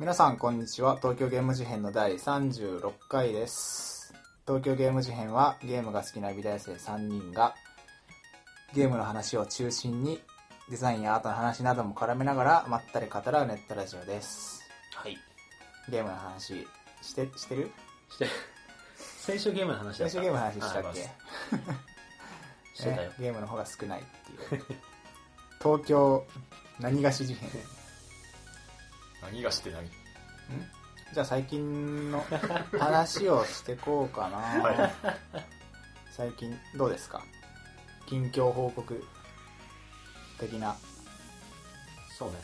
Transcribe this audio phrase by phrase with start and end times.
[0.00, 0.96] 皆さんこんにちは。
[0.96, 4.14] 東京ゲーム事変の第36回です。
[4.46, 7.54] 東京ゲーム事変はゲームが好きな美大生3人が
[8.74, 10.18] ゲームの話を中心に
[10.70, 14.62] デザインやアートの話なども絡めながらまったり語らうネットラジオです。
[14.94, 15.18] はい。
[15.90, 16.66] ゲームの話
[17.02, 17.70] してしてる？
[18.08, 18.26] して、
[18.96, 20.14] 先週ゲームの話だった。
[20.14, 21.00] 最初ゲームの話したっあけ
[22.74, 23.10] してたよ。
[23.10, 23.10] ね。
[23.20, 24.04] ゲームの方が少ないっ
[24.48, 24.64] ていう。
[25.62, 26.26] 東京
[26.78, 27.79] 何がし事変？
[29.22, 29.84] 何がしてない？
[31.12, 32.24] じゃあ最近の
[32.78, 34.94] 話をしてこうかな、はい。
[36.12, 37.22] 最近どうですか？
[38.06, 39.04] 近況報告
[40.38, 40.76] 的な。
[42.18, 42.36] そうね。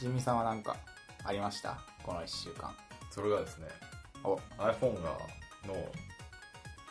[0.00, 0.76] ジミさんは何か
[1.24, 1.78] ありました？
[2.02, 2.74] この1週間。
[3.10, 3.68] それがですね。
[4.24, 4.36] お。
[4.58, 5.10] iPhone が
[5.66, 5.74] の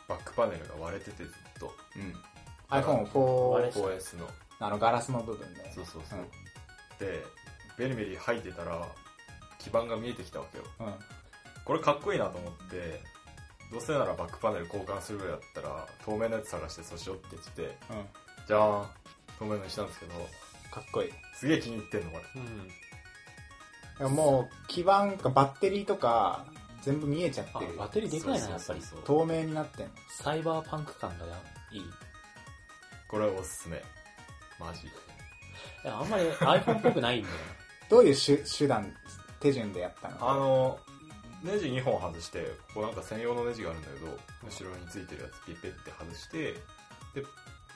[0.08, 1.73] バックパネルが割れててずっと。
[1.95, 2.13] うん。
[2.69, 4.30] iPhone4 割れ 4S の。
[4.59, 6.30] あのガラスの部分でそうそうそう、うん。
[6.99, 7.23] で
[7.77, 8.88] ベリベリ入ってたら
[9.59, 10.63] 基板が見えてきたわけよ。
[10.79, 10.93] うん。
[11.66, 13.02] これかっこいいなと思って
[13.71, 18.05] どうせならバックパネル交換するぐらいだったら透明なやつ探してそうしようって言っててうん。
[18.47, 18.88] じゃーん。
[19.39, 20.13] 透明のにしたんですけど
[20.71, 21.09] かっこいい。
[21.35, 22.41] すげえ気に入ってんのこれ。
[22.41, 22.67] うん。
[23.99, 26.45] でももう基板かバッテリーとか
[26.81, 28.81] 全部見えちゃっあてる、バッテリーでかいな、やっぱり。
[28.81, 29.91] そう透明になってんの。
[30.09, 31.25] サイバーパンク感が
[31.71, 31.80] いい。
[31.80, 31.83] い
[33.08, 33.81] これおすすめ。
[34.59, 34.87] マジ。
[35.83, 37.35] や、あんまり iPhone っぽくないんだよ
[37.94, 38.91] どういう手手段
[39.39, 40.17] 手順でやったの？
[40.31, 40.80] あの
[41.44, 42.41] ネジ2本外して
[42.73, 46.58] ここなんか専用のネジがあるんだけど後ろについてるやつピッペって外して
[47.14, 47.21] で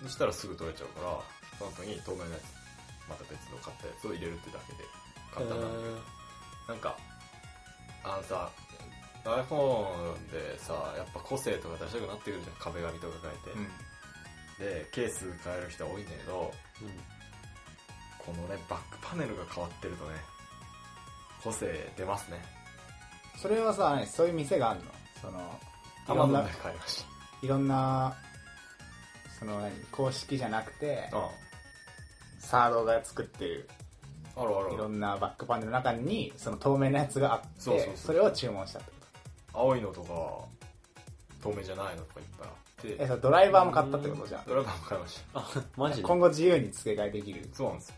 [0.01, 1.13] そしたらすぐ取れちゃうから
[1.59, 2.49] その後に透明なやつ
[3.05, 4.89] また別の買ったやつを入れるってだけでな。
[5.37, 6.01] 簡単なんだけどへ
[6.65, 6.97] なんか
[8.01, 8.49] あのさ
[9.21, 12.55] iPhone でさやっぱ個性とか出したくなってくるじゃん。
[12.57, 13.69] 壁紙とか変うん。
[14.65, 16.97] えて、でケース変える人は多いんだけどーうん。
[18.27, 20.11] このねバックパネルが変わってるとね
[21.43, 22.37] 個性出ますね。
[23.41, 24.85] それはさ何そういう店があるの？
[25.21, 27.05] そのいろん Amazon なで買いまし
[27.41, 28.13] いろんな
[29.39, 31.29] その何公式じゃなくてたあ
[32.39, 33.69] サードが作ってる
[34.35, 34.65] あるある。
[34.65, 38.15] あるいろんなバックパネルの中にその透明なやつがあってそうそうそう。
[38.15, 38.91] れを注文したって
[39.53, 40.07] こ青いのとか
[41.41, 42.95] 透明じゃないのとかいっぱいあって。
[42.97, 44.43] とえそれドライバーも買ったってことじゃん。
[44.45, 46.03] ドライバーも買いましあ、マジで？
[46.03, 47.41] 今後自由に付け替えできる。
[47.47, 47.95] たそうなんですよ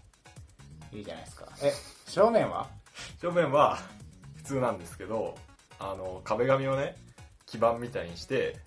[0.92, 1.46] いいじゃないですか。
[1.62, 1.74] え
[2.08, 2.68] 正面は？
[3.22, 3.78] 正面は
[4.38, 5.36] 普通なんですけど
[5.80, 6.96] あの壁紙をね
[7.46, 8.58] 基板みたいにして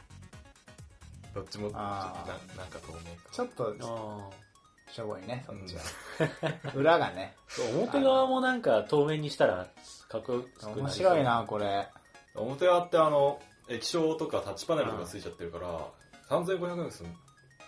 [1.34, 2.24] どっちもちょっとなあ
[2.56, 5.82] なんか透明ちょっとあしょぼいねそっちは、
[6.74, 7.34] 裏がね。
[7.48, 9.66] ー表側もなんか透明にしたら
[10.08, 11.24] かっこよく面白い。
[11.24, 11.88] なこれ。
[12.34, 15.86] 感表側ってあの液晶とかタッチパネルとかついちゃってるから
[16.28, 17.08] 3500円する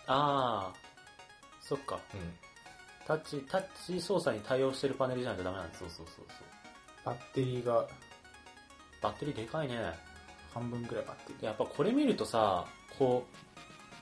[0.07, 0.73] ああ、
[1.61, 1.99] そっか。
[2.13, 2.37] うん
[3.07, 6.47] タッチ、タッチ操作に対応してるパネルじゃないとダメなんですそうそうそうそう
[7.05, 7.87] バッテリーが
[9.01, 9.75] バッテリーでかいね。
[10.53, 12.65] 半分くらいバッテリーやっぱこれ見るとさ、
[12.97, 13.37] こう、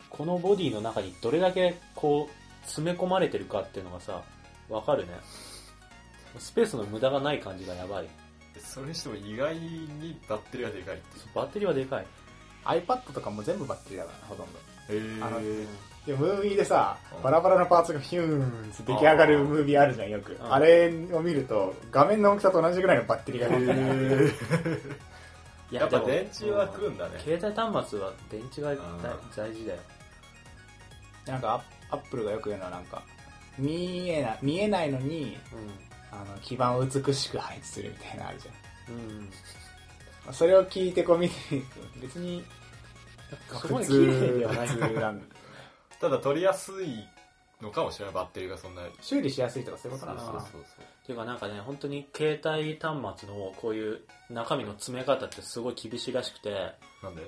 [0.10, 4.24] このボディの中にどれだけこう、詰め込まれてるかっていうのがさ、
[4.70, 5.14] わかるね。
[6.40, 8.08] スペースの無駄がない感じがやばい。
[8.54, 12.06] でそれにしても意外にバッテリーがでかいっていうバッテリーはでかい。
[12.66, 14.60] iPad とかも全部バッテリーだからほとんど
[14.90, 15.68] へあのえ
[16.06, 17.24] でムービーでさうん。
[17.24, 20.34] バラバラのパーツがヒューンって出来上がるムービーあるじゃんよく。
[20.34, 20.54] ん。
[20.54, 24.34] あれを見ると画面の大きさと同じぐらいのバッテリーが出て
[25.72, 27.20] いやっぱ電池は食うんだね。
[27.20, 28.76] 携帯端末は電池が
[29.36, 29.80] 大事だよ。
[31.26, 33.02] なんかアップルがよく言うのはなんか
[33.58, 35.58] 見えな見えないのにう
[36.12, 38.96] あの基板を美しく配置するみたいなのあるじゃん。
[38.96, 39.00] ん。
[39.00, 39.22] うん。
[39.22, 39.30] ま
[40.30, 42.44] あそれを聞いてこう見てみると別に
[43.50, 44.68] そこまで普綺麗通ではない。
[44.68, 45.33] 普通なんだ
[46.04, 47.08] ただ取りやすい
[47.62, 48.82] のかもしれないバッテリーがそんな。
[49.02, 50.42] 修理しやすいとかそういうことなのかな。
[50.42, 50.64] そうっ
[51.06, 57.22] ていうかなんかね、本当に携帯端末のこういう中身の詰め方ってすごい厳しいらしくて、なんで？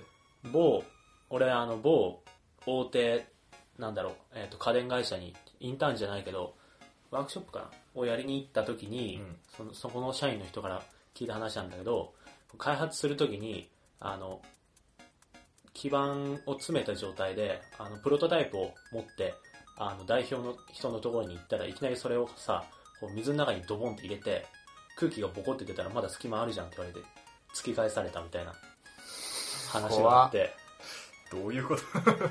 [0.51, 0.83] 某、
[1.29, 2.19] 俺あの某
[2.65, 3.27] 大手、
[3.79, 6.53] なんだろう、えっ、と家電会社に、インターンじゃないけど、
[7.11, 7.69] ワークショップかな。
[7.95, 9.37] をやりに行った時に、うん。
[9.55, 10.83] そのそこの社員の人から
[11.13, 12.13] 聞いた話なんだけど、
[12.57, 13.69] 開発する時に、
[14.01, 14.41] あの、
[15.75, 19.35] 基板を詰めた状態で、あの、プロトタイプを持って、
[19.77, 22.63] あの、代表の人のところに行ったらいきなりそれをさ、
[22.99, 24.47] こう水の中にドボンって入れて、
[24.97, 27.05] 空気がボコって出たらまだ隙間あるじゃんって言われて、
[27.53, 28.55] 突き返されたみたいな
[29.69, 30.53] 話があって、
[31.29, 31.81] どういうこと？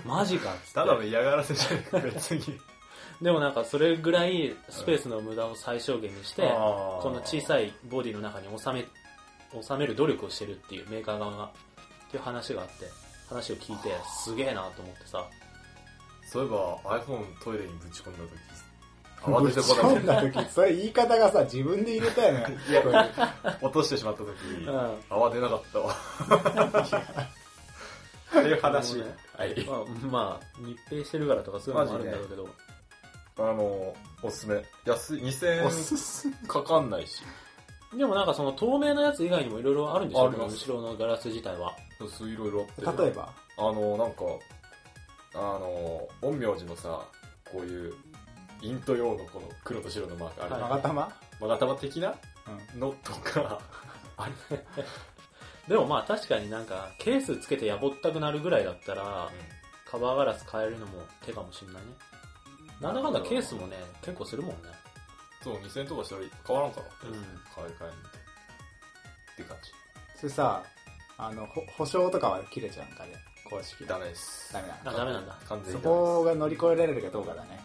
[0.09, 0.75] マジかっつって。
[0.75, 2.59] ただの嫌がらせじゃなく別に。
[3.21, 8.87] でもなんかそれぐらいスペースの無駄を最小限にして、ここの小さいボディの中に収め、
[9.63, 12.87] 収める努力をしてるっていうメーカー側が、っていう話があって、
[13.35, 13.91] 話を聞いて、
[14.25, 15.25] すげえなと思ってさ、
[16.31, 18.31] そういえば iPhone トイレにぶち込んだ時
[19.25, 22.59] 慌ててこぶち込んだ時、それ言い方がさ、自分で入れたよね。
[22.69, 22.99] いやこれ
[23.63, 24.29] 落としてしまった時、
[24.67, 25.95] うん慌てなかったわ。
[28.41, 28.99] っていう話。
[28.99, 29.65] なるはい。
[29.65, 29.79] まあ、
[30.11, 32.49] まあ、密閉してるからとかそういうのもあるんだろうけど、
[33.39, 34.63] あの、おすすめ。
[34.85, 36.35] 安い、2000おすすめ。
[36.43, 37.23] 円かかんないし。
[37.97, 40.29] でもなんかその透明なやつ以外にもいろいろあるんでしょ？
[40.29, 41.77] 後ろのガラス自体は。
[42.09, 43.03] そういろいろあって。
[43.03, 43.33] 例えば？
[43.57, 44.25] あの、なんか、
[45.35, 47.01] あの、陰陽師のさ、
[47.51, 47.95] こういう、
[48.63, 50.53] イント用のこの黒と白のマークある。
[50.55, 51.13] はいマガタマ？
[51.41, 52.15] マガタマ的な？
[52.75, 52.81] うん。
[52.81, 53.61] のとか、
[54.17, 54.65] あれ、
[55.69, 59.31] でもまあ確かになんかケースつけてやぼったくなるぐらいだったら、
[59.91, 61.89] カバーガラス変えるのも手かもしんないね。
[62.81, 64.69] なんだかんだケースもね、結構するもんね。
[65.43, 66.87] そう、2000円とかしたら変わらんから。
[67.09, 67.15] うん
[67.55, 69.71] 買い替えみたいって感じ。
[70.21, 70.63] それさ、
[71.19, 73.13] あの、ほ保証とかは切れちゃうんかね、
[73.45, 73.87] 公式。
[73.87, 74.53] ダメです。
[74.53, 75.37] ダメなあ、のダメなんだ。
[75.49, 76.09] 完全そにダメです。
[76.13, 77.61] こが乗り越えられるかどうかだね。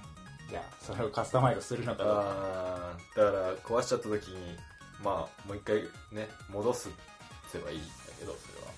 [0.49, 2.23] じゃあ、それをカスタマイズするのかどうか。
[2.25, 4.57] あーだから壊しちゃった時に、
[5.03, 5.77] まあ、もう一回
[6.11, 6.89] ね、戻す
[7.51, 7.87] せばいいんだ
[8.19, 8.71] けど、それは。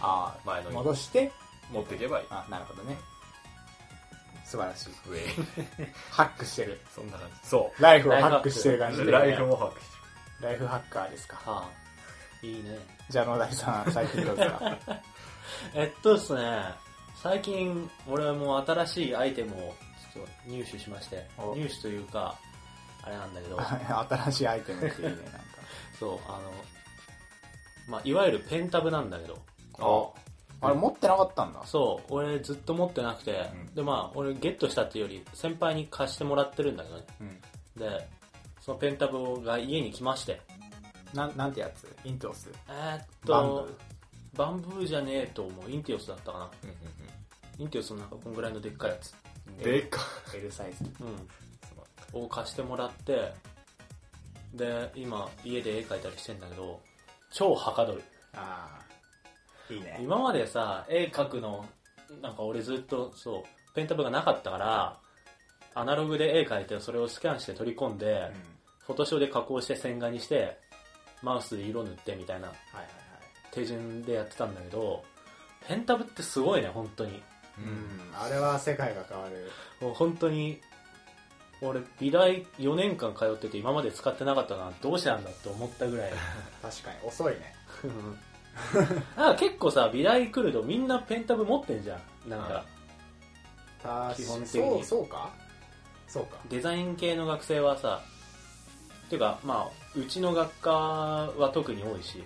[0.00, 1.30] ああ、前のに戻して、
[1.70, 2.26] 持っていけばいい。
[2.30, 2.96] あ、なるほどね。
[4.44, 4.90] 素晴らしい。
[5.08, 5.20] 上。
[6.10, 6.78] ハックしてる。
[6.94, 7.48] そんな感じ。
[7.48, 9.06] そライフをハックしてる感じう。
[9.06, 9.12] で。
[9.12, 9.86] ライフも把握し
[10.40, 11.36] てライフハッカーですか。
[11.36, 11.70] はあ、
[12.42, 12.78] いいね。
[13.08, 14.78] じゃあ、野田さん、最近どうですか？
[15.74, 16.62] えっとですね、
[17.22, 19.74] 最近俺はもう新しいアイテムを
[20.12, 22.36] ちょっと入手しましてお、入手というか、
[23.02, 25.30] あれなんだけど、 新しいアイテムっていいね、なんか。
[25.98, 26.52] そう、あの、
[27.88, 30.12] まあ、いわゆるペンタブなんだけど、
[30.60, 31.60] ああれ、持ってなかったんだ。
[31.64, 37.04] そう、俺ずっと持ってなくて、うんで、まあ、俺ゲットしたっていうより、先輩に貸してもらってるんだけどね。
[37.20, 37.40] うん。
[37.80, 38.08] で、
[38.60, 40.40] そのペンタブが家に来まして、
[41.14, 41.86] なん、なんてやつ？
[42.04, 42.50] イントロス？
[42.68, 43.68] えーっバンと、
[44.34, 45.70] バンブーじゃねえと思う。
[45.70, 46.50] インティオスだったかな。
[46.64, 46.76] うんうん
[47.58, 49.14] インティオスのなんかこんぐらいのでっかいやつ。
[49.46, 50.00] うんでか
[50.34, 50.84] ?L サイズ。
[52.14, 52.24] うん。
[52.24, 53.32] を貸してもらって、
[54.54, 56.80] で、今家で絵描いたりしてんだけど、
[57.30, 58.02] 超はかどる。
[58.34, 58.80] あ
[59.70, 59.72] あ。
[59.72, 59.98] いいね。
[60.02, 61.66] 今までさ、絵描くの、
[62.22, 64.98] なんか俺ずっとそう、ペンタブがなかったから、
[65.74, 68.32] アナログで絵描いてそれをスキャンして取り込んで、うん。
[68.86, 70.58] フォトショーで加工して線画にして、
[71.22, 72.92] マウスで色塗ってみたいなはいはいはい。
[73.52, 75.04] 手順でやってたんだけど、
[75.68, 77.22] ペンタブってすごいね、本当に。
[77.58, 78.00] ううんん。
[78.18, 79.50] あれは世界が変わる。
[79.80, 80.60] もう本当に、
[81.60, 86.12] 俺、美大4年間通ってて今まで使ってなかったな、どうしてなんだって思ったぐらい。
[86.62, 87.54] 確かに、遅いね。
[89.16, 92.30] なんか結構さ、美大来るとみんなペンタブ持ってんじゃん。
[92.30, 92.64] なんか、
[93.82, 95.30] た基本的そう、にそうか？
[96.08, 96.36] そうか。
[96.48, 98.02] デザイン系の学生はさ、
[99.12, 102.24] ていうか、まあ、うちの学科は特に多いし、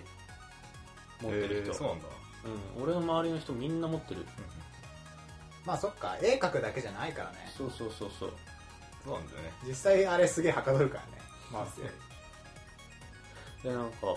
[1.21, 1.55] 持ってる人。
[1.55, 2.05] えーそうなんだ。
[2.77, 4.25] うん、俺の周りの人みんな持ってる。
[5.65, 7.51] まあそっか、絵描くだけじゃないからね。
[7.57, 8.31] そうそうそうそう。
[9.03, 9.51] そうなんだよね。
[9.67, 11.21] 実際あれすげえはかどるからね。
[11.51, 11.87] マウスよ
[13.63, 13.69] り。
[13.69, 14.15] で、なんか、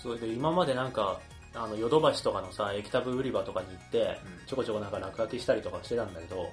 [0.00, 1.18] それで今までなんか、
[1.52, 6.52] あの、ヨドバシとかのさ、液タブ売り場とかに行って、うんちょこちょこなんか落書きしたりとかしてたんだけど、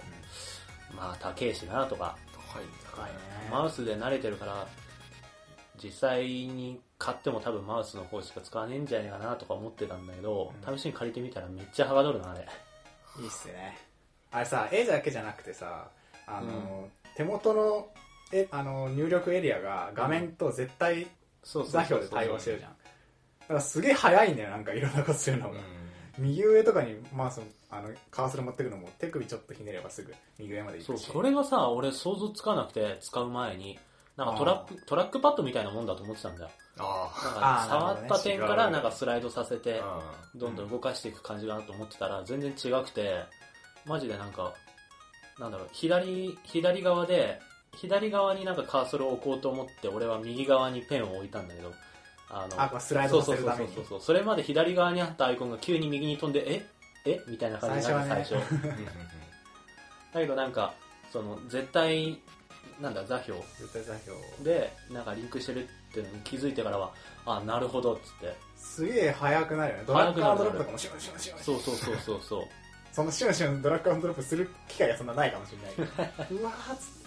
[0.96, 2.18] まあ、高えしなとか、
[2.54, 2.64] 高い。
[2.92, 3.20] 高いね。
[3.52, 4.68] マウスで慣れてるから、
[5.84, 12.48] 実際に買っても多分マウスの方しか使わねえんじゃねえかなとか思ってたんだけど、うん試しに借りてみたらめっちゃはがどるな、あれ。
[13.20, 13.78] いいっすね。
[14.32, 15.90] あれさ、絵だけじゃなくてさ、
[16.28, 17.88] あの、手元の
[18.34, 21.08] えあの入力エリアが画面と絶対
[21.44, 22.72] そう座標で対応してるじゃん。
[22.72, 25.60] だからすげえ早いんだよ、なんかいろんなことするのが。
[25.60, 25.62] う
[26.18, 31.12] 右上とかにマウスのあのカーソル持ってくのも手首ちょっとひねればすぐ右上まで行そう、くし。
[31.12, 33.78] それがさ、俺想像つかなくて使う前に、
[34.18, 36.50] なんかトラップトラックパッドみたいなもんだと思ってたんだよ。
[36.50, 36.52] ん。
[36.80, 40.00] あなんあーか触った点からなんかスライドさせて、あ。
[40.36, 43.24] どんどん動かしていく感じかなと思ってたら全然違くて、
[43.86, 44.54] マジでなんか、
[45.40, 47.40] なんだろう、左、左側で、
[47.76, 51.74] 左側になんかカーソルを置こうと思って、俺は右側にペンを置いたんだけど、
[52.30, 53.90] あの、スライドそうさせるためにそうそうそう。
[53.90, 54.02] そう。
[54.02, 56.66] それまで左側にあったアイコンが急に右に飛んで、え？
[57.06, 57.22] え？
[57.28, 58.56] みたいな感じになる最最初。
[60.14, 60.74] だけどなんか、
[61.12, 62.20] その、絶対、
[62.80, 64.18] なんだ、座標絶対座標。
[64.44, 66.92] で、なんかリンクしてるっていうのに気づいてからは、
[67.26, 68.36] あ、なるほど、っつって。
[68.58, 69.84] すげえ速くなるよね。
[69.88, 71.40] ドラッグアンドロップとかもシュンシュンシュン。
[71.40, 72.44] そうそうそうそうそう。
[72.92, 76.38] そのシュンシュンドラッグアンドロップする機会がそんなないかもしれないけど。
[76.42, 77.06] うわーっつって。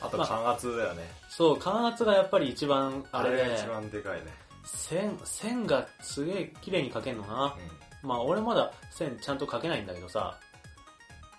[0.00, 1.10] あと感圧だよね。
[1.28, 4.32] そう、感圧がやっぱり一番、あれで、あれが一番でかいね。
[4.64, 7.56] 線、線がすげえ綺麗に描けんのな。
[8.02, 10.38] まあ俺まだ線ちゃんと描けないんだけどさ、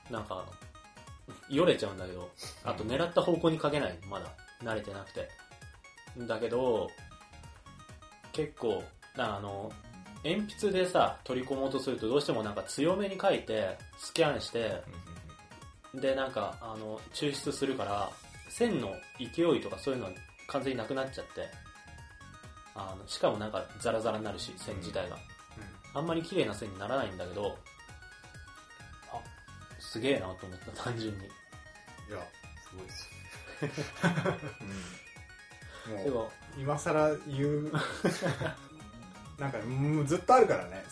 [0.10, 0.46] なんか、
[1.50, 2.30] よれちゃうんだけど、
[2.64, 4.32] あと狙った方向に描けない、まだ。
[4.64, 5.30] 慣れてなくて。
[6.18, 6.90] だけど、
[8.32, 8.84] 結構、
[9.18, 9.72] あの、
[10.24, 14.82] 鉛筆でさ、取り込もうとするとどうしてもなんか強めに描いて、スキャンして、
[15.96, 18.10] でなんか、あの、抽出するから、
[18.50, 20.12] 線の勢いとかそういうのは
[20.48, 21.70] 完全になくなっちゃって。
[22.80, 25.18] あのしかもなんかザラザラになるし線自体が、
[25.94, 27.54] あんまり綺麗な線にならないんだけどあ
[29.90, 31.26] すげえなと思った単純に。
[31.26, 31.28] い
[32.12, 32.20] や
[32.62, 33.10] すごいです。
[33.64, 34.36] よ
[35.88, 36.04] うん。
[36.04, 37.72] でももう今更言う
[39.40, 40.86] なんかもうずっとあるからね。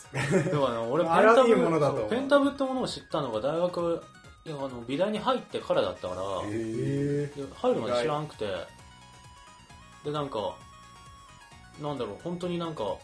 [0.43, 2.09] でもね俺ペンあれはいいタブものだと思う。
[2.09, 4.03] ペンタブってものを知ったのが大学
[4.45, 8.77] いやあの美大に入ってからだったから、えで入るまで知らんくて。
[10.03, 10.55] でなんか
[11.81, 12.97] なんだろう本当になんか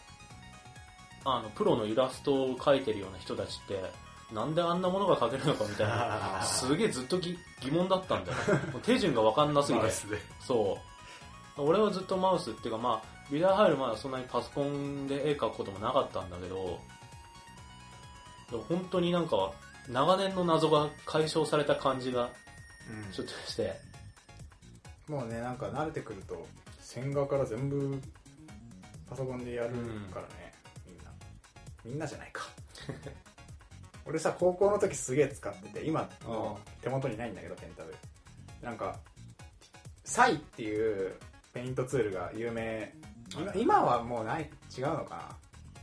[1.24, 4.03] あのプロのイラストを描いてるような人たちって
[4.34, 6.42] なんであんなものが描けるのかみたいな。
[6.42, 8.38] すげえずっとぎ疑問だったんだよ。
[8.82, 9.84] 手順が分かんなすぎて。
[9.84, 10.18] マウスで。
[10.40, 10.78] そ
[11.56, 11.62] う。
[11.62, 16.80] 俺はずっとマウスっていうかまあ美大入る前はそんなにパソコンで絵描くこともなかったんだけど
[18.68, 19.52] 本当になんか
[19.88, 22.28] 長年の謎が解消された感じが
[23.12, 23.80] ちょっとして。
[25.06, 26.44] もうねなんか慣れてくると
[26.80, 28.00] 線画から全部
[29.08, 29.70] パソコンでやる
[30.12, 30.54] からね、
[30.86, 31.12] みんな。
[31.84, 32.42] みんなじゃないか
[34.06, 37.94] 俺さ高校の時すげえ使ってて今もう手元にないんだけどペンタブ。
[38.62, 38.96] なんか
[40.04, 41.14] サイっていう
[41.52, 42.92] ペイントツールが有名。
[43.36, 45.36] 今今はもうない違うのかな。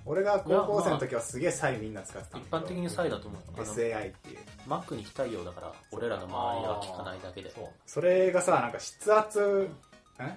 [0.06, 2.58] 俺が高校生の時はすげえサイみんな使ってたんだけど。
[2.58, 4.40] 一般的にサイだと思う SAI っていう。
[4.68, 7.54] Mac に非対応だから俺らの周りが効かないだけで。
[7.86, 9.70] それがさなんか筆圧
[10.20, 10.28] ん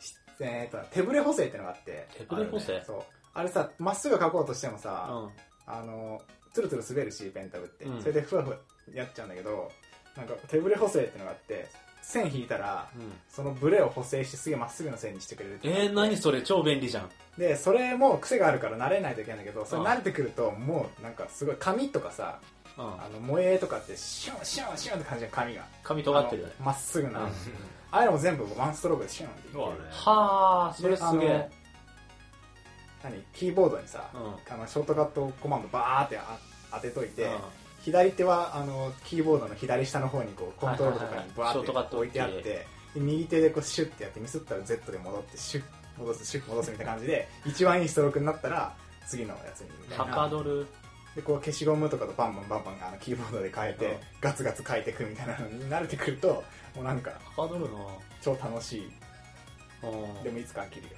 [0.00, 2.08] しえーと手ブレ補正ってのがあって。
[2.16, 2.74] 手ブレ補正？
[2.74, 2.84] ね。
[2.86, 3.02] そう。
[3.34, 5.30] あれさまっすぐ書こうとしてもうさ、ん。
[5.66, 6.20] あの
[6.52, 8.00] ツルツル滑るしペンタブって、うん。
[8.00, 8.56] それでふわふわ
[8.92, 9.70] やっちゃうんだけど
[10.16, 11.68] なんか手ブレ補正ってのがあって
[12.02, 13.12] 線引いたらうん。
[13.28, 16.42] そのブレを補正してすげえまっすぐの線にしてくれるってえー、何それ？
[16.42, 17.10] 超便利じゃん。
[17.38, 22.40] でそれも癖があるから慣れないといけないんだけどそれうん慣れてくるともうなんかすごい紙とかさ
[22.76, 22.84] うん。
[22.84, 25.64] あの萌えとかってシュンシュンシュンって感じの紙が。
[25.82, 27.26] 髪尖ってるまっすぐな、うん。
[27.26, 29.64] ああいうのも全部ワンストロークでシュンっていける。
[29.64, 31.50] そうだねはあそれですげえ
[33.02, 33.22] 何？
[33.32, 34.54] キーボードにさ、うん。
[34.54, 36.38] あのショートカットコマンドバーってあ
[36.72, 37.30] 当てといて、うん。
[37.82, 42.66] 左手はあのキーボードの左下の方にこうコントロールとかにバーって置いてあってで
[42.96, 45.64] 右手でこうシュッてやってミスったら Z で戻ってシュッ
[45.98, 48.74] 戻すシュッ戻すみたいな感じで一番いいストロークになったら
[49.06, 50.66] 次のやつにみたいはなかどる
[51.14, 53.94] でこう消しゴムとかとバンバンバンバンあのキーボードで変えて、うん。
[54.20, 56.44] ガツガツ書いていくみたいなのに慣れてくると
[56.76, 57.78] もうなんかはかどるな。
[58.22, 58.90] 超楽しい。
[59.82, 60.22] うん。
[60.22, 60.90] でもいつか飽きるよ。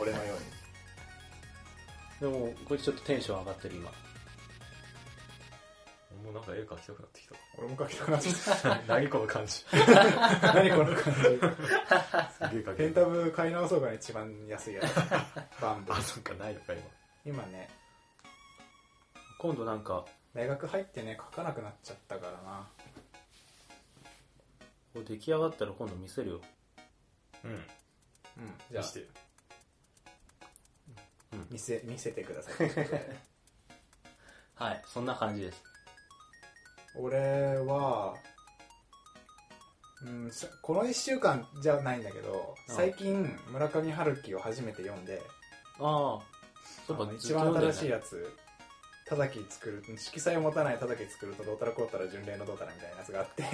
[0.00, 0.44] 俺のように
[2.22, 3.90] でもこれちょっとテンション上がってる今。
[6.22, 7.34] もうなんか絵描きたくなってきた。
[7.58, 9.52] 俺も書きたくなっちゃっ何この感じ。
[9.54, 9.64] す
[10.22, 11.20] た何この感じ。
[11.20, 12.74] げえ描ける。
[12.76, 14.94] ペンタブ買い直そうが一番安いやつ。
[15.60, 16.72] バンブあそっかないのか
[17.24, 17.34] 今。
[17.42, 17.68] 今ね。
[19.40, 22.68] 今度なんか大学入ってね書かなくなっちゃったからな。
[24.92, 26.40] これ出来上がったら今度見せるよ。
[27.44, 27.50] うん。
[27.50, 27.60] うん
[28.70, 28.84] じゃあ。
[28.84, 29.08] 見して
[31.50, 32.70] 見せ見せてください。
[34.54, 35.62] はいそんな感じです。
[36.96, 38.14] 俺は、
[40.04, 42.74] うん、さこの1週間じゃないんだけどうん。
[42.74, 45.22] 最近村上春樹を初めて読んで
[45.78, 46.20] ああ
[46.86, 48.36] そういえばあの一番新しいやつ
[49.08, 53.44] たたき作る色彩を持たないたたき作るとどうたらこうたら巡礼のどうたらみたいなやつがあって。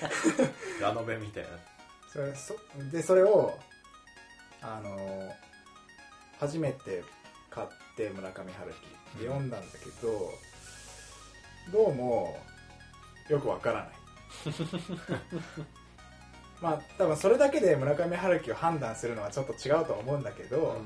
[0.80, 1.48] ラノベみたいな。
[2.12, 2.54] それそ
[2.92, 3.58] でそれを
[4.62, 5.32] あの
[6.44, 7.02] 初めて
[7.48, 8.76] 買って村上春樹。
[9.18, 10.30] で読んだんだけど、
[11.72, 12.36] どうも
[13.30, 13.88] よくわからない。
[16.60, 20.82] まあ多分それだけで村上春樹を判断するのはちょっと違うと思うんだけど、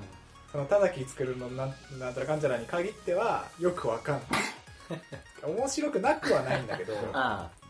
[0.52, 4.24] そのただき作るのなんなんたらかんちゃらに限ってはよくわかんない。
[5.42, 6.94] 面白くなくはないんだけど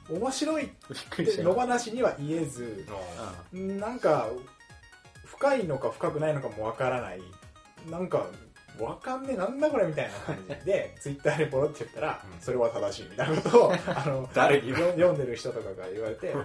[0.09, 4.28] 面白いってた野放しには言えずあなんか
[5.25, 7.21] 深いのか深くないのかもわからない
[7.90, 8.26] なんか
[8.78, 12.40] わかんねえなんだこれみたいな感じでツイッターでポロって言ったら、うん。
[12.40, 14.68] それは正しいみたいなことを あの誰に？
[14.70, 16.38] よ読んでる人とかが言われて あ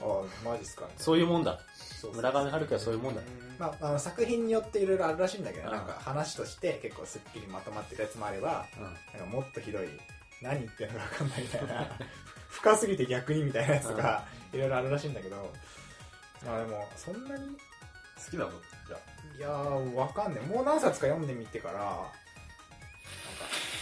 [0.00, 0.86] あマジっすか。
[0.96, 1.58] そういうもんだ。
[1.74, 3.22] そうそう村上春樹はそういうもんだ。
[3.58, 5.74] まあ、あの作品によっていろいろあるらしいんだけど、うん。
[5.74, 8.84] なんか話として結構すっきりまとまってるやつもあればうん。
[8.84, 9.88] なんかもっとひどい
[10.42, 11.86] 何言ってるのか分かんないみたいな
[12.48, 15.52] 深すぎて逆にみたいなやつとかいろいろあるらしいんだけど
[16.46, 17.56] まあでもそんなに
[18.24, 18.79] 好きなのじゃ
[19.40, 20.42] いやーわかんない。
[20.42, 21.96] もう何冊か読んでみてからなんか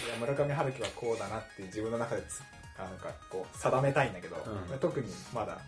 [0.06, 2.40] いや村上春樹はこうだなって自分の中でつ
[2.78, 4.36] あなんかこう定めたいんだけど、
[4.70, 4.78] うん。
[4.78, 5.58] 特にまだ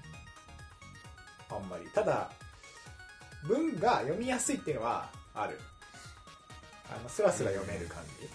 [1.50, 1.86] あんまり。
[1.92, 2.30] ただ
[3.48, 5.58] 文が読みやすいっていうのはある。
[6.88, 8.28] あのスラスラ読める感じ、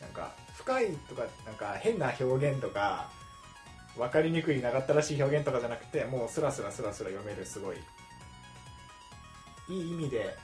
[0.00, 3.10] なんか深いとかなんか変な表現とか
[3.96, 7.76] 分かりにくい長ったらしい表現とかじゃなくてもうスラスラスラスラ読めるすごい。
[9.68, 10.36] いい意味で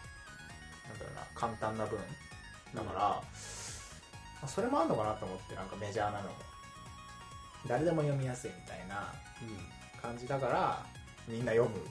[0.88, 1.99] なんだろうな簡単な文
[2.75, 3.23] だから、ま
[4.43, 6.35] あそれもあるのかなと思ってなんかメジャーなのも。
[7.69, 9.12] 誰でも読みやすいみたいな
[10.00, 10.87] 感じだから
[11.28, 11.76] みんな読む。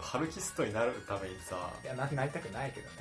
[0.00, 2.96] ハルキストになるためにさいやななりたくないけどね。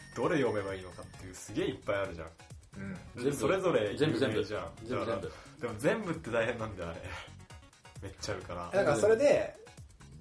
[0.16, 2.28] どれ読めばいいのかっていうすげえいっぱいあるじゃん。
[2.76, 2.98] うん。
[3.16, 3.36] 全部。
[3.36, 4.44] それぞれ全部全部。
[4.44, 4.72] じゃん。
[4.84, 5.32] 全部全部。
[5.60, 7.00] でも全部って大変なんだよあれ
[8.02, 8.70] めっちゃあるから。
[8.70, 9.56] だからそれで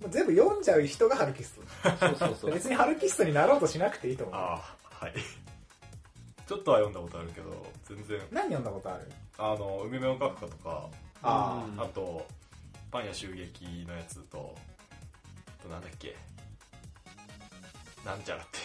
[0.09, 1.89] 全部読んじゃう人がハルキスト。
[1.99, 2.53] そうそうそう。
[2.53, 4.35] 別にハルキストになろうとしなくていいと思う。
[4.35, 4.61] あ
[5.01, 5.13] あはい。
[6.47, 8.19] ちょっとは読んだことあるけど全然。
[8.31, 9.11] 何読んだことある？
[9.37, 10.87] あの海辺のカフカとか
[11.23, 11.81] あうん。
[11.81, 12.25] あと
[12.91, 14.55] パン屋襲撃のやつと
[15.59, 16.15] あとなんだっけ。
[18.05, 18.57] なんちゃらって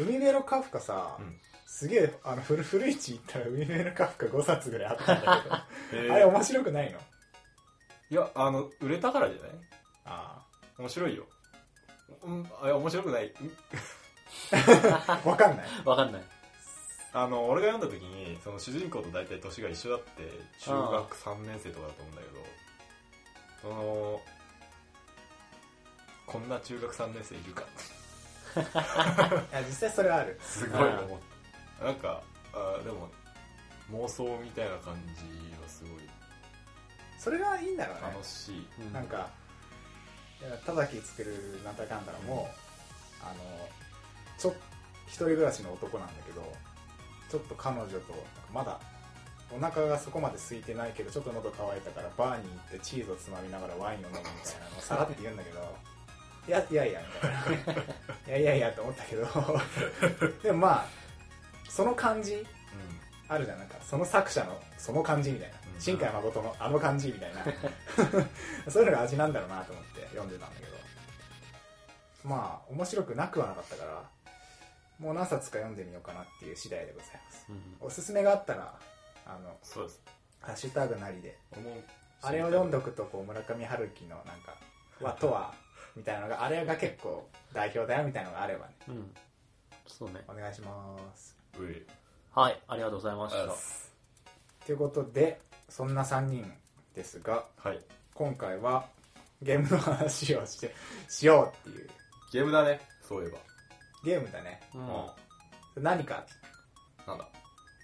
[0.00, 1.36] 海辺のカフカさ、うん。
[1.66, 6.98] すげえあの古古市行ったら海辺のカフカ5冊ぐらいあったんだけど、 いうあれ面白くないの？
[8.10, 9.50] いやあの売れたからじゃない？
[10.04, 10.41] あ
[10.78, 11.24] 面白いよ。
[12.22, 13.32] うんあ面白くない？
[13.40, 13.56] うん
[15.08, 15.66] あ分かんない。
[15.84, 16.22] わかんない。
[17.14, 22.44] あの俺が読んだ時にその主人公と大体年が一緒だって中学3年生とかだと思うんだけど
[23.60, 24.20] その
[26.26, 28.02] こんな中学3年生いるかって。
[28.60, 28.62] い
[29.52, 30.38] や実際それはある。
[30.42, 31.20] すごい思っ
[31.78, 31.84] た。
[31.84, 32.22] なんか
[32.54, 33.10] あでも
[33.90, 36.08] 妄想みたいな感じはすごい
[37.18, 38.02] それがいいんだろうね。
[38.12, 39.28] 楽しい、うんなんか
[40.64, 42.48] 田崎作るなんたらかんたらも、
[43.22, 43.68] あの
[44.38, 44.54] ちょ
[45.06, 46.42] 一人暮らしの男なんだけど
[47.30, 48.00] ちょっと彼女と
[48.52, 48.80] まだ
[49.54, 55.92] お腹がそこまで空いてないけどちょっと喉乾いたからバーに行ってチーズをつまみながらワインを飲むみたいなのをさらって言うんだけど
[56.48, 57.82] いやいやいやみたいな。
[57.82, 59.26] いやいやいやと思ったけど。
[60.42, 60.86] でもまあ
[61.68, 62.44] その感じ
[63.28, 63.58] あるじゃん。
[63.58, 65.80] なんかその作者のその感じみたいな、うん。
[65.80, 67.44] 新海誠のあの感じみたいな。
[68.68, 70.72] そういうのが味なんだろうなと思って読んでたんだけど。
[72.24, 74.02] まあ面白くなくはなかったから
[74.98, 77.46] もう何冊か読んでみようかなっていう次第でございます。
[77.50, 78.78] うんおすすめがあったら
[79.26, 80.00] あのそうです。
[80.40, 81.36] ハッシュタグなりで
[82.20, 84.54] あれを読んどくとこう村上春樹のなんか
[85.00, 85.54] はとは
[85.96, 88.72] みたいなのがあれが結構代表だよみたいなのがあればね。
[88.88, 89.14] うん。
[89.86, 90.22] そうね。
[90.28, 91.36] お願いします。
[92.34, 94.66] はいありがとうございましあた。
[94.66, 96.50] ということでそんな3人
[96.94, 97.80] ですがはい。
[98.14, 98.86] 今回は
[99.42, 100.74] ゲームの話をして
[101.08, 101.90] しようっていう。
[102.32, 103.38] ゲームだねそういえば。
[104.04, 104.60] ゲームだね。
[105.76, 105.82] うん。
[105.82, 106.24] 何か？
[107.06, 107.28] なんだ？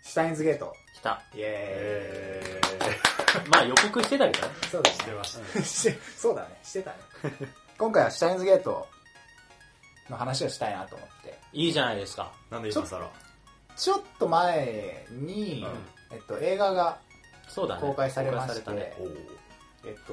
[0.03, 0.73] シュタインズゲート。
[0.95, 1.23] 来た。
[1.35, 2.61] イエ
[3.43, 4.55] えまあ予告してたけどね。
[4.63, 5.65] ーイそうだー、してましたね。
[5.65, 6.59] してそうだね。
[6.63, 6.97] してたね。
[7.77, 8.87] 今回はシュタインズゲート
[10.09, 11.39] の話をしたいなと思って。
[11.53, 12.33] いいじゃないですか。
[12.51, 13.11] なんで今更？
[13.77, 15.65] ちょっと前に、
[16.11, 16.99] えっと、映画が
[17.49, 17.81] そうだね。
[17.81, 19.09] 公開されまして公開されおお
[19.87, 20.13] えっと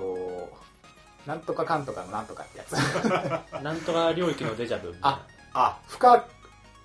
[1.26, 2.74] なんとかかんとかのなんとかってやつ。
[3.64, 6.26] なんとか領域のデジャブああ不可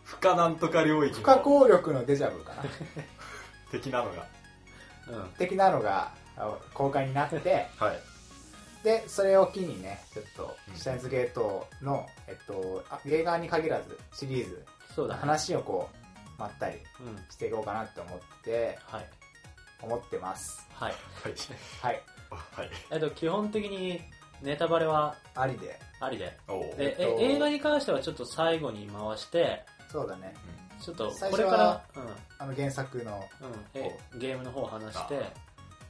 [0.04, 2.64] 不可なんとか領域不可の抗力のデジャブかな。
[3.70, 4.26] 的なのが。
[5.08, 5.28] うん。
[5.38, 8.00] 的なのがあ公開になってはい。
[8.82, 10.74] でそれを機にねちょっとうん。
[10.74, 15.20] シュタインズゲートの、えっと、あ映画に限らずシリーズそうだね。
[15.20, 17.24] 話をこうまったりうん。
[17.30, 19.08] していこうかなって思ってはい。
[19.82, 20.66] 思ってます。
[20.74, 20.92] はい。
[21.22, 21.34] はい。
[21.82, 22.02] はい。
[22.30, 22.70] あはい。
[22.90, 24.02] えっと基本的に
[24.42, 25.78] ネタバレはありで。
[26.00, 26.24] ありで。
[26.24, 26.36] で、
[26.78, 30.34] えっとえ映画に関してはちょっと最後に回してそうだね。
[30.80, 31.82] ちょっとこれから、
[32.38, 33.28] あの原作の。
[33.40, 35.30] うんうん、えゲームの方を話して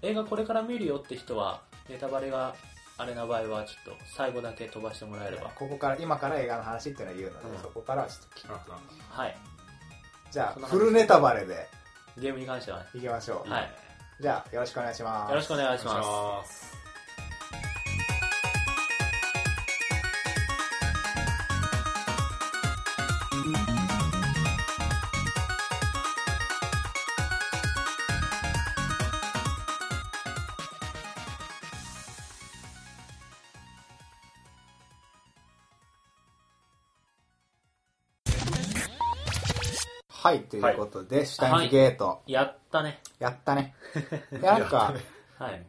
[0.03, 2.55] 映画これから見るよって人はネタバレが
[2.99, 5.51] あれな場合はちょっと最後だけ飛ばしてもらえれば。
[5.55, 7.63] ここから今から映画の話っていうのを言うので、うん。
[7.63, 8.71] そこからはちょっと聞いて
[9.11, 9.37] はい。
[10.31, 11.69] じゃそんな感じあフルネタバレで。
[12.19, 12.87] ゲームに関してはね。
[12.95, 13.71] いきましょう、はい。
[14.21, 15.31] じゃあよろしくお願いします。
[15.31, 16.70] よろしくお願いしお願いしまます
[40.23, 43.01] はいということで、シュタインズゲート、すやったね。
[43.19, 43.75] やったね。
[44.43, 44.95] なんか
[45.39, 45.67] はい。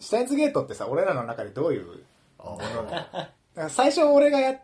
[0.00, 2.04] シュタインズゲートってさ俺らの中でどういう
[3.68, 4.60] 最初俺がや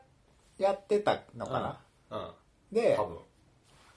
[0.59, 1.79] やってたのか
[2.11, 2.35] な、うん。
[2.75, 2.99] で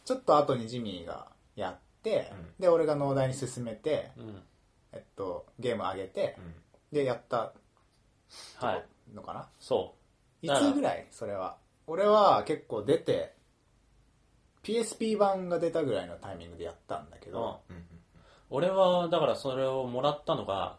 [0.06, 2.54] ちょっと後にジミーがやって、うん。
[2.60, 4.44] で俺が農大に進めて、うん。
[4.92, 6.56] えっと、ゲーム上げてうん。
[6.92, 7.54] でやった
[8.58, 8.86] はい。
[9.16, 9.96] のかな、そ
[10.44, 11.08] いだからつぐらい？
[11.10, 11.58] それは。
[11.88, 13.34] 俺は結構出て
[14.64, 17.84] PSP 版が出たぐらいのタイミングでやったんだけう、うんど、うん。
[18.50, 20.78] 俺はだからそれをもらったのが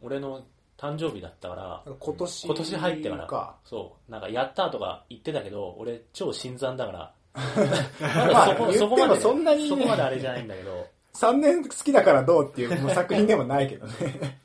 [0.00, 0.42] 俺の
[0.78, 3.26] 誕生日だったから今年今年入ってから。
[3.26, 4.10] かそう。
[4.10, 7.14] なんかやったとか言ってたけど俺超新参だから。
[8.76, 9.68] そこ,、までね、そんなにね。
[9.68, 10.86] そこまであれじゃないんだけど。
[11.14, 14.38] 3年好きだからどうっていう作品でもないけどね。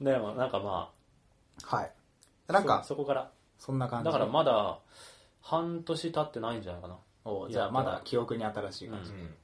[0.00, 0.90] でもなんかま
[1.62, 1.92] はい。
[2.48, 3.30] あなんかそそこから。
[3.58, 4.78] そんな感じだからまだ
[5.40, 6.96] 半年経ってないんじゃないかな
[7.28, 9.34] おじゃあまだ記憶に新しい感じ、うん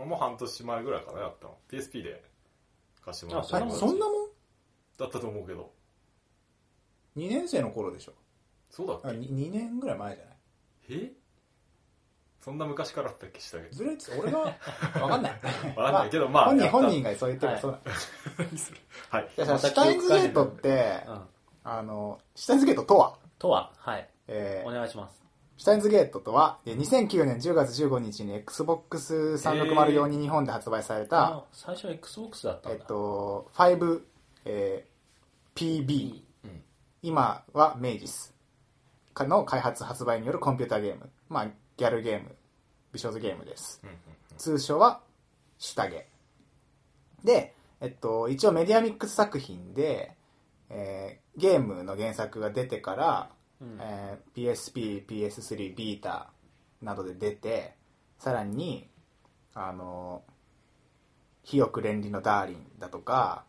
[0.00, 1.56] 俺も半年前ぐらいかなやったの。
[1.72, 2.22] PSP で
[3.04, 3.56] 貸してもらった。
[3.56, 4.28] あそんなもん？
[4.96, 5.72] だったと思うけど。
[7.16, 8.12] 2年生の頃でしょ。
[8.70, 10.34] そうだっあ 2, 2年ぐらい前じゃない？
[10.86, 11.12] けえ？
[12.40, 13.74] そんな昔からあったっけしたけど。
[13.74, 14.56] ずれて俺が
[14.94, 15.32] 分かんない。
[15.76, 17.80] わかんないけどまあ本人本人がそう言ってるからそうだ、
[19.18, 19.24] はい。
[19.36, 21.22] いやさまたシュタインズゲートって、うん。
[21.64, 24.08] あのシュタインズゲートとは、とははい。
[24.28, 25.24] えーお願いします
[25.58, 34.00] シュタインズゲートとはえー2009年10月15日に XBOX360 用に日本で発売された、あ最初は XBOX だったえっんだ、と、5、
[34.44, 36.62] えー PB、うん。
[37.02, 38.32] 今はメイジス
[39.18, 42.36] の開発発売によるコンピューターゲーム、まあ、ギャルゲーム、
[42.92, 43.80] 美少女ゲームです。
[43.82, 43.96] うんうん。
[44.36, 45.00] 通称は
[45.58, 46.06] シュタゲ。
[47.24, 50.12] で、えっと、一応メディアミックス作品で、
[50.70, 56.30] えーゲームの原作が出てから、うんえー PSP、PS3、ビータ
[56.82, 57.74] などで出て、
[58.18, 58.88] さらに、
[59.54, 60.22] あの、
[61.42, 63.44] 肥沃連理のダーリンだとか、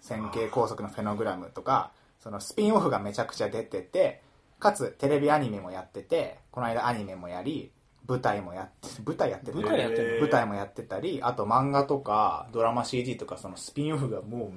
[0.00, 4.22] 線形高速のフェノグラムとか、そのスピンオフがめちゃくちゃ出てて、
[4.58, 7.70] かつテレビアニメもやってて、この間アニメもやり、
[8.08, 10.10] 舞台もやって、 舞台やってて舞台やってんの？
[10.14, 14.52] へー舞台もやってたり、あと漫画とかドラマ CD とかそのスピンオフがも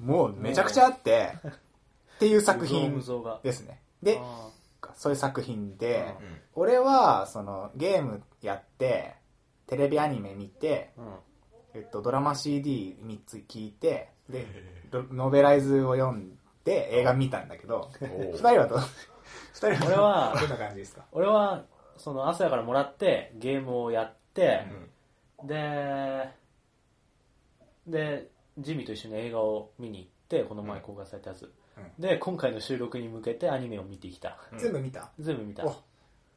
[0.00, 1.34] う、もうめちゃくちゃあって、
[2.16, 3.02] っていう作無品
[3.42, 3.80] ですね。
[4.02, 4.50] で、あ
[4.94, 6.40] そういう作品で、うん。
[6.54, 9.14] 俺はそのゲームやって、
[9.66, 10.92] テレビアニメ見て、
[11.74, 14.46] えっと、ドラマ CD3 つ聞いて、で、
[14.90, 18.08] ロノベライズを読んで映画見たんだけど、おう。
[18.32, 18.78] 二人はどう、
[19.54, 21.04] 二人俺はどんな感じですか？
[21.12, 21.64] 俺は
[21.96, 24.64] その朝からもらってゲームをやって
[25.40, 25.46] う、ん。
[25.46, 26.30] で
[27.86, 31.50] でジミーと一緒に映画を見に行ってこの前公開されたやつ、うん
[31.98, 34.38] で今回の収録に向けてアニメを見てきた。
[34.52, 34.58] うん。
[34.58, 35.10] 全部見た？
[35.18, 35.64] 全部見た。
[35.66, 35.74] お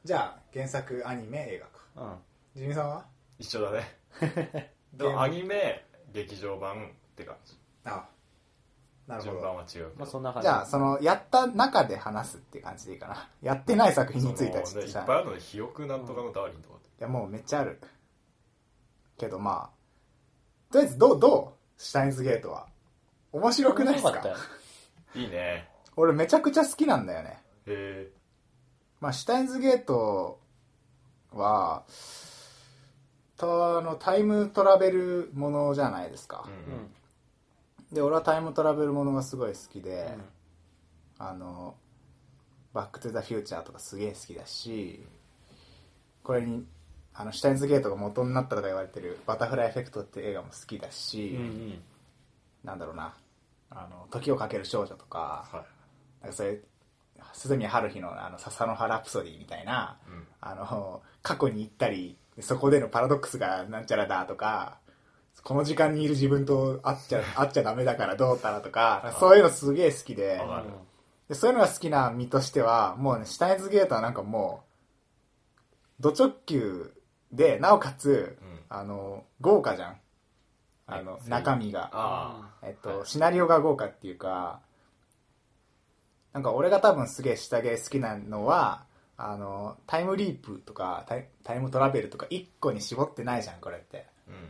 [0.04, 1.60] じゃあ、原作、アニメ、映
[1.96, 2.14] 画か。
[2.56, 2.62] うん。
[2.62, 3.06] ジミさんは？
[3.40, 3.98] 一緒だね。
[4.94, 5.20] ゲーム。
[5.20, 7.58] アニメ劇場版って感じ。
[7.86, 8.06] あ
[9.08, 9.42] なるほ順ど。
[9.48, 10.48] 番は違うまあそんな感じ。
[10.48, 13.30] じゃあ、その、やった中で話すっていう感じでいいかな。
[13.42, 16.88] やってない作品についてはちょのねいっぱいあるので肥沃なんとかのダーリンとかって。
[16.88, 17.80] いや、もうめっちゃある。
[19.18, 21.82] けどまあ、とりあえずどう、どう？
[21.82, 22.68] シュタインズゲートは。
[23.32, 24.10] 面白くないですか？
[24.12, 24.48] 面白かったよ
[25.16, 25.70] いいね。
[25.96, 27.42] 俺めちゃくちゃ好きなんだよね。
[27.68, 28.10] へ
[29.00, 30.40] まあ、シュタインズゲート
[31.32, 31.84] は、
[33.38, 36.48] とあのタイムトラベルものじゃないですか。
[37.92, 40.24] で俺はタイムトラベルものがすごい好きで、うん。
[41.20, 41.76] あの
[42.74, 45.06] 「バック・トゥ・ザ・フューチャー」とかすげえ好きだし
[46.24, 46.66] これに
[47.14, 51.84] あのシュタインズゲートが元になったとか言われてる「バタフライエフェクト」って映画も好きだし、うんうん。
[52.64, 53.14] なんだろうな
[53.76, 55.64] あの「時をかける少女」とかはい。
[56.22, 56.64] なんかそういう
[57.34, 60.28] 鈴宮春日のあの笹の葉ラプソディみたいな、うん。
[60.40, 64.78] あの過去に行ったりそこでのパラドックスがなんちゃらだとか
[65.44, 70.42] この時間にいる自分と会っちゃ会っちゃダメだからどうたらとか そういうのすげえ好きで
[71.28, 74.64] でそういうのが好きな身としてはもうねシュタインズゲートはなんかも
[76.00, 76.94] うド直球
[77.32, 78.54] でなおかつ、うん。
[78.70, 79.98] あの豪華じゃん
[80.86, 81.90] あのはい中身が。
[81.94, 83.08] あえっと、はい。
[83.08, 84.62] シナリオが豪華っていうか、
[86.34, 88.86] なんか俺が多分すげえ下着好きなのは、
[89.18, 94.08] あの、タイムリープとかタイタイムトラベルとか一個に絞ってないじゃん、これって。
[94.28, 94.42] あうんうん。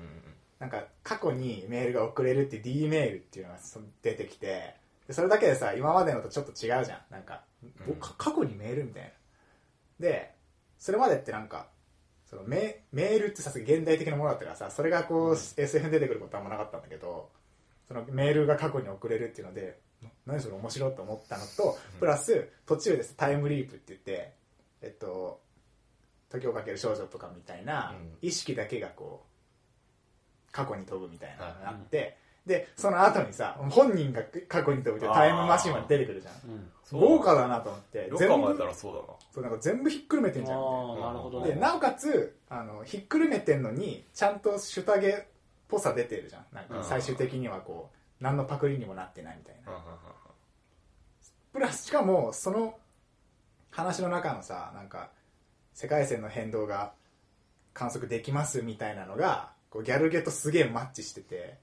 [0.59, 4.75] なんか過去にメールが送れるって D メールっていうのがそ出てきて、
[5.07, 6.99] でそれだけでさ、今までのとちょっと違うじゃん。
[7.09, 7.43] なんか、
[7.87, 7.95] うん。
[8.17, 9.09] 過去にメールみたいな。
[9.99, 10.33] で、
[10.79, 11.67] それまでってなんか、
[12.33, 17.29] そのメメールってさすが現代的なものだったからさそれがこう、SF に出てくることはあんまなかったんだけど
[17.87, 19.79] そのメールが過去に送れるっていうので
[20.25, 24.33] 何それ面白いと思ったのとプラス途中ですタイムリープって言って
[24.81, 25.41] えっと
[26.29, 28.27] 時をかける少女とかみたいなうん。
[28.27, 29.23] 意識だけがこ
[30.47, 36.33] う過去に飛ぶみたいなのがあって、でその後にさ本人が過去に飛ぶタイムマシンまで出てくるじゃん。
[36.51, 36.69] うん。
[36.91, 39.05] 豪華だなと思って全考え部たらそうだな。
[39.31, 40.59] そうなんか全部ひっくるめてんじゃん。
[40.59, 41.47] みたいなるほどね。
[41.49, 45.13] でなおかつあのひっくるめてんのにちゃんとシュタゲっ
[45.67, 46.45] ぽさ出てるじゃん。
[46.53, 49.81] なんか最終的にはこう何のパクリにもなってないみたいな。
[51.53, 52.75] プラスしかもその
[53.71, 55.09] 話の中のさなんか
[55.73, 56.93] 世界線の変動が
[57.73, 61.57] 観測できますみたいなのがこうギャルゲとすげえマッチしてて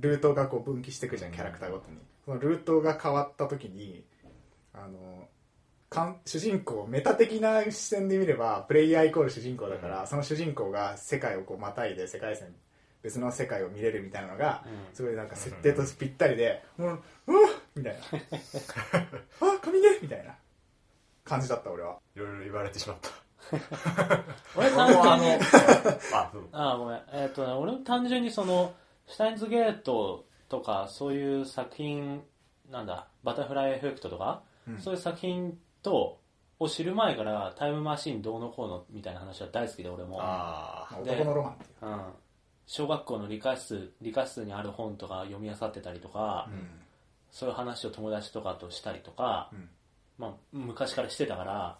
[0.00, 1.98] ルートがこう分岐していくじゃんキャラクターごとに。
[2.24, 4.04] そのルートが変わった時に
[4.74, 5.28] あの
[5.88, 12.54] かん主人公メタ的な視線で見ればプレイヤーイコール主人公だから、その主人公が世界をこうまたいで世界線
[13.02, 14.94] 別の世界を見れるみたいなのが、うん。
[14.94, 16.88] すごいなんか設定とぴったりで、もう
[17.28, 18.00] うわっみたいな。
[19.40, 20.34] あ髪ねみたいな。
[21.24, 21.98] 感じだった俺は。
[22.16, 23.10] いろいろ言われてしまった。
[24.56, 25.44] 俺単純に
[26.12, 26.48] あそう。
[26.52, 27.00] あごめん。
[27.12, 28.74] えっ、とね俺も単純にその
[29.08, 32.22] シュタインズゲートとかそういう作品
[32.70, 33.08] なんだ。
[33.24, 34.78] バタフライエフェクトとか、うん。
[34.78, 36.18] そういう作品と
[36.60, 41.86] を知る前からタイムマシンどうのこうのみたいな話は大好きで俺も、あまあで男のロマンっていう。
[41.86, 42.00] うん、
[42.66, 46.48] 小学校の理科室理科室にある本とか読み漁ってたりとか、
[47.30, 49.68] そういう話を友達とかとしたりとか、うん。
[50.18, 51.78] まあ、昔からしてたから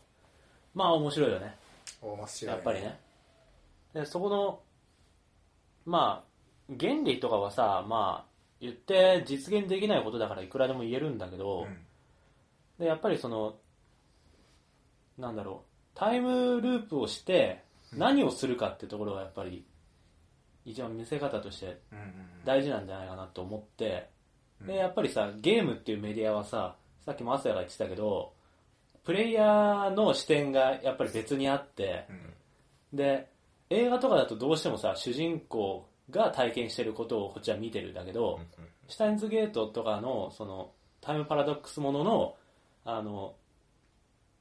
[0.74, 1.56] まあ面白いよね。
[2.00, 2.98] 面白い、やっぱりね。
[3.92, 4.60] でそこの
[5.84, 6.27] まあ
[6.68, 8.28] 原理とかはさまあ
[8.60, 11.76] 言って実現できないことだからいくらでも言えるんだけど、うん。
[12.78, 13.56] でやっぱりその
[15.16, 19.64] なんだろうタイムループをして何をするかってところがやっぱり
[20.64, 21.78] 一番見せ方として
[22.44, 24.08] 大事なんじゃないかなと思って
[24.60, 24.66] うん。
[24.66, 28.32] でやっぱりさゲームっていうメディアはささっきもアスヤが言ってたけど
[29.04, 32.06] プレイヤーの視点がやっぱり別にあって
[32.92, 32.96] うん。
[32.96, 33.28] で
[33.70, 38.40] 映画とかだとどうしてもさ主人公が体験してることをこっちは見てるんだけど、
[38.88, 42.34] シュタインズゲートとかのそのタイムパラドックスものの
[42.84, 43.34] あの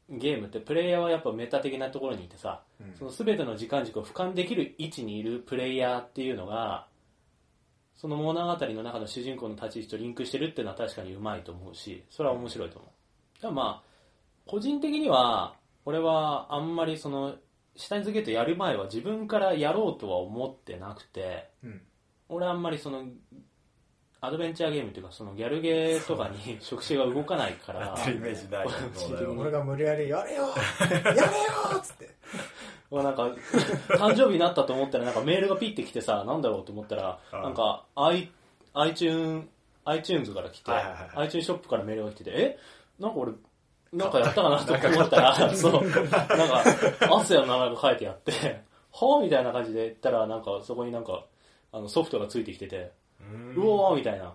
[0.09, 2.95] ゲームってプレイヤーはやっぱメタ的なところにいてさ、うん。
[2.97, 6.87] その全ての時間軸を俯瞰できる位置にいるプレイヤーっていうのが
[7.95, 13.41] その物語の中の主人公の立ち位置とリンクしてるっていうのは確かにうまいと思うしそれは面白いと思う。
[13.41, 13.89] でもまあ
[14.45, 17.35] 個人的には俺はあんまりその
[17.77, 21.81] シュタインズゲートやる前は自分からやろうとは思ってなくてうん。
[22.29, 23.03] 俺あんまりその
[24.19, 27.95] アドベンチャーゲームっていうかそのギャルゲーとかに触手が動かないから
[29.37, 30.47] 俺が無理やり「やれよ
[31.03, 31.23] やれよ!」
[31.77, 32.09] っつって
[32.89, 33.23] もうなんか
[33.89, 38.29] 誕生日になったと思ったらなんかメールがピッて来てさなんだろうと思ったらなんか i
[38.73, 39.47] iTunes,
[39.85, 42.59] iTunes から来て、はいはいはい iTunes ショップからメールが来ててえ
[42.99, 43.33] なんか俺
[43.93, 45.83] なんかやったかなと思ったらそう。
[45.83, 46.63] なんか
[47.11, 51.25] アスヤの名前が書いてあってはあみたいな感じで言ったらなんかそこになんか
[51.71, 52.91] あのソフトがついてきてて
[53.55, 54.33] うおーみたいな。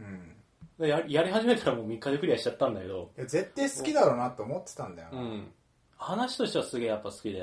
[0.00, 0.32] うん。
[0.78, 3.10] でややり始めたらもう3日でクリアしちゃったんだけど。
[3.16, 5.52] いや絶対好きだろうなって思ってたんだよな、うん。
[5.96, 7.42] 話としてはすげえやっぱ好きで。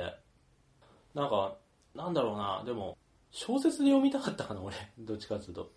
[1.15, 1.55] なんか
[1.95, 2.63] なんだろうな。
[2.65, 2.97] でも
[3.31, 4.75] 小説で読みたかったかな俺。
[4.99, 5.71] どっちかっていうと。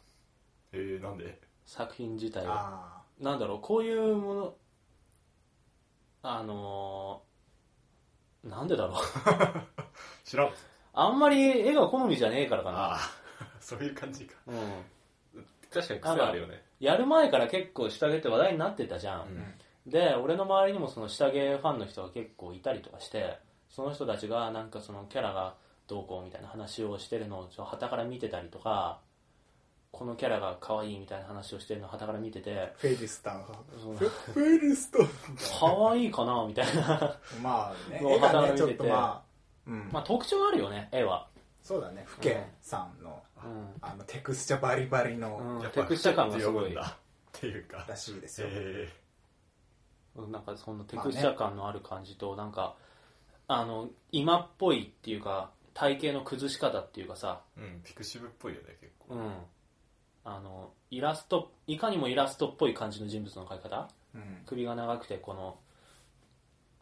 [0.73, 1.39] えー、なんで？
[1.65, 4.55] 作品自体はあなんだろうこういうもの
[6.23, 9.03] あのーなんでだろう。
[10.25, 10.51] 知らん。
[10.93, 12.79] あんまり絵が好みじゃねえからかな。
[12.79, 12.99] ああ
[13.61, 14.35] そういう感じか。
[14.47, 14.85] うん。
[15.73, 16.63] 確かに癖あるよね。
[16.79, 19.25] やる前から結構下着って話題になってたじゃん、う
[19.89, 19.91] ん。
[19.91, 25.55] で俺の周りにもその下着ファンの人が結構いたりとかしてその人たちがなんかそのキャラが
[25.89, 29.01] どうこうみたいな話をしてるのをはたから見てたりとか
[29.99, 33.45] このキャラが可愛いみたいな話をしてるのをはたから見ててフェイリスタン
[33.81, 35.09] そのフフェイリスタン
[35.59, 37.17] 可愛いかなみたいな。
[37.43, 38.03] まあね。
[38.03, 39.89] 絵がねちょってとまあ、うん。
[39.91, 41.27] まあ特徴あるよね絵は、
[41.63, 42.05] そうだね。
[42.07, 43.69] フケさんのうん。
[43.81, 46.75] あのテクスチャバリバリのうんテクスチャ感がすごい。
[46.75, 46.79] っ
[47.33, 47.87] ていうか。
[47.89, 48.93] らしいですよ、え。
[50.17, 52.77] うんなんかそのテクスチャ感のある感じとなんか
[53.49, 57.41] あの今っぽいっていうか体型の崩し方っていうかさ。
[57.59, 59.15] ー、うんピクシブっぽいよね結構。
[59.15, 59.33] うん
[60.29, 63.89] あのイラストいかにもイラストっぽい感じの人物の描き方？
[64.15, 64.23] うん。
[64.45, 65.57] 首が長くてこの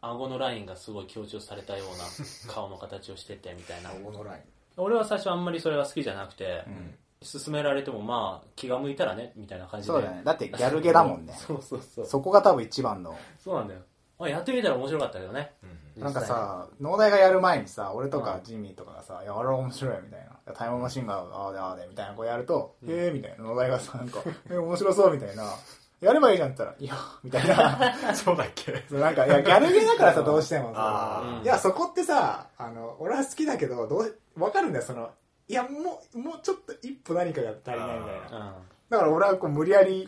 [0.01, 2.03] 顎のラインがすごい強調されたような
[2.51, 3.91] 顔の形をしててみたいな。
[3.91, 4.41] 顎のライン。
[4.77, 6.97] 俺は最初あんまりそれは好きじゃなくて、ん。
[7.23, 9.93] 勧められてもまあ気が向いたらねみたいな感じで。
[9.93, 10.21] そうだね。
[10.23, 11.33] だってギャルゲだもんね。
[11.37, 12.05] そうそうそう。
[12.05, 13.15] そこが多分一番の。
[13.39, 13.81] そうなんだよ、
[14.17, 15.53] まあ、やってみたら面白かったけどね。
[15.95, 16.03] うん。
[16.03, 25.43] なんかさ農大がやる前にさ俺とかジミーとかがさ「いやあれは面白い」みたいな「タイムマシンがああでああで」みたいなこうやると「へえ」みたいな農大がさなんか「え面白そう」みたいな
[26.01, 28.13] 「やればいいじゃん」って言ったら「いや」みたいな。
[28.13, 28.83] そうだっけ。
[28.89, 35.09] そうなんかいやギャルゲーだからさ どうしてもさいやそこってさあの俺は好きだけどどう分かるんだよその
[35.47, 38.45] いやもうもうちょっと一歩何かが足りないみたいな。
[38.47, 38.53] うん。
[38.89, 40.07] だから俺はこう無理やり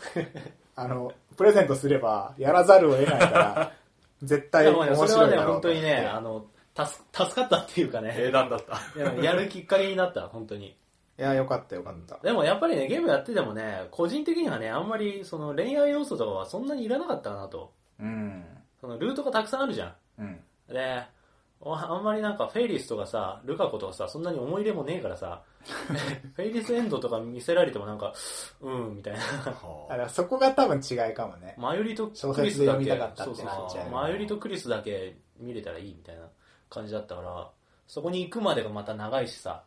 [0.76, 3.71] あのプレゼントすればやらざるを得ないから
[4.21, 6.45] 絶対面白いそれはねだろう本当にねとあの
[6.86, 8.13] 助助かったっていうかね。
[8.18, 8.80] 英断だった。
[9.00, 10.68] いややるきっかけになった本当に。
[11.20, 12.20] いやよかったよかった。
[12.20, 17.74] でもやっぱりねゲームやっててもね個人的にはねあんまりその恋愛要素とかはそんなにいらなかったかなと。
[18.00, 18.46] うん。
[18.80, 20.22] そのルートがたくさんあるじゃん。
[20.22, 20.40] うん。
[20.70, 21.04] で
[21.60, 25.42] ああんまりなんかフェイリスとかさ、ルカコとかさ、そんなに思い入れもねえからさ、
[26.36, 28.13] フェイリスエンドとか見せられてもなんか、
[28.62, 29.20] うん、みたいな。
[29.44, 31.56] だからそこが多分違いかもね。
[31.58, 33.90] マユリと小クリスだけ説で読みたかったってそうそうそう。
[33.90, 36.30] マユリとクリスだけ見れたらいいみたいな
[36.69, 37.49] 感じだったから
[37.88, 39.63] そこに行くまでがまた長いしさ。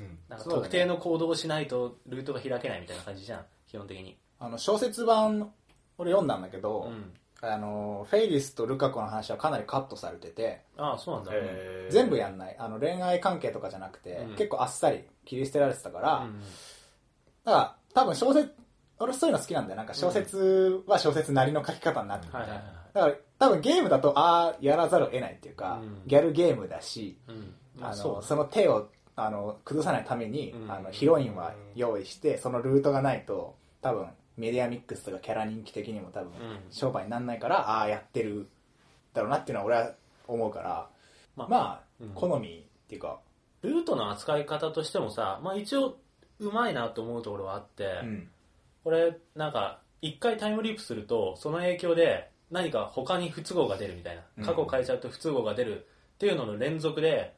[0.00, 0.18] うん。
[0.28, 4.16] なんか特定の行動をしないとルートが開けないみたいな感じじゃん基本的に。
[4.38, 5.52] あの、小説版、
[5.98, 7.12] 俺読んだんだけど、うん。
[7.40, 11.92] あの、フェイリスとルカ子の話はかなりカットされてて、ああそうなんだ、えー。
[11.92, 12.56] 全部やんない。
[12.58, 14.36] あの、恋愛関係とかじゃなくて、うん。
[14.36, 16.40] 結構あっさり切り捨てられてたから、うん
[17.44, 18.54] だから、多分小説、
[19.00, 19.76] 俺そういうの好きなんだよ。
[19.76, 26.02] なんか小説は小説なりの書き方になってて、はいはいはいだから多分ゲームだと、ああ、やらざるを得ないっていうか、うん。
[26.06, 27.54] ギャルゲームだし、うん。
[27.78, 30.70] まあのあそうその手をあの崩さないために、うん。
[30.70, 36.60] あのヒロインは用意してそのルートがないと多分メディアミックスとかキャラ人気的にも多分うん。
[36.70, 38.48] 商売にならないから、ああやってる
[39.14, 39.92] だろうなっていうのは俺は
[40.28, 40.88] 思うから
[41.36, 42.08] まあまあ、うん。
[42.10, 43.18] 好みっていうか、
[43.62, 45.96] ルートの扱い方としてもさ、まあ、一応
[46.40, 48.28] うまいなと思うところはあって、うん。
[48.84, 54.42] これなんか一回タイムリープするとその影響で何か他に不都合が出るみたいうん。
[54.44, 57.34] な過去変えちゃうと不都合が出るっていうのの連続で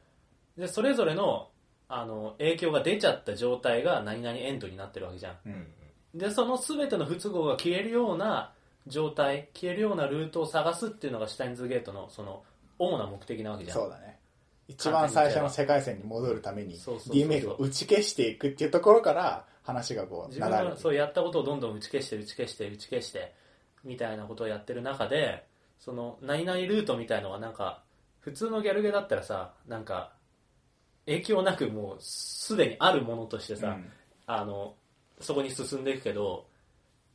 [0.57, 1.49] でそれぞれの
[1.87, 5.37] あの影響が出ちゃった状態が何々エンドになってるわけじゃん。
[5.45, 5.67] うん
[6.15, 8.53] でその全ての不都合が消えるような
[8.87, 12.43] 状態消えるようなルートを探すっていうのがシュタインズゲートのその
[12.79, 13.77] 主な目的なわけじゃん。
[13.77, 14.17] そうだね。
[14.67, 17.15] 一番最初の世界線に戻るためにそうそうそうそう。
[17.15, 20.69] D メールを打ち消していくっていうところから話がこう自分流れる。
[20.69, 23.33] がそうやったことをどんどん打ち消して打ち消して打ち消して
[23.85, 25.45] みたいなことをやってる中で
[25.79, 27.83] その何々ルートみたいのがなんか
[28.19, 30.11] 普通のギャルゲーだったらさなんか
[31.05, 33.91] 影響なくもうすでにあるものとしてさ、うん。
[34.27, 34.73] あの
[35.21, 36.47] そこに進んでいくけど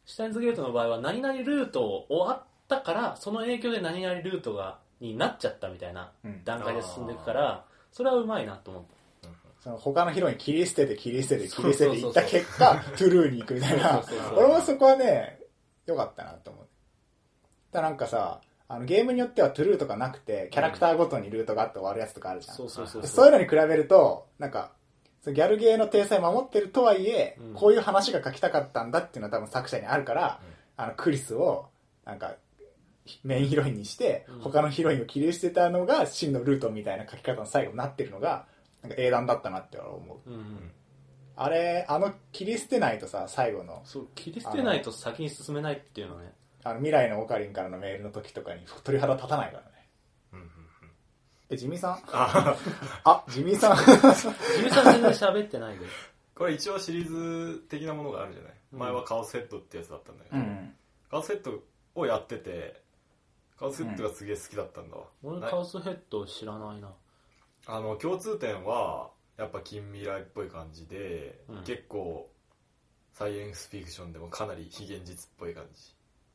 [0.07, 6.45] シュタインズゲートの場合は何々ルート終わったからその影響で何々ルートがになっちゃったみたいなうん。
[6.45, 9.01] 段階で進んでいくからそれはうまいなと思った
[9.61, 14.03] その他のヒロイン切り捨てて切り捨てて切り捨てていった結果トゥルーに行くみたいな。
[14.37, 15.40] 俺もそこはね
[15.91, 16.67] 良かったなと思う。
[17.73, 24.73] だなんかさあのゲームによってはトゥルーとかなくてキャラクターごとにルートがあって終わるやつとかあるじゃん、そうそうそうでそういうのに比べるとなんか
[25.23, 27.55] そのギャルゲーの体裁守ってるとはいえ、うん。
[27.55, 30.41] こういう話が書きたかったんだっていうのは多分作者にあるから、
[30.77, 31.69] あのクリスを
[32.05, 32.37] なんか
[33.23, 34.41] メインヒロインにして、うん。
[34.41, 38.47] 他のヒロインを切り捨てたのが真のルートみたいな書き方の最後になってるのが
[38.83, 40.31] なんか英断だったなって俺は思う。
[40.31, 40.73] うんうん
[41.43, 43.81] あれあの切り捨てないとさ最後の。
[43.85, 46.35] そう切り捨てないと先に進めないっていうのはね。
[46.63, 49.89] あの未来のオカリンからのメールの時とかに 鳥肌立たないからね。
[50.35, 50.53] うんうんうん。
[51.49, 52.03] えジミーさん？
[52.13, 52.57] あ
[53.05, 53.77] あジミーさん。
[54.55, 55.87] ジミさん全然喋ってないで
[56.35, 58.79] これ一応シリーズ的なものがあるじゃない、うん。
[58.79, 60.77] 前はカオスヘッドってやつだったんだけど、うん。
[61.11, 61.59] カオスヘッド
[61.95, 62.83] をやってて
[63.59, 66.93] カオスヘッドがすげえ好きだったんだわ、な俺カオスヘッド知らないな。
[67.67, 71.65] あの共通点はやっぱ近未来っぽい感じで、うん。
[71.65, 72.31] 結構
[73.13, 75.95] サイエンスフィクションでもかなり非現実っぽい感じ、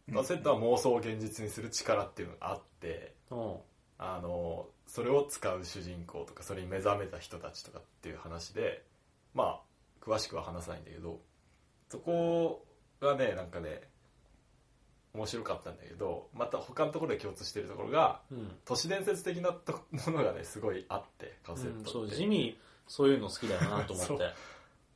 [0.09, 0.13] うん。
[0.15, 3.55] カオスヘッドは妄想を現実にする力っていうのがあってうん。
[3.97, 8.83] あのそれを使う主人公とかそれに目覚めた人たちとかっていう話で
[9.33, 11.19] まあ詳しくは話さないんだけど
[11.89, 12.65] そこ
[13.01, 13.83] がねなんかね
[15.13, 24.13] 面白かったんだけどまた他のところで共通してるところがうん、都市伝説的なとものがねすごいあってカオスヘッうん、ドって、そうジミーそういうの好きだよなと思って。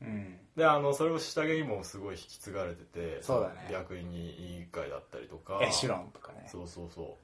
[0.01, 0.05] う。
[0.05, 0.39] ん。
[0.55, 3.69] であのそれを下着にもすごい引き継がれててそうだね。
[3.71, 5.59] 役員委員会だったりとか。
[5.61, 6.47] エシュロンとかね。
[6.51, 7.17] そうそうそ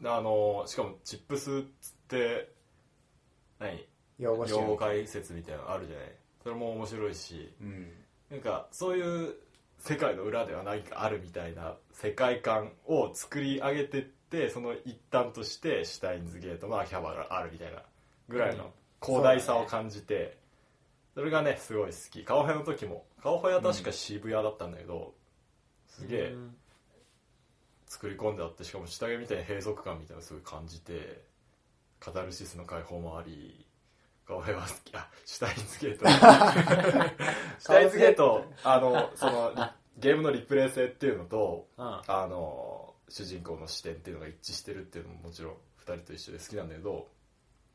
[0.00, 0.02] う。
[0.02, 2.52] であのしかもチップスっつって
[3.58, 3.84] 何？
[4.18, 6.06] 用語集用語解説みたいなのあるじゃない？
[6.42, 7.52] それも面白いし。
[7.60, 7.92] うん。
[8.30, 9.34] なんかそういう
[9.78, 17.82] 世界の裏では何かあるみたいな世界観を作り上げてってその一端としてシュタインズゲートの秋葉原があるみたいな
[18.28, 18.72] ぐらいの
[19.04, 20.38] 広大さを感じて、
[21.14, 22.24] それがねすごい好き。
[22.24, 25.14] 顔フェの時も顔フェは確か渋谷だったんだけど、
[25.88, 26.56] すげえうん
[27.94, 31.22] 作り込んであってしかも下着みたいな閉塞感みたいなのすごい感じて
[32.00, 33.64] カタルシスの解放もあり
[34.26, 36.06] 顔フェは好きあシュタインズゲート。
[37.60, 39.52] シュタインズゲートあのその
[39.98, 45.52] ゲームのリプレイ性っていうのとああの主人公の視点っていうのが一致してるっていうのももちろん
[45.86, 47.08] 2人と一緒で好きなんだけど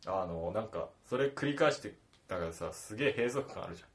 [0.05, 1.93] あのなんかそれ繰り返して
[2.27, 3.89] だからさすげえ閉塞感あるじゃん。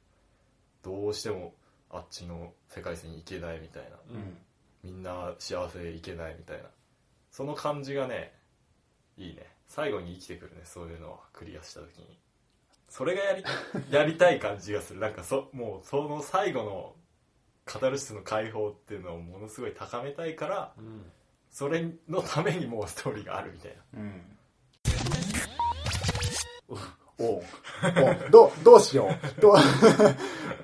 [0.82, 1.54] どうしても
[1.90, 3.90] あっちの世界線に行けないみたいな。
[4.10, 4.36] うん。
[4.82, 6.64] みんな幸せいけないみたいな。
[7.30, 8.32] その感じがね
[9.16, 9.46] いいね。
[9.68, 12.18] 最後に生きてくるねそういうのはクリアした時に。
[12.88, 13.44] それがやり
[13.90, 15.00] やりたい感じがする。
[15.00, 16.96] なんかそもうその最後の
[17.64, 21.10] カタルシスの解放っていうのをものすごい高めたいからうん。
[21.50, 24.00] それのためにもうストーリーがあるみたいな。
[24.00, 24.36] うん
[27.18, 27.42] おう
[27.82, 29.40] おうどう、どうしよう。
[29.40, 29.54] どう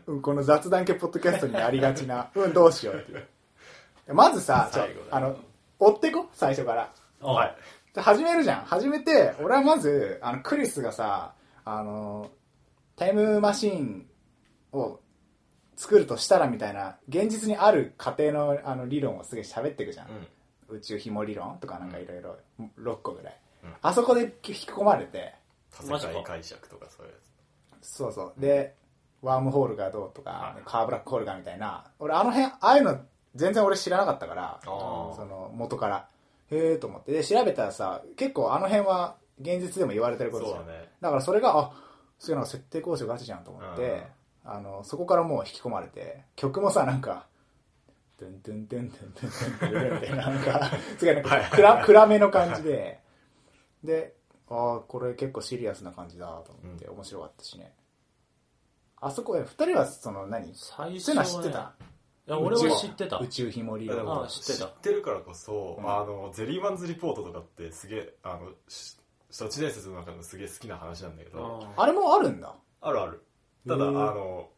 [0.07, 4.15] うん この雑談系ポッドキャストにありがちな、うん、どうしようっていう。
[4.15, 5.37] まずさ、ちょ最後だあの、
[5.79, 6.29] 追ってこ？
[6.33, 6.93] 最初から。
[7.23, 7.57] あはい。
[7.95, 8.65] で始めるじゃん。
[8.65, 11.35] 始めて、俺はまず、あの、クリスがさ、
[11.65, 12.31] あの、
[12.97, 14.07] タイムマシーン
[14.73, 15.01] を
[15.77, 20.09] 作るとしたらみたいな、現実にある過程のあの理論をすげえ喋っていくじゃん。
[20.09, 20.77] うん。
[20.77, 22.37] 宇宙紐理論とかなんかいろいろ、
[22.79, 25.35] 6個ぐらい、うんあそこで引き込まれて、
[25.77, 27.19] 多世界解釈とかそういうや
[27.83, 28.41] そうそう。
[28.41, 28.75] で、
[29.23, 32.99] ワームホールがどうとかはい、カーブラックホールがみたいな、俺あの辺、ああいうの
[33.35, 34.69] 全然俺知らなかったから、そ
[35.29, 36.09] の元から。
[36.51, 37.13] へえと思って。
[37.13, 40.67] で、調べたらさ、結構あの辺は現実でも言われてることじゃん。
[40.67, 40.89] だね。
[41.01, 41.73] だからそれが、あ、
[42.19, 44.07] そういうの設定交渉ガチじゃんと思って、
[44.45, 47.27] あの、そこからもう引き込まれて、曲もさ、なんか、
[48.19, 53.01] ドゥンドゥンドゥンドゥンドゥンドゥンドゥンみたいな、なんか、すごいなんか暗暗めの感じで、
[53.85, 54.15] で、
[54.51, 57.73] ああ、これ結構シリアスな感じだと思って、面白かったしね。
[59.01, 61.75] あそこ、え二人はその何、最そういうの初は知ってた？
[62.27, 63.19] いや俺は知ってた。
[63.19, 63.97] 宇宙紐理論。
[63.97, 64.67] いやでもあ知ってた。
[64.67, 65.89] 知ってるからこそ、うん。
[65.89, 68.97] あのゼリーマンズリポートとかってすげえあのし
[69.37, 72.55] 都市伝説の中のすげえ好きな話なんだけど、ああれもあるんだ？
[72.81, 73.25] あるある。
[73.67, 73.95] ただあへー。
[73.95, 74.49] の、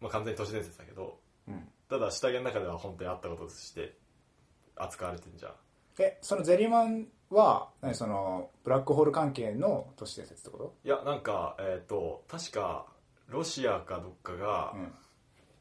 [0.00, 1.18] まあ、完全に都市伝説だけど
[1.48, 1.68] うん。
[1.90, 3.98] ただ下着の中では本当にあったこととして
[4.76, 5.52] 扱われてんじゃん。
[5.98, 12.86] え、そのゼリーマンは、何その、ブラックホール関係の都市伝説ってこいやなんかえっ、と確か
[13.28, 14.92] ロシアかどっかがとうん。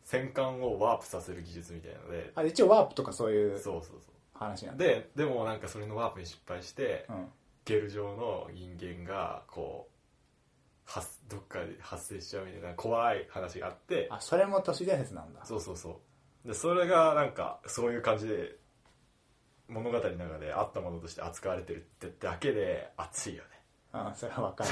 [0.04, 7.28] 戦艦をワープさせる技術みたいなので、あ、一応ワープとかそういうそうそうそ話なんででもなんかそれのワープに失敗して、うん。
[7.64, 9.92] ゲル上の人間がこう
[10.92, 15.46] 発どっかで発生しちゃうみたいな怖い話があってあ、それも都市伝説なんだ。
[15.46, 16.02] そうそうそ
[16.46, 18.56] うでそれがなんかそういう感じで
[19.72, 23.44] 物語の中であったものとして扱われてるってだけで熱いよ
[23.94, 24.70] うん、それはわかる。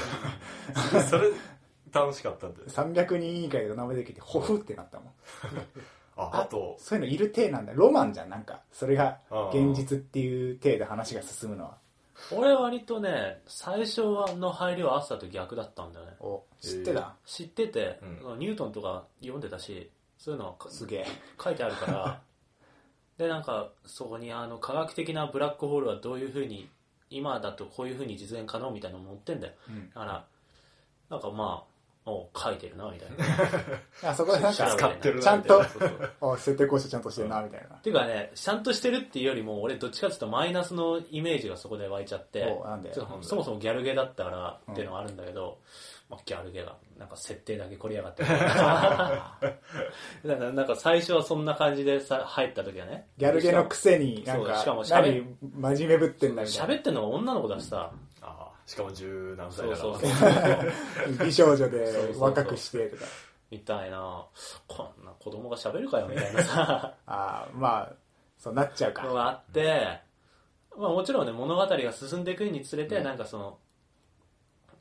[0.98, 1.30] ね それ
[1.92, 5.12] 楽しかったんで300人委員会が名前できて、ホフってなったもん。
[6.16, 7.72] ああとそういうのいる体なんだ。
[7.74, 8.60] ロマンじゃん、なんか。
[8.72, 11.78] それがうん現実っていう体で話が進むのは。
[12.32, 14.02] 俺割とね最初
[14.36, 21.06] の入りは朝と逆だったんだよねお、知ってた、知ってて、うニュートンとか読んでたしそういうのかすげえ。
[21.42, 22.20] 書いてあるから
[23.20, 26.70] でなんかそこにあの科学的なブラックホールはどういうふうに
[27.10, 29.52] 今だとこういうふうに実現可能みたいなのも載ってんだよ。
[29.68, 29.88] うん。
[29.90, 30.24] だから
[31.10, 31.62] なんかま
[32.06, 33.10] あお書いてるなみたい
[34.02, 34.08] な。
[34.08, 37.76] あそこでなんか、使ってるなちゃんとそう設定交渉ちゃんとしてるな、みたいな。
[37.76, 45.58] っていうかねちゃんとしてるっていうよりも俺どっちかっていうとマイナスのイメージがそこで湧いちゃっておなんでちょっとそもそもギャルゲーだったからっていうのがあるんだけど、
[46.10, 49.38] まあ、ギャルゲーがなんか設定だけ凝りやがってだか
[50.24, 53.06] らなんか最初はそんな感じでさ入った時はね。
[53.16, 55.24] ギャルゲのくせに、なんかそうしかも、喋
[55.60, 56.74] 何、真面目ぶってんだみたいな。
[56.74, 57.92] 喋ってんのが女の子だしさ。
[58.22, 59.76] ああしかも十何歳だから。
[59.78, 61.24] そうそうそう。
[61.26, 63.04] 美少女で若くしてとか。
[63.50, 64.26] みたいな。
[64.66, 66.94] こんな子供が喋るかよみたいなさ。
[67.06, 67.92] ああ、まあ、
[68.36, 69.02] そうなっちゃうか。
[69.06, 70.00] のがあって、
[70.76, 73.04] まあ、もちろんね物語が進んでいくにつれて、うん。
[73.04, 73.58] なんかその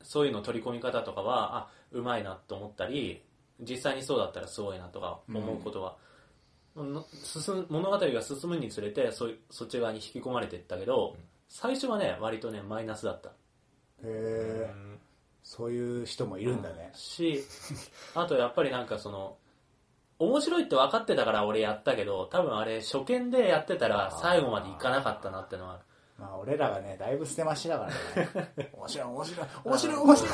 [0.03, 3.21] そういうの取り込み方とかはあうまいなと思ったり
[3.59, 5.97] 実際にそうだったらすごいなとか思うことは、
[6.75, 11.15] の進む物語が進むにつれてそそっち側に引き込まれていったけど、
[11.47, 13.29] 最初はね割とねマイナスだった。
[13.29, 13.33] へ
[14.03, 14.73] え、
[15.43, 16.91] そういう人もいるんだね。
[16.93, 17.43] し
[18.15, 19.35] あとやっぱりなんかその
[20.19, 25.81] 面白いって分かってたから俺やったけど多分あれ初見でやってたら最後までいかなかったなってのは
[26.19, 28.69] まあ、俺らがね、だいぶ捨てましだからね。
[28.73, 30.31] 面白い、面白い、面白い、面白い。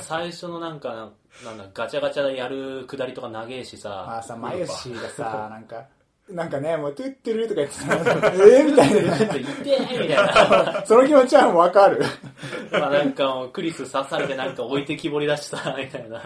[0.00, 1.10] 最初のなんか
[1.44, 5.84] なんだガチャガチャでやるくだりとか長えしさまあさ、マユシがさ、なんか、
[6.30, 10.84] なんかね、もう、トゥットゥルとか言ってさ、えーみたいちょっと痛えみたいなな。
[10.86, 12.02] その気持ちはもうわかる。
[12.72, 16.22] まあなんかもうクリス刺されてなんか置いてきぼりだしさみたいな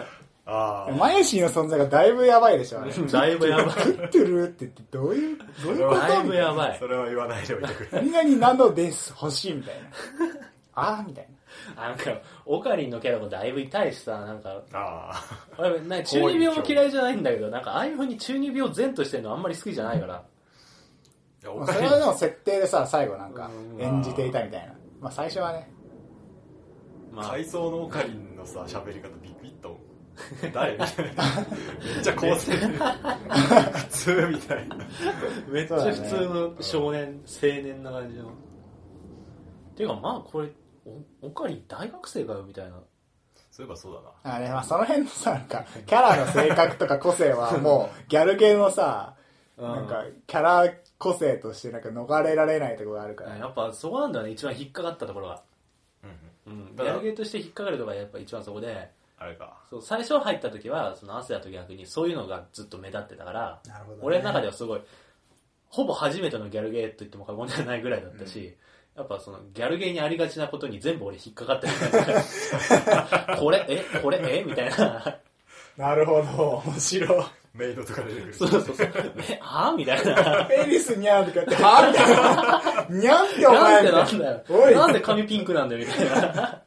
[0.51, 2.91] ああマユシの存在がだいぶやばいでしょ、あれ。
[2.91, 3.65] だいぶやばい。
[3.65, 6.77] トゥットゥルって言って、どういう、どういうことだいぶやばい。
[6.79, 8.01] それは言わないでおいてくれ。
[8.01, 9.89] 何々なのです、欲しいみたいな。
[10.73, 11.29] あーみたい
[11.75, 11.83] な。
[11.89, 14.61] なんかオカリンのキャラもだいぶ痛いしさなんか。
[14.73, 15.23] あ
[15.57, 20.23] 俺なんか中二病も嫌いじゃないんだけどなんかああいう風に中二病善としてるのあんまり好きじゃないから。
[21.41, 23.81] それはでも設定でさ、最後なんかうん。
[23.81, 24.73] 演じていたみたいな。
[24.99, 25.71] まあ最初はね、
[27.11, 27.33] まあ。
[27.33, 29.78] 海藻のオカリンのさ喋り方ビビッと
[30.53, 30.73] 誰？
[30.73, 31.25] みたいな
[31.95, 34.75] めっちゃ高専普通みたいな
[35.47, 38.31] めっちゃ普通の少年、青年な感じの。
[39.75, 40.49] ていうかまあこれ、
[41.21, 42.77] おオカリン大学生かよみたいな。
[43.51, 49.15] そういえばそうだなあれ、まあその辺のさ、なんか、キャラの性格とか個性はもう、 ギャル系のさ、
[49.57, 53.37] うんなんか、キャラ個性としてなんか逃れられないところがあるから。
[53.37, 55.41] やっぱそこなんだよね、一番引っかかったところが。
[56.47, 56.75] うんうん。
[56.75, 58.91] ギャルゲーとして引っかかるところがやっぱ一番そこで、
[59.21, 59.57] あれか。
[59.69, 64.03] そう最初入った時はそのアスヤと逆にそういうのがずっと目立ってたからなるほどね。
[64.03, 64.81] 俺の中ではすごい
[65.67, 68.55] ほぼ初めてのギャルゲーと言っても過言ではないぐらいだったし、
[68.95, 71.73] やっぱそのギャルゲーにありがちなことに全部俺引っかかってる
[73.37, 74.43] これえこれえ？
[74.43, 75.17] みたいな。
[75.77, 76.63] なるほど。
[76.65, 77.25] 面白い。
[77.53, 78.33] メイドとか出てくる。
[78.33, 78.89] そうそうそう。
[79.29, 79.39] え？
[79.41, 80.45] はみたいな。
[80.45, 81.55] ペリスにゃんとかって。
[81.55, 81.87] は？
[81.87, 84.19] みたいなにゃんっておなんで前みたいな。
[84.19, 86.61] んだよおいなんで髪ピンクなんだよみたいな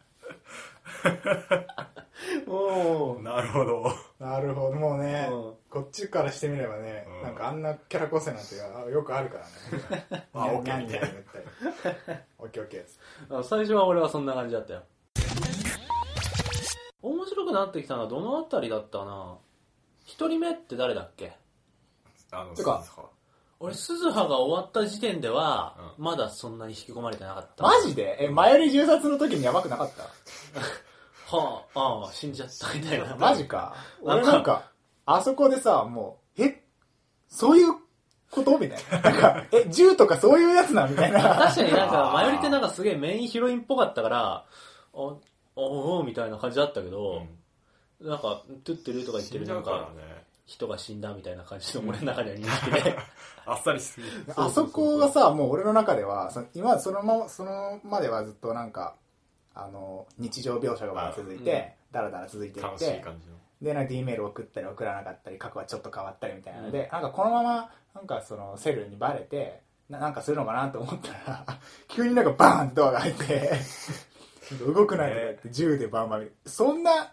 [2.46, 3.92] もうなるほど。
[4.18, 4.72] なるほど。
[4.76, 5.54] もうねうん。
[5.70, 7.22] こっちからしてみればねうん。
[7.22, 8.56] なんかあんなキャラ構成なんて
[8.92, 9.44] よくあるから
[9.98, 10.06] ね。
[10.34, 10.76] あオッケー。
[10.78, 11.44] にゃんにゃん言ったり。
[12.38, 12.98] オッケーオッケーです。
[13.30, 14.82] あ最初は俺はそんな感じだったよ。
[17.02, 19.36] 面白くなってきたのはどのあたりだったな？
[20.04, 21.32] 一人目って誰だっけ？
[22.30, 22.82] あのてか
[23.60, 27.62] 俺鈴葉が終わった時点では、まだそんなに引き込まれてなかった。
[27.62, 28.16] マジで？
[28.24, 30.02] え前より銃殺の時にやばくなかった？
[31.36, 33.14] はあああ死んじゃったみたいな。
[33.18, 33.74] マジか。
[34.04, 34.70] なんか俺なんか
[35.06, 36.64] あそこでさもうえ
[37.28, 37.72] そういう
[38.30, 38.58] こと？
[38.58, 39.10] みたいな。
[39.10, 41.20] なんかえ銃とかそういうやつなみたいな。
[41.22, 44.44] 確かになんかあーマヨリってなんかすげえメインヒロインっぽかったから
[44.92, 45.18] お
[45.56, 47.26] おおみたいな感じだったけど、
[48.00, 52.96] なんかトゥってるとか言ってるなんからかね人が死んだみたいな感じの俺の中では認識で。
[53.44, 54.06] あっさりしすぎ
[54.36, 58.94] あそこがさもう俺の中ではそ今そのままそのまではずっとなんか
[59.54, 63.04] あの日常描写が続いて、だらだら続いていって
[63.60, 71.46] でなんか D メール送ったり送らなかったり過去はちょっと変わったりみたいなので、なんかこのままなんかそのセルにバレてななんかするのかなと思ったら
[71.88, 73.52] 急になんかバーンってドアが開いて
[74.74, 77.12] 動くないとか言って銃でバンバンそんな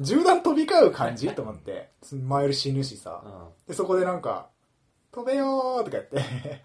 [0.00, 1.28] 銃弾飛び交う感じ？
[1.30, 1.90] と思って。
[2.10, 3.22] 前より死ぬしさ。
[3.22, 3.48] うん。
[3.68, 4.48] でそこでなんか
[5.12, 6.62] 飛べよーとか言って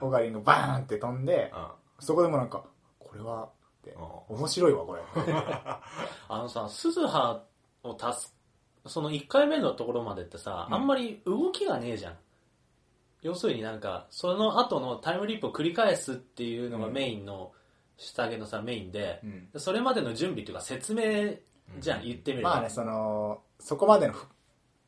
[0.00, 2.64] オガリンがバーンって飛んではいそこでもなんか
[2.98, 3.48] これは
[3.92, 5.80] 面白いわこれ あ
[6.30, 7.42] のさ、鈴葉
[7.82, 8.36] を足す、
[8.86, 12.16] その1回目のところまでってさ、うんあんまり動きがねえじゃん。
[13.22, 17.52] 要するになんか、その後のタイムリープを繰り返すっていうのがメインの、
[17.96, 21.36] 下着のさ、メインで、うんそれまでの準備っていうか説明
[21.78, 22.50] じゃん、うん言ってみれば。
[22.50, 24.26] まあねそのそこまでのふ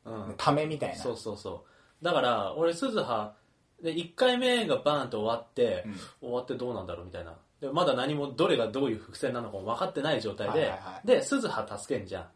[0.05, 0.35] うん。
[0.37, 1.65] ためみたいなそうそうそ
[2.01, 2.05] う。
[2.05, 3.33] だから、俺、鈴葉、
[3.81, 7.35] で、1回目がバーンと終わって、うん終わってどうなんだろうみたいな。
[7.61, 12.27] で、まだ何も、どれがどういう伏線なのかも分かってない状態で、はいはいはいで、鈴葉助けんじゃん。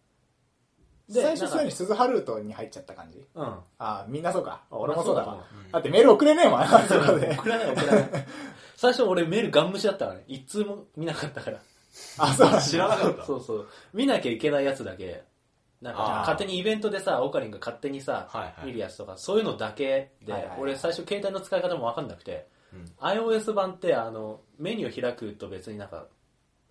[1.14, 3.26] 最初なんかすでに鈴葉ルートに入っちゃった感じ？
[3.36, 3.44] うん。
[3.44, 5.44] ああみんなそうか俺もそうだわわ。
[5.74, 8.10] だってメール送れねえもん あそこで送らない送らない。
[8.78, 10.24] 最初俺メールガン無視だったからね。
[10.28, 11.60] 一通も見なかったから。
[12.18, 13.68] あそうなんだ知らなかったそうそう。
[13.94, 15.24] 見なきゃいけないやつだけ。
[15.82, 22.61] なんかあー勝手にイベントでさ、オカリンが勝手にさ、はいはい見るやつとか、そういうのだけで、はいはいはい俺最初携帯の使い方もわかんなくて、うん
[23.00, 26.06] iOS 版ってあの、メニューを開くと別になんか、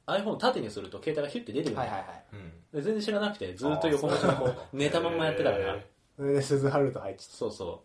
[0.07, 2.25] iPhone 縦にすると携帯がヒュッて出てくるはいはいはい。
[2.33, 2.51] うん。
[2.73, 5.75] で全然知らなくて、ずっと横文字でこう、寝たまんまやってたから。
[5.75, 5.87] へ
[6.17, 7.83] それで鈴葉ルート入っちゃっそうそ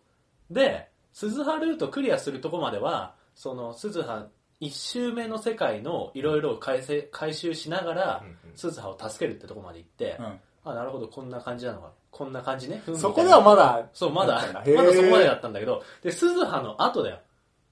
[0.50, 0.54] う。
[0.54, 4.26] で、鈴葉ルートクリアするとこまでは、その鈴葉
[4.60, 11.92] 一周目の世界のいろいろを回せ回収しながら鈴葉を助けるってとこまで行って、たあ、なるほど、こんな感じなのか。
[12.10, 12.82] こんな感じね。
[12.94, 17.18] そこではまだそう、まだ、だったんまだそこまでだったんだけど、で、鈴葉の後だよ。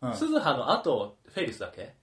[0.08, 0.14] うん。
[0.14, 1.94] 鈴葉の後、フェリスだっけ？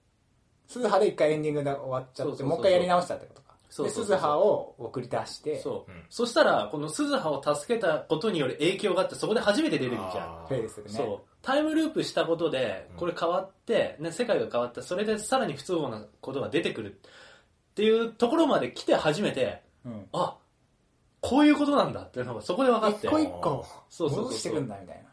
[0.67, 2.47] 鈴葉で一回エンディングで終わっちゃってそうそうそうそう。
[2.47, 3.51] もう一回やり直したってことか。
[3.51, 4.05] でそうそうそう。
[4.05, 5.59] 鈴葉を送り出して。
[5.61, 5.91] そう。
[5.91, 6.03] うん。
[6.09, 10.45] そしたら、この鈴葉を助けたことによる影響があって、そこで初めて出るじゃん。
[10.47, 10.89] フェイスでね。
[10.89, 11.31] そう。
[11.41, 12.97] タイムループしたことでうん。
[12.97, 16.95] これ変わって、ね、世界が変わってそれでさらに不都合なことが出てくるっ
[17.73, 20.05] ていうところまで来て初めてうん。
[20.13, 20.37] あ
[21.19, 23.07] こういうことなんだっていうのがそこで分かって。
[23.07, 24.23] 一個一個そうそうそうそう。
[24.25, 25.09] 戻してくんだみたいな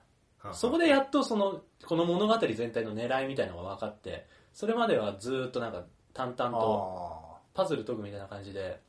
[0.53, 5.85] そこでやっとそのこの物語全体の狙いみたいなのが分かってそれまではずーっとなんか
[6.15, 8.81] 淡々とあパズル解くみたいな感じで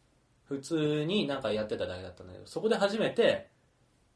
[0.46, 3.48] 普通になんかやってただけだったんだけどそこで初めて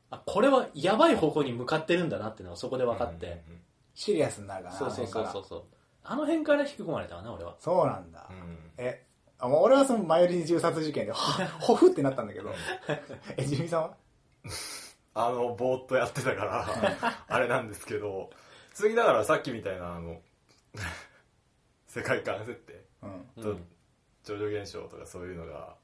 [0.10, 3.40] あこれはやばい方向に向かってるんだなっていうのがそこで分かって、うんうん
[3.96, 5.46] シリアスになるかなそうそうそうそう。
[5.48, 5.64] そう
[6.04, 7.56] あの辺から引き込まれたかな俺は。
[7.60, 8.28] そうなんだ。
[8.30, 8.58] うん。
[8.78, 9.04] え
[9.40, 12.50] あ俺はその前より銃殺事件でほほふってなったんだけど。
[13.38, 13.98] えジミさんは？
[15.16, 18.30] あのぼーっとやってたから あれなんですけど
[18.74, 20.22] 次だからさっきみたいなあの
[21.88, 23.44] 世界観設定うん。
[23.44, 23.68] とうん
[24.24, 25.76] 超常現象とかそういうのが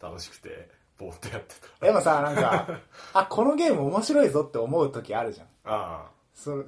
[0.00, 1.86] 楽しくてぼーっとやってた。
[1.86, 2.80] でもさなんか
[3.12, 5.46] あこのゲーム面白いぞって思う時あるじゃん。
[5.46, 6.10] ああ。
[6.34, 6.64] そ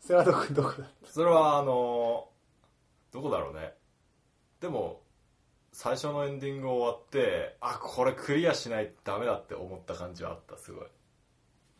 [0.00, 2.28] それはどこどこだそれはあの
[3.12, 3.72] どこだろうね。
[4.60, 5.00] でも
[5.74, 10.84] 最初のエンディング終わってあこれクリアしないとダメだって思った感じはあったすごい。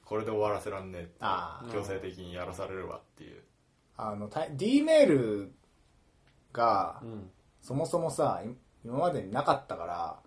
[0.05, 3.41] これで終わらせらんねえって強制的にやらされるわっていう。
[3.97, 5.53] あのた D メール
[6.53, 7.31] がうん。
[7.63, 8.51] そもそもさい
[8.85, 10.19] 今までになかったから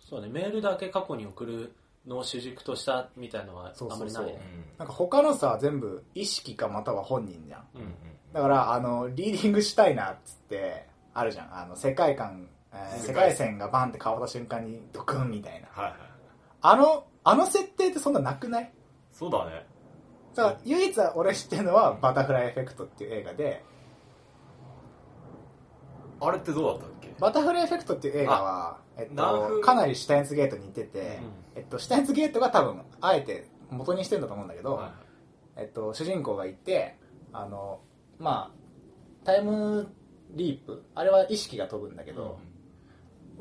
[0.00, 1.72] そうね、メールだけ過去に送る
[2.06, 4.24] のを主軸としたみたいのはそうそうそう。
[4.24, 4.64] あんまりないね。
[4.78, 7.94] なんか他のさ全部意識かまたは本人じゃんうん。
[8.32, 11.54] だからあのリーディングしたいなっつってあるじゃん。
[11.54, 15.68] あの世界観、えー世界線がバンって変わった瞬間にドクンみたいな。
[15.82, 15.98] はいはい。
[16.62, 18.72] あのあの設定ってそんななくない？
[19.12, 19.66] そうだね。
[20.34, 23.64] だから唯一俺知ってるのは「バタフライエフェクト」っていう映画で。
[26.24, 27.14] あれってどうだったっけ？
[27.18, 31.18] バタフライエフェクトっていう映画は、えっと、ナーフかなりシュタインズゲートに似てて、
[31.56, 34.86] えっと、シュタインズゲートが多分あえて元にしてるんだと思うんだけど、は
[35.56, 36.96] いえっと、主人公がいて
[37.32, 37.80] あの
[38.20, 39.92] まあタイム
[40.30, 40.84] リープ？
[40.94, 42.38] あれは意識が飛ぶんだけど、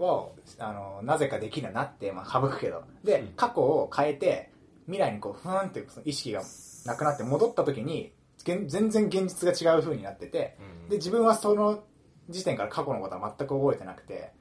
[0.02, 2.84] をあのなぜかできるようになって、まあ、省くけど。
[3.04, 3.28] で、うん。
[3.36, 4.52] 過去を変えて
[4.86, 6.41] 未来にこうふーんって意識が
[6.86, 8.12] なくなって戻った時に
[8.43, 10.89] 全然現実が違う風になっててうん。
[10.89, 11.84] で自分はその
[12.30, 14.32] 時点から過去のことは全く覚えてなくて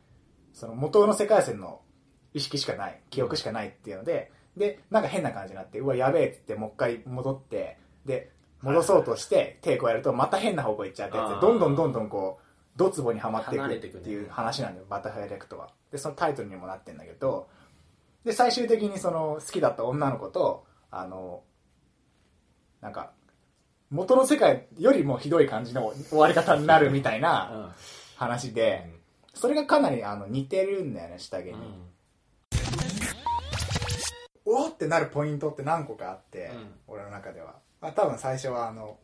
[0.52, 1.80] その元の世界線の
[2.34, 8.30] 意識しかない記憶しかないっていうのででなんか変な感じになってうわやべえって言ってもう一回戻ってで
[8.62, 12.49] 戻そうとして抵抗やるとまた変な方向行っちゃってどんどんどんどんこう
[12.80, 15.68] ドツボにはまっていくっていう話なんだよバタフライエフェクトは。
[15.92, 17.46] でそのタイトルにもなってるんだけど。
[18.24, 21.42] で最終的にその好きだった女の子とあの
[22.80, 23.12] なんか
[23.90, 27.72] 元の世界よりもひどい感じの終わり方になるみたいなうん。
[28.16, 28.90] 話で
[29.34, 31.58] それがかなりあの似てるんだよね下着に、うん。
[34.46, 36.74] おーってなるポイントって何個かあって、うん。
[36.88, 38.98] 俺の中では、まあ、多分最初はあの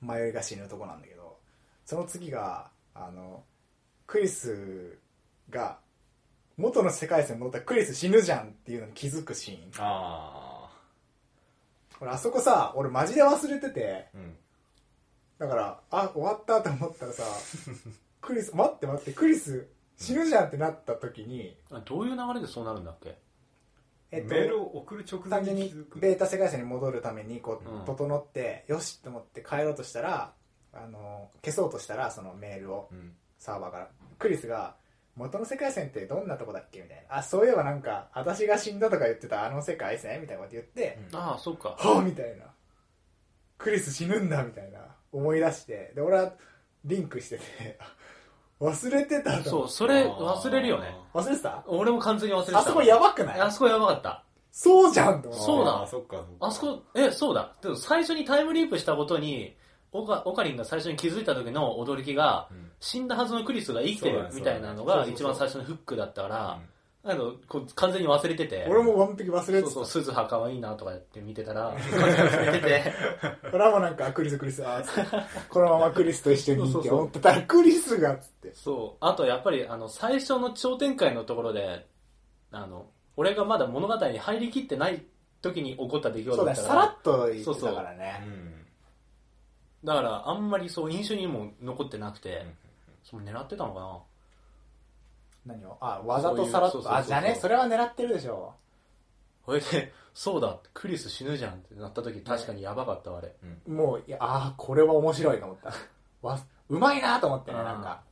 [0.00, 1.21] 迷いが死ぬとこなんだけど
[1.84, 3.44] その次があの
[4.06, 4.98] クリス
[5.50, 5.78] が
[6.56, 10.70] 元の世界線に戻ったらクリス死ぬじゃんっていうのに気づくシーンあ
[12.00, 14.18] 俺あそこさ俺マジで忘れててあ。
[14.18, 14.36] うん。
[15.38, 17.22] だからあ終わったと思ったらさ
[18.20, 23.18] クリス待って待ってクリス死ぬじゃんってなった時に、あどういう流れでそうなるんだっけ？
[24.10, 25.72] えっとメールを送る直前に。
[25.96, 30.32] ベータ世界線に戻るためにこうんう整って、よしと思って帰ろうとしたら
[30.72, 33.14] あの消そうとしたらそのメールをうん。
[33.38, 33.88] サーバーから
[34.20, 34.76] クリスが
[35.16, 42.44] 「元の世界線ってどんなとこだっけ?」みたいな「あそういえばなんか私が死んだとか言ってたあの世界線?」みたいなこと言ってうんああ、そっか「はあ」みたいな
[43.58, 44.78] 「クリス死ぬんだ」みたいな
[45.10, 46.32] 思い出してで俺は
[46.84, 47.78] リンクしてて
[48.60, 50.94] 忘れてたとそう、それ忘れるよね。
[51.14, 51.64] 忘れてた？
[51.66, 52.60] 俺も完全に忘れてた。
[52.60, 53.40] あそこやばくない？
[53.40, 54.24] あそこやばかった。
[54.52, 55.82] そうじゃんとそうだ。
[55.82, 56.00] あそ
[56.60, 57.54] こ、え、そうだ。
[57.60, 59.56] でも最初にタイムリープしたことに、
[59.92, 62.70] オカオカリンが最初に気づいた時の驚きが、うん。
[62.80, 66.58] 死んだはずのクリスが生きてるみたいなのが一番最初のフックだったから、
[67.04, 67.10] うん。
[67.10, 68.66] あのこう完全に忘れてて。
[68.68, 69.70] 俺も完璧忘れてた。
[69.70, 72.92] そうそう、鈴葉可愛いなとかやって見てたら、 完全に忘れてて、
[73.52, 75.10] 俺はもうなんかあクリスクリスあーつって
[75.50, 78.54] このままクリスと一緒にって思ってたらクリスがっつって。
[78.54, 79.04] そう。
[79.04, 81.86] あとやっぱり、あの、最初の超展開のところで、
[82.52, 82.86] あの、
[83.16, 85.04] 俺がまだ物語に入りきってない
[85.42, 88.51] 時に起こった出来そうだねさ事だったから、らっと言ってたからうねん。
[89.84, 92.54] だからあんまりそう印象にも残ってなくて、うん。
[93.02, 93.80] その狙ってたのか
[95.46, 95.54] な？
[95.54, 95.76] 何を？
[95.80, 98.54] あわざとさらっそういうそうそうそうとあじゃあねそれは狙ってるでしょ。
[99.44, 103.34] それで、そうだ、クリス死ぬじゃんってなった時確かにやばかったわ、あれ。
[103.66, 105.72] もういやあーこれは面白いと思った。
[106.22, 107.64] わうまいなと思ってねうん。
[107.64, 108.02] なんか。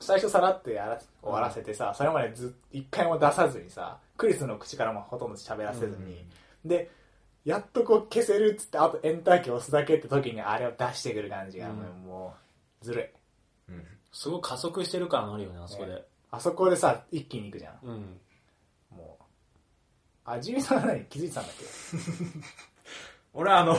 [0.00, 6.24] 最初さらっとやら終わらせてさそれまでず一回も出さずにさクリスの口からもほとんど喋らせずに、
[6.64, 6.90] で
[7.44, 11.76] やっとこう消せるっつってあとエンターキー押すだけって時にあれを出してくる感じが、うん
[12.06, 12.34] も
[12.82, 13.12] うずる
[13.68, 13.84] いうん。
[14.12, 15.94] すごい加速してる感あるよね、あそこで。
[15.94, 18.20] ねあそこでさ一気に行くじゃんうん。
[18.96, 19.22] もう
[20.24, 21.04] あジミさんは何？
[21.06, 21.54] 気づいてたんだっ
[23.34, 23.76] 俺あの、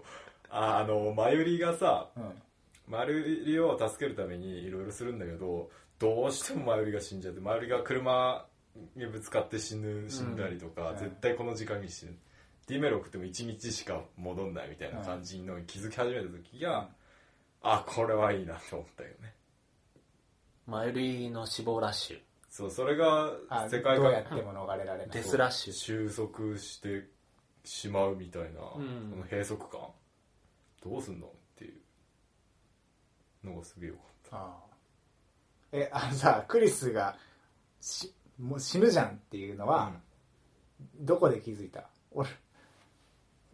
[0.50, 2.42] あの、マユリがさ、けうん
[2.88, 8.44] マユリを助けるためにいろいろするんだけど、どうしてもマユリが死んじゃって、マユリが車
[8.96, 12.16] にぶつかって死ぬ、死んだりとか、うん絶対この時間に死ぬ。
[12.66, 16.88] D メロ送っても1日しか戻んないみたいな感じのに気づき始めた時が、
[17.62, 19.34] あ、これはいいなと思ったよね。
[20.66, 22.18] マユリの死亡ラッシュ。
[22.48, 25.10] そう、それがあ世界どうや観っても逃れられない。
[25.10, 25.72] デスラッシュ。
[25.72, 27.08] 収束して
[27.64, 28.52] しまうみたいな、ん。
[28.52, 28.78] こ
[29.16, 29.80] の閉塞感。
[30.84, 31.72] どうすんのってい
[33.44, 34.72] うのがすげえよかっああ。
[35.72, 37.16] えあのさクリスが
[37.80, 39.92] しもう死ぬじゃんっていうのた、は、
[41.00, 41.88] どこで気づいた？
[42.10, 42.28] 俺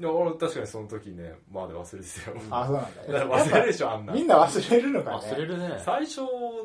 [0.00, 3.12] いや俺確かにその時ねまだ忘れてたよ、あそうなんだ。
[3.12, 5.16] だから忘れるでしょあんなみんな忘れるのかね。
[5.16, 5.82] 忘れるね。
[5.84, 6.20] 最初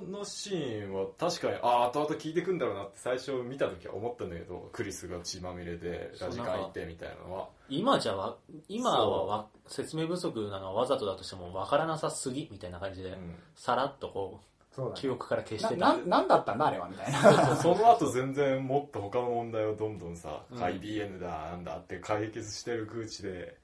[0.07, 7.49] のシーンは確かにああ後々聞いてくんだろうなって最初見た時は思ったんだけどクリスが血まみれでラジカン行ってみたいなのは。
[7.69, 8.35] 今じゃわ、
[8.67, 13.35] 今はわ説明不足なのはわざとだとしても分からなさすぎみたいな感じで、うん。
[13.55, 14.45] さらっとこう、
[14.75, 15.01] そうだね。
[15.01, 15.79] 記憶から消してた。
[15.79, 16.05] なな。
[16.05, 17.55] なんだったんだあれはみたいな。
[17.61, 20.63] その後全然もっと他の問題をどんどんさ、うん。
[20.63, 23.57] IBM だなんだって解決してる空地で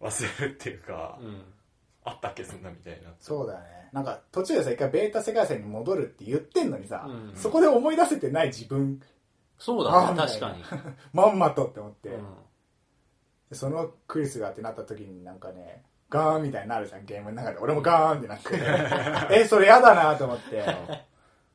[0.00, 1.44] 忘れるっていうか、うん。
[2.04, 3.12] あったっけそんなみたいな。
[3.20, 3.88] そうだよね。
[3.92, 7.36] なんか途中でさ一回ベータ世界線に戻るって言ってんのにさ、うん。
[7.36, 9.00] そこで思い出せてない自分。
[9.58, 10.62] そうだね、確かに。
[11.14, 12.24] まんまとって思って、うん。
[13.50, 17.58] でそのクリスがってなった時になんかねガーンみたいになるじゃんゲームの中で。
[17.58, 18.44] 俺もガーンってなって。
[19.30, 20.64] えそれやだなと思って。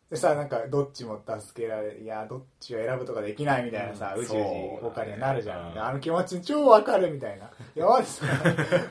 [0.09, 4.23] でさなんかどっちも助けられいやどっちを選ぶとかできないみたいなさ、うん。
[4.23, 7.45] 宇宙にそう他にはなるじゃん、うあの気持ち超わかるみたいな。
[7.45, 8.25] いやマジさ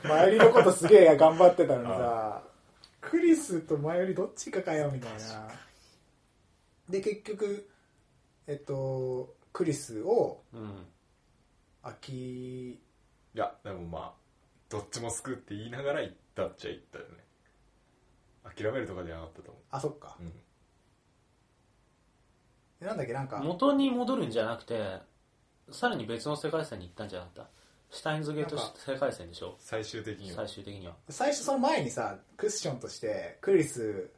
[0.03, 2.41] 前よりのことすげえ頑張ってたのにさ
[3.01, 5.47] クリスと前よりどっちかかよみたいな。
[6.89, 7.69] で結局
[8.47, 10.87] えっとクリスをうん。
[11.83, 12.79] 飽きい
[13.33, 14.20] やでもまあ
[14.71, 17.11] どっちも救うって言いながら行ったっちゃ行ったよね。
[18.43, 20.15] 諦めるとかじゃなかったと思あそっか。
[20.19, 20.33] う、うん、
[22.81, 23.39] えなんだっけなんか。
[23.43, 24.99] 元に戻るんじゃなくて、
[25.71, 27.49] さらに別の世界線に行ったんじゃなかった？
[27.91, 28.73] シュタインズゲートなんか。
[28.77, 29.55] 世界線でしょ？
[29.59, 30.37] 最終的には。
[30.37, 30.93] 最終的には。
[31.09, 34.09] 最初その前にさクッションとしてクリス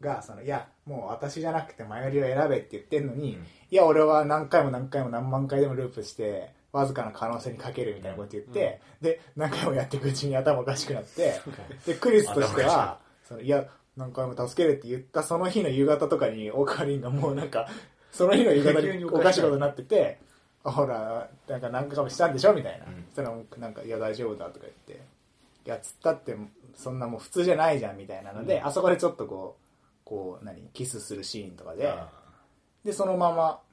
[0.00, 3.42] がそのいやもう私じゃなくて前よりを選べって言ってんのに、うん。
[3.42, 11.40] いや俺は何回も何回も何万回でもループしてわずかな可能性にかけるみたいなこと言って、で何回もやっていくうちに頭おかしくなって
[11.86, 13.66] でクリスとしてはそのいや
[13.96, 17.68] 何回も助けるって言ったその日の夕方とかにオカリンがもうなんか
[18.12, 20.18] その日の夕方におかしいことになってて
[20.64, 23.06] あほらなんか何回もしたんでしょみたいな、うん。
[23.14, 25.04] そのなんか「いや大丈夫だ」とか言って
[25.66, 26.36] 「いやつったって
[26.74, 28.66] そんなもう普通じゃないじゃん」みたいなので、うん。
[28.66, 32.08] あそこでちょっとこうこう何キスするシーンとかで、あ。
[32.84, 33.60] でそのまま「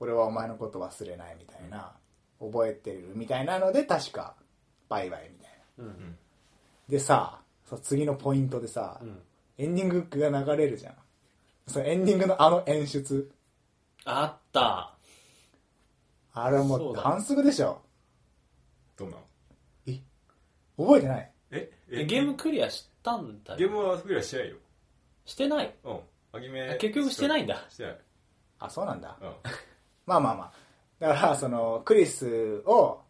[0.00, 1.92] 俺はお前のこと忘れない」みたいな、
[2.40, 4.34] 覚えてるみたいなので確か
[4.88, 5.84] 「バイバイ」みたいな。
[5.84, 6.18] うん。
[6.88, 9.22] でさそう次のポイントでさ、うん。
[9.58, 10.94] エンディングが流れるじゃん。
[11.66, 13.30] そのエンディングのあの演出。
[14.04, 14.96] あった。
[16.32, 17.02] あれはもそうだ。
[17.02, 17.82] 反則でしょ。
[18.96, 19.22] どんなの？
[20.78, 21.32] 覚えてない？
[21.50, 21.72] え？
[21.90, 23.58] えゲームクリアしたんだよ。
[23.58, 24.56] ゲームはクリアしてないよ。
[25.26, 25.74] してない。
[25.84, 26.00] うん。
[26.32, 27.66] アニメあ結局してないんだ。
[27.68, 27.98] してない。
[28.60, 29.16] あそうなんだ。
[29.20, 29.32] うん
[30.06, 30.52] まあまあまあ。
[30.98, 33.00] だからそのクリスを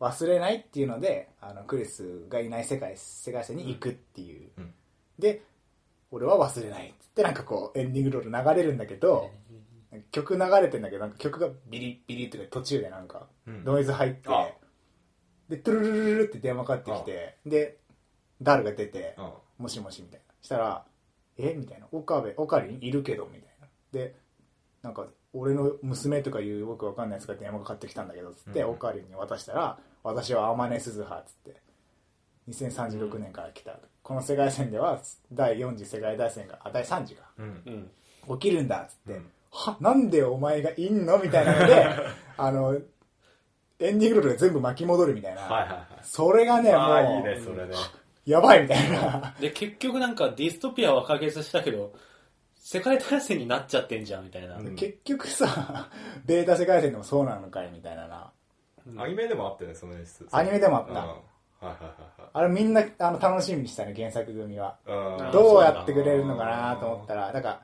[0.00, 4.74] 忘れないっていうのであのクリスがいない世界世界線に行くっていう、うん。
[5.18, 5.42] で
[6.10, 9.30] 俺は忘れないっつってなんかこうエンディングロール流れるんだけど、
[10.10, 13.64] 曲流れてんだけどなんか曲がビリビリって途中でなんかうん。
[13.64, 14.48] ノイズ入って、あ。
[15.48, 17.78] でトゥルルルルルって電話かかってきてで
[18.42, 19.32] ダルが出てうん
[19.64, 20.34] 「もしもし」みたいな。
[20.42, 20.84] したら
[21.38, 21.54] 「え？
[21.54, 22.78] みたいな「岡部オカリン？
[22.82, 23.68] いるけど」みたいな。
[23.92, 24.14] で
[24.82, 25.06] なんか
[25.36, 28.70] 俺の娘とかいうよくわかんないやつが電話かかってきたんだけどつって、うん。
[28.70, 31.60] オカリンに渡したら「私は天音鈴葉」っつって
[32.48, 35.00] 2036年から来た、この世界線では
[35.32, 37.62] 第4次世界大戦があ第3次がうん
[38.28, 38.38] うん。
[38.38, 39.30] 起きるんだっつって、うん。
[39.50, 41.86] はなんでお前がいんのみたいなので
[42.36, 42.74] あの
[43.78, 45.86] エンディングロールが全部巻き戻るみたいな、はいはいはい。
[46.02, 47.74] それがねああいいもうねそれね。
[48.26, 49.34] やばいみたいな。
[49.40, 51.92] で、結局なんかディストピアは解決したけど、
[52.66, 54.56] 世界大戦になっちゃってんじゃん、みたいな。
[54.56, 54.74] うん。
[54.74, 55.88] 結局さ
[56.26, 58.32] ベータ世界線でもそうなのかいみたいなな。
[58.84, 59.00] うん。
[59.00, 60.26] アニメでもあったよねその演出。
[60.32, 60.92] アニメでもあった。
[60.92, 60.96] うん。
[60.96, 61.12] はい
[61.66, 61.76] はい
[62.32, 64.78] あれみんなあの楽しみにしたね原作組は。
[65.32, 67.62] どうやってくれるのかなと思ったらだから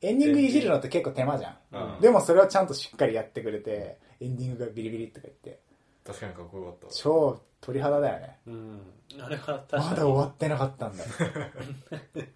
[0.00, 2.00] エンディングいじるのって結構手間じゃん、うん。
[2.00, 5.60] でもそれをちゃんとしっかりやってくれてエンディングがビリビリとか言って。
[6.02, 8.38] 確かにかっこよかった超鳥肌だよね。
[8.46, 8.80] うん。
[9.20, 9.96] あれは確まかに。
[9.96, 11.04] だ終わってなかったんだ。
[11.04, 11.10] よ
[12.14, 12.26] でよ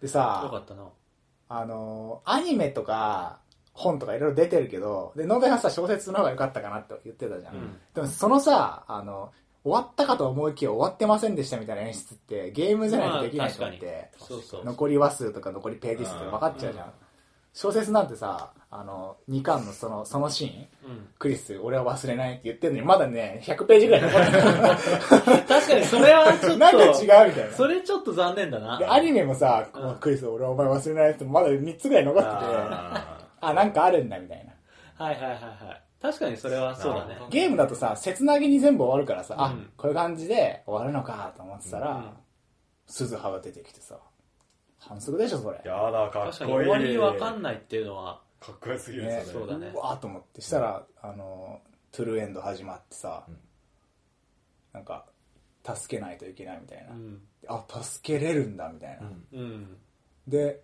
[0.00, 0.88] かさったな。
[1.50, 3.40] あのアニメとか
[3.72, 7.76] 本とかいろいろ出てるけどで野辺はさ小説の方が良かったかなって言ってたじゃん、うん。
[7.92, 9.32] でもそのさあの
[9.64, 14.64] 終わったかと思いきや終わってませんでしたみたいな演出ってゲームじゃないとできないと思って、そうそう。
[14.64, 16.92] 残り話数とか残りページ数とか分かっちゃうじゃん、うん
[17.52, 21.08] 小説なんてさあの2巻のそのそのシーンうん。
[21.18, 24.42] クリス俺は忘れないって言ってるのにまだね100ページぐらい残ってる。
[25.48, 27.52] 確かにそれはちょっと、なんか違うみたいな。
[27.52, 28.78] それちょっと残念だな。
[28.78, 29.94] でアニメもさ、うん。
[29.96, 35.04] クリス俺はお前忘れないってまだ3つぐらい残っててああなんかあるんだみたいな。
[35.04, 35.82] はいはいはいはい。
[36.00, 37.18] 確かにそれはそうだね。
[37.28, 39.70] ゲームだとさ切なぎに全部終わるからさ、あうん。
[39.76, 42.10] こういう感じで終わるのかと思ってたら、うん。
[42.86, 43.98] 鈴葉が出てきてさ
[44.80, 45.58] 反則でしょそれ。
[45.58, 49.22] ーやだかっ確かにこいい終わりわかんないっていうのは、かっこよすぎるね。
[49.30, 49.70] そうだね。
[49.74, 51.60] うわーと思ってしたら、あの
[51.92, 53.38] トゥルーエンド始まってさ、うん。
[54.72, 55.04] なんか
[55.64, 57.20] 助けないといけないみたいな、うん。
[57.46, 59.38] あ助けれるんだみたいな、うん。
[59.38, 59.76] うん。
[60.26, 60.62] で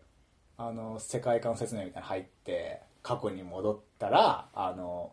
[0.57, 5.12] あの世界観説明みたいなの入って過去に戻ったらあの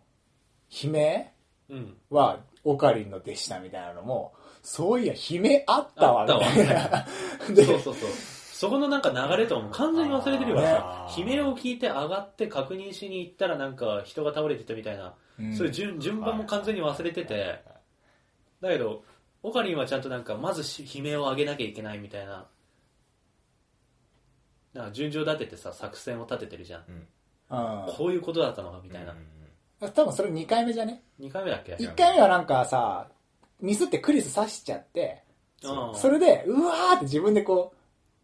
[0.70, 1.30] 悲鳴
[1.70, 1.98] うん。
[2.10, 7.06] はオカリンの弟子だみたいなのもそういや悲鳴あったわみたいな。
[7.54, 8.10] でそうそうそう。
[8.64, 15.54] そこのなんか流れとかも完全に忘れてるからさあ、ー悲鳴を聞いて上がって確認しに行ったらなんか人が倒れてたみたいな、うん。
[15.54, 17.62] そういう順順番も完全に忘れてて、
[18.62, 19.04] だけど、
[19.42, 22.48] オカリンはちゃんとなんか、まずし悲鳴を上げなきゃいけないみたいな、
[24.74, 26.84] なんか順序立ててさ、作戦を立ててるじゃん。
[26.88, 27.94] うん。
[27.98, 29.12] こういうことだったのかみたいな。
[29.82, 29.92] うん。
[29.92, 33.10] 多分それ2回目じゃね？2回目だっけ？1回目はなんかさ
[33.60, 35.22] ミスってクリス刺しちゃって
[35.64, 35.96] うん。
[36.00, 37.83] それでうわーって自分でこう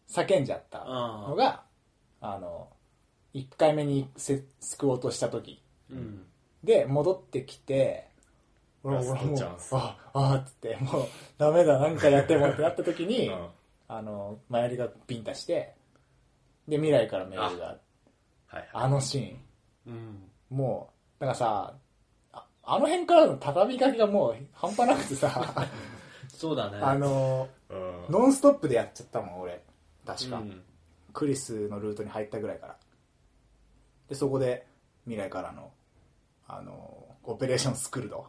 [0.10, 1.64] 叫んじゃったのうが
[2.22, 2.68] あの
[3.34, 5.62] 1回目にせ救おうとした時。
[5.92, 5.94] ん。
[5.94, 6.22] うん。
[6.64, 8.08] で戻ってきて
[8.84, 9.76] 俺ラスト俺もうチャンス。
[9.76, 11.08] ああっつってもう
[11.38, 13.48] ダメだなんかやってもってなった時に、 うん。
[13.88, 15.74] あの前よりがビンタして
[16.68, 17.78] で未来からメールが
[18.48, 18.70] はい。
[18.74, 19.40] あのシーン。
[19.88, 19.92] う
[20.56, 20.58] ん。
[20.58, 20.90] も
[21.20, 21.74] うだからさ
[22.34, 25.68] ああの辺からの畳みかけがもう半端なくてさ。
[26.30, 26.78] そうだね。
[26.78, 28.06] あのうん。
[28.10, 29.62] ノンストップでやっちゃったもん俺
[30.14, 30.62] 確か、うん。
[31.14, 32.78] クリスのルートに入ったぐらいから。
[34.08, 34.66] でそこで
[35.06, 35.72] 未来からの
[36.48, 38.26] あのオペレーションスクルド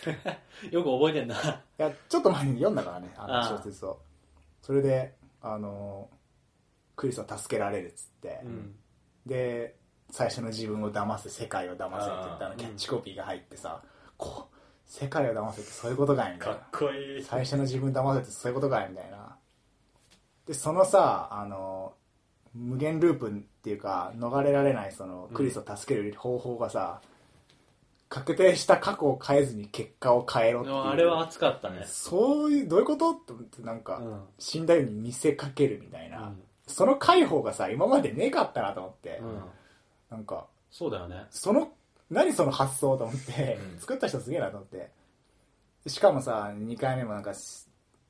[0.70, 1.34] よく覚えてんな。
[1.34, 1.38] い
[1.76, 4.00] やちょっと前に読んだからねあの小説を。
[4.62, 6.08] それであの
[6.96, 8.76] クリスは助けられるっつって、うん。
[9.26, 9.76] で
[10.10, 13.82] 最初の自分を騙せ世界を騙せって言ったのキャッチコピーが入ってさ、
[14.16, 16.54] こう世界を騙せってそういうことかいみたいな。
[16.54, 17.22] かっこいい。
[17.22, 19.33] 最初の自分騙せってそういうことかいみたいな
[20.46, 21.94] でそのさあの
[22.54, 23.32] 無限ループっ
[23.62, 27.00] ていうか逃れられないそのクリスを助ける方法がさ、
[28.08, 31.82] 確定した過去を変えずに結果を変えろっていうあれは熱かったね。
[31.84, 34.20] そういうどういうことって思ってなんか、うん。
[34.38, 39.42] 死んだように見せかけるみたいな、うんその解放がさ今までねかったなと思って、うん。
[40.10, 41.24] なんかそうだよね。
[41.28, 41.72] その
[42.08, 44.90] 何その発想と思って、うん作った人すげえなと思って
[45.86, 47.63] しかもさ2回目もなんかし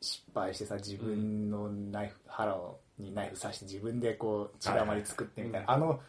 [0.05, 6.01] 失敗してさ自分のナイフ、腹をにナイフ刺して自分でこう血だまり作ってみたいな、あの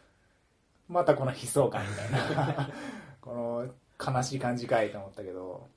[0.88, 2.70] またこの悲壮感みたいな
[3.22, 5.68] この悲しい感じかいと思ったけど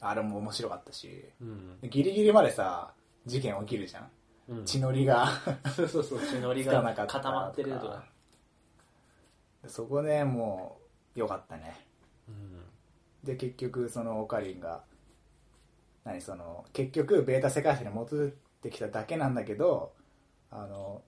[0.00, 1.78] あれも面白かったしうん。
[1.82, 2.92] ギリギリまでさ
[3.26, 4.10] 事件起きるじゃん
[4.48, 5.28] うん血のりが
[5.76, 6.20] そうそうそう。
[6.20, 8.04] 血のりが固まってるとか。
[9.66, 10.80] そこねも
[11.14, 11.86] うよかったね
[12.28, 12.64] うん。
[13.22, 14.82] で結局そのオカリンが
[16.08, 18.30] 何その結局ベータ世界線に戻っ
[18.62, 19.92] てきただけなんだけど
[20.50, 21.02] あの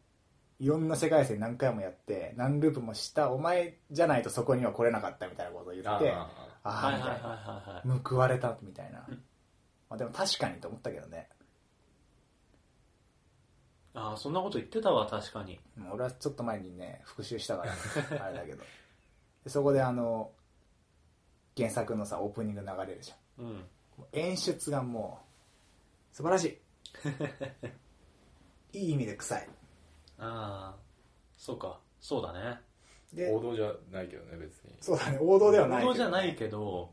[0.58, 6.28] いろんな世界線何回もやって何ループもしたお前じゃないとそこには来れなかったみたいなことを言ってあは
[6.62, 8.00] あみたいなはい。
[8.04, 8.98] 報われたみたいな、
[9.88, 11.30] まあ、でも確かにと思ったけどね
[13.94, 15.58] ああ、そんなこと言ってたわ、確かに。
[15.92, 17.72] 俺はちょっと前にね復習したから、
[18.24, 18.62] あれだけど
[19.42, 20.30] でそこであの
[21.56, 23.64] 原作のさオープニング流れるじゃんうん。
[24.12, 25.20] 演出がも
[26.12, 26.58] う素晴らし
[28.72, 28.72] い。
[28.78, 29.48] いい意味で臭い。
[30.18, 30.78] ああ、
[31.36, 31.80] そうか。
[32.00, 32.60] そうだね。
[33.12, 34.76] で王道じゃないけどね別に。
[34.80, 35.18] そうだね。
[35.20, 36.92] 王道ではないけど王道じゃないけど、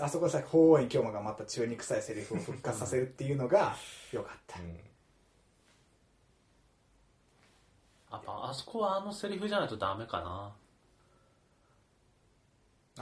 [0.00, 3.76] あそこさ法王院京馬がまた中に臭いセリフを復活させるっていうのが
[4.12, 4.58] よかった。
[4.60, 4.80] うん
[8.10, 10.56] やっぱあそこはあのセリフじゃないとダメかな。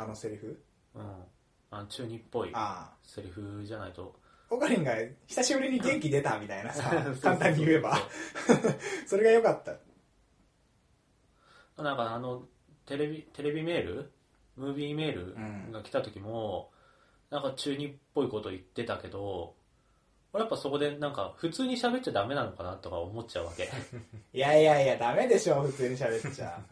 [0.02, 0.58] あのセリフ？
[0.94, 1.24] うん。
[1.72, 2.52] あの中二っぽい
[3.02, 4.14] セリフじゃないと。
[4.50, 4.94] オカリンが
[5.26, 6.90] 久しぶりに元気出たみたいなさ
[7.22, 7.98] 簡単に言えば。
[9.08, 9.72] それがよかった。
[11.82, 12.46] なんかあの、
[12.84, 14.12] テレビ、テレビメール？
[14.56, 16.70] ムービーメールが来た時も、
[17.30, 19.54] なんか中二っぽいこと言ってたけど、
[20.34, 23.70] 俺やっぱそこでなんか普通に喋っちゃダメなのかなとか思っちゃうわけ。
[24.34, 26.62] いやいやいやダメでしょ普通に喋っちゃ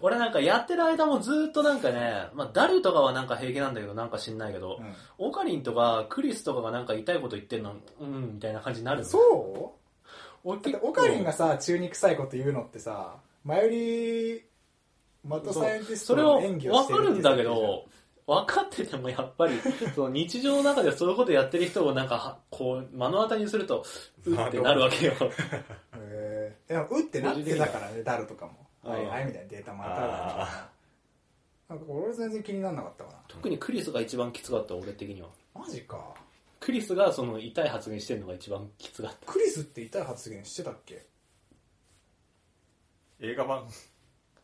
[0.00, 4.94] 俺なんかやってる間もずっとなんかね、まあダルとかはなんか平気なんだけどなんか知んないけど、うん。
[5.18, 9.04] オカリンとかクリスとかがなんか痛いこと言ってんの、うん、みたいな感じになるの。
[9.06, 9.18] そ
[9.78, 9.82] う？
[10.44, 13.14] 俺だってオカリンがさ中に臭いこと言うのってさ
[13.44, 14.44] 前より
[15.24, 17.86] マッドサイエンティストそれはの演技を分してるってかるんだけど、
[18.26, 19.54] 分かっててもやっぱり、
[19.94, 23.84] その日常の中でそういうことやってる人をなんかは、こう、目の当たりにすると、
[24.24, 25.12] うってなるわけよ。
[25.96, 28.52] へえでもうってなってたからねダルとかも。
[28.52, 29.24] うんはいはい。
[29.26, 29.64] みたいなデー。
[29.64, 29.96] タも当た
[31.68, 35.28] なんか俺全然気にならなかったか特にクリスが一番きつかった、俺的には。
[35.54, 36.14] なマジか。
[36.60, 39.32] クリスがその痛い発言してるのが一番きつかった。
[39.32, 41.06] クリスって痛い発言してたっけ？
[43.20, 43.66] 映画版。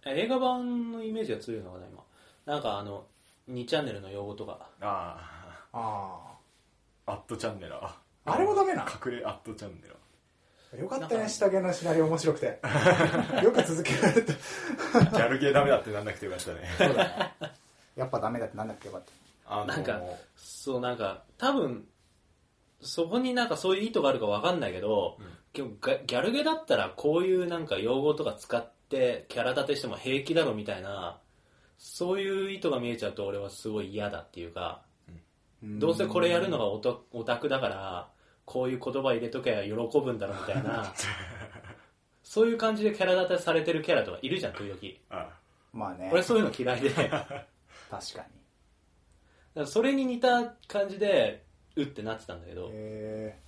[0.06, 2.02] え映画版のイメージが強いのかな、今。
[2.46, 3.06] なんかあの、
[3.50, 4.70] 2チャンネルの用語とか。
[4.80, 5.18] あ
[5.72, 6.38] あ
[7.06, 7.84] あアットチャンネラー。
[7.84, 9.97] ああれもダメな隠れアットチャンネラー
[10.76, 12.60] よかったね下着のシナリオ面白くて。
[13.42, 16.60] よく続けられたギャルゲーダメだってなんなくてよかったね。
[16.76, 17.52] そうだね。
[17.96, 19.02] やっぱダメだってなんだっけよかっ
[19.46, 19.54] た。
[19.54, 20.00] あのなんか
[20.36, 21.88] そう、なんか、多分、
[22.82, 31.18] そこになんかそういう意図があるかわかんないけど、うん結構ギャルゲだったらこういうなんか用語とか使ってキャラ立てしても平気だろみたいな
[31.78, 34.82] そういう意図が見えちゃうと俺はすごい嫌だっていうか
[35.62, 38.08] どうせこれやるのがオタオタクだから
[38.48, 40.90] こういう言葉入れとけば喜ぶんだろうみたいな。
[42.24, 44.78] そういう感じでキャラ立てされてるキャラとかいるじゃん時々
[45.10, 45.30] あ
[45.74, 46.08] まあね。
[46.10, 46.90] 俺そういうの嫌いで。
[46.90, 48.24] 確かに。
[49.54, 51.44] らそれに似た感じで
[51.76, 52.68] うってなってたんだけど。
[52.68, 53.38] へえ。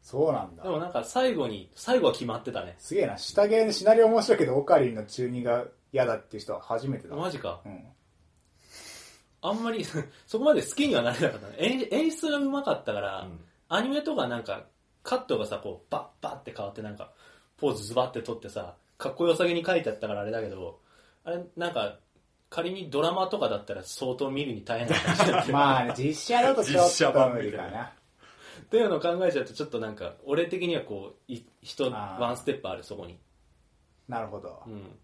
[0.00, 0.62] そうなんだ。
[0.62, 2.74] でもなんか最後に最後は決まってたね。
[2.78, 3.18] すげえな。
[3.18, 7.16] 下芸でシナリオ面白いけどオカリンの中二が嫌だっていう人は初めてだ。
[7.16, 7.60] マジか。
[7.66, 7.84] うん。
[9.42, 9.84] あんまり
[10.26, 11.56] そこまで好きにはなれなかったね。
[11.58, 13.40] 演演出がうまかったから、うん
[13.72, 14.66] アニメとかなんか
[15.02, 17.10] カットがさこうバッバッって変わってなんか
[17.56, 20.78] ポーズズバッて撮ってさかっこよさげに書いてあったからあれだけど
[21.24, 21.98] あれなんか
[22.50, 27.84] 仮にドラマとかだったら相当見るに大変な感じだ まあね実写だとちょ実写っと版みたいな無理かな。
[27.84, 33.18] っていうのを考えちゃうとちょっとなんか俺的にはこうい人ワンステップあるそこに。
[34.06, 34.62] なるほど。
[34.66, 34.98] うん。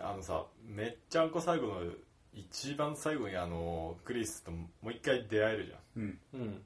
[0.00, 1.92] あのさめっちゃんこ最後の
[2.32, 5.78] 一番最後にあのクリスともう一回出会えるじゃん。
[6.02, 6.20] うん。
[6.34, 6.64] うん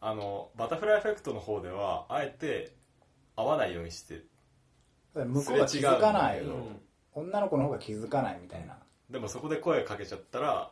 [0.00, 2.74] あのバタフライエフェクトの方ではあえて
[3.36, 4.22] 会わないようにして
[5.14, 6.40] 向こうが気づかない。
[6.40, 6.80] うん。
[7.14, 8.78] 女の子の方が気づかないみたいな。
[9.10, 10.70] でもそこで声かけちゃったら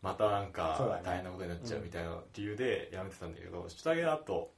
[0.00, 4.52] またなんか大変なことになっちゃうみたいな理由でやめてたんだけど下着だと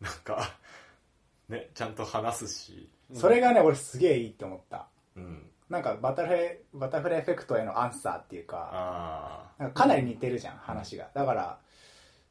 [0.00, 0.56] なんか
[1.48, 2.90] ねちゃんと話すし。
[3.14, 4.88] それがね俺すげえいいって思った。
[5.16, 5.50] うん。
[5.68, 11.10] なんかバタフライバタフライエフェクトへのアンサーっていうかかなり似てるじゃん話が。
[11.14, 11.58] だから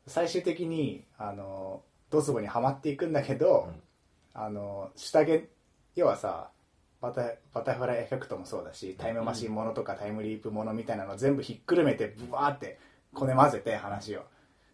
[0.08, 3.82] 最終的にあのドスボにはまっていくんだけど、うん。
[4.40, 5.50] あの下着
[5.96, 6.52] 要はさ
[7.02, 12.78] バタバタフライエフェクトもそうだしタイムマシンものとかタイムリープものみたいなの全部ひっくるめてブワーって
[13.16, 14.22] こね混ぜて話を。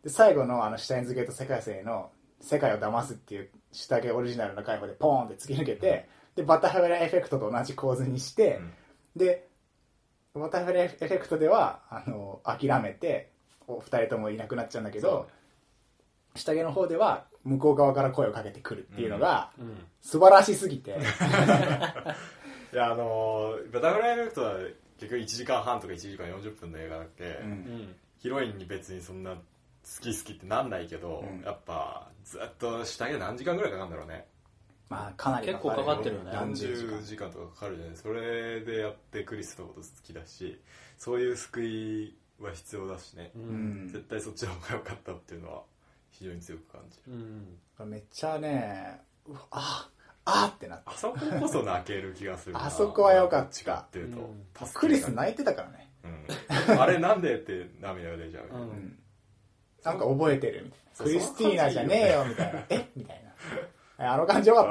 [0.04, 2.12] で最後のあのシュタインズゲート世界生の
[2.42, 8.74] 「世界を騙す」っていう下着オリジナルの回答でポーンって突き抜けてでバタフライエフェクトと同じ構図にして、うん。
[9.16, 9.48] で
[10.34, 13.32] バタフライエフェクトではあの諦めて
[13.68, 15.28] お二人ともいなくなっちゃうんだけど
[16.36, 19.86] 下着の方では向こう側から声をかけてくるっていうのがうん。
[20.02, 20.92] 素晴らしすぎて、
[22.74, 24.58] いやあのーバタフライエフェクトは
[25.00, 27.50] 結局1時間半とか1時間40分の映画だっけ、うん。
[27.50, 29.40] うんヒロインに別にそんな好
[30.00, 31.42] き好きってなんないけど、うん。
[31.42, 34.26] やっぱずっと下着何時間ぐらいかかるんだろうね。
[34.90, 36.32] まあかなり結構かかってるよね。
[36.34, 37.98] 何十時間時間とかかかるじゃない。
[37.98, 40.62] それでやってクリスのこと好きだし
[40.98, 43.86] そういう救いは必要だしね、ううん。
[43.86, 45.62] ん絶対そっちの方が良かったっていうのは
[46.12, 47.14] 非常に強く感じる。
[47.14, 47.90] うん。
[47.90, 49.90] めっちゃねうわあ
[50.26, 52.66] あってなったあそここそ泣ける気がするな。
[52.66, 53.42] あそこは良かった。
[53.42, 54.70] どっちかっていうと、うん。
[54.74, 55.90] クリス泣いてたからね、
[56.70, 58.62] うん、あれなんでって涙が出ちゃう、うん。
[58.62, 59.00] うん。
[59.84, 61.06] なんか覚えてるみたいな。
[61.06, 62.64] クリスティーナじゃねえよみたいな。
[62.70, 63.24] えみたい
[63.98, 64.14] な。
[64.14, 64.66] あの感じよかっ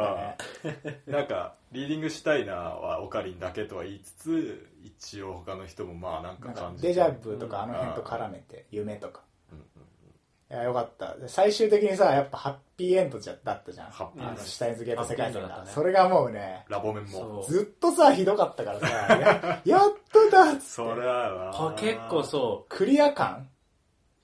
[0.62, 1.03] たね。
[1.07, 9.59] なんかリーディングシュタイナーはオカリンだけとは言いつつ一応他の人もまあなんか感じてデジャブとかあの辺と絡めて夢とかうん。
[9.59, 9.64] うん。
[9.64, 11.16] いやよかった。
[11.16, 13.91] で最終的にさやっぱハッピーエンドじゃだったじゃん。
[13.91, 14.33] ハッピーエンド。
[14.33, 15.55] あのシュタインズゲート世界線が、ね。
[15.66, 17.41] それがもうねラボメンそも。
[17.41, 20.61] うずっとさひどかったからさや やっとだって。
[20.61, 23.49] それはあ結構そクリア感？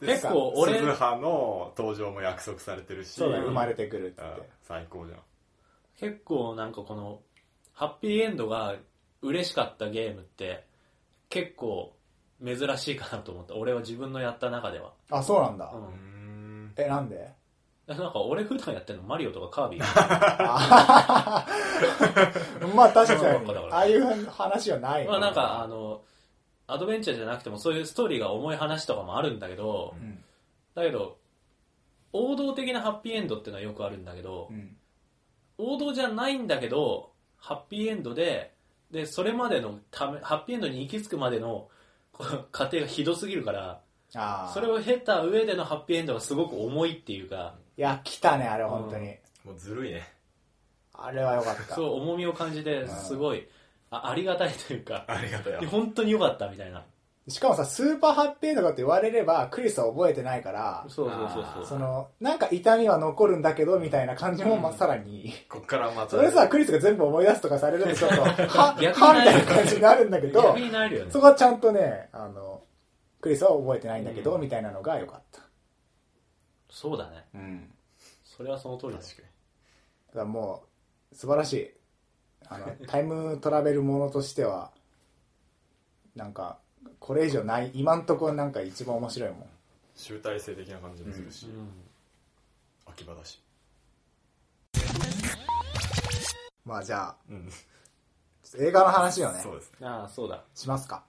[0.00, 3.12] で結構俺鈴葉の登場も約束されてるし。
[3.12, 4.42] そうだ生まれてくるっつっうん。
[4.42, 5.18] て最高じゃん。
[5.18, 5.22] う
[5.98, 7.20] 結構なんかこの
[7.78, 8.74] ハッピーエンドが
[9.22, 10.64] 嬉しかったゲームって
[11.28, 11.94] 結構
[12.44, 13.54] 珍しいかなと思った。
[13.54, 16.64] 俺は自分のやった中では、あそうなんだ、う、うん。
[16.66, 17.30] んえなんで？
[17.86, 19.82] なんか俺普段やってるのマリオとかカービィ？
[19.84, 21.46] あ
[22.74, 23.56] まあ確かに。
[23.70, 26.02] ああいう話はないまあなんかあの
[26.66, 30.22] アドベンチャーじゃなくてもそういうストーリーが重い話とかもあるんだけど、うん。
[30.74, 31.16] だけど
[32.12, 34.76] 王道的なハッピーエンドっていうのはよくあるんだけど、うん。
[35.58, 38.52] 王道じゃないんだけどハッピーエンドで
[38.90, 41.68] でそれまでのためハッピーエンドに行き着くまでの
[42.52, 43.80] 過程がひどすぎるから
[44.14, 49.14] ああそれを経た上でのハッピーエンドがすごく重いっていうかいや来たねあれ本当に、
[49.44, 50.12] もうずるいね。
[50.92, 51.76] あれはよかった。
[51.76, 53.46] そう重みを感じてすごい
[53.90, 55.60] あありがたいというかありがとうよ。
[55.70, 56.84] 本当に良かったみたいな
[57.28, 61.66] しかもさスーパーハッピーエンドかって言われればクリスは覚えてないからそうそうそうそう。
[61.66, 65.32] そのなんか痛みは残るんだけどみたいな感じもまあさらに。
[65.48, 71.10] こっからまたそれさクリスが全部思い出すとかされるとちょっとははみたいな感じになるんだけど逆になるよね。
[71.10, 72.62] そこはちゃんとねあの
[73.20, 75.42] クリスは覚えてないんだけど、うんみたいなのがよかった。
[76.70, 77.24] そうだね。
[77.34, 77.70] うん。
[78.24, 78.98] それはその通りだ。
[78.98, 79.28] 確かに。
[80.08, 80.64] だからも
[81.12, 81.70] う素晴らしい。
[82.48, 84.70] あのタイムトラベルものとしては
[86.14, 86.58] なんか
[86.98, 87.70] これ以上ない。
[87.74, 89.46] 今んところなんか一番面白いもん。
[89.94, 91.68] 集大成的な感じもするし、うん。
[92.86, 93.42] 秋葉だし。
[96.64, 97.48] まあじゃあ、うん。
[98.58, 99.40] 映画の話をね。
[99.42, 99.72] そうです。
[99.80, 100.44] ねああそうだ。
[100.54, 101.04] しますか。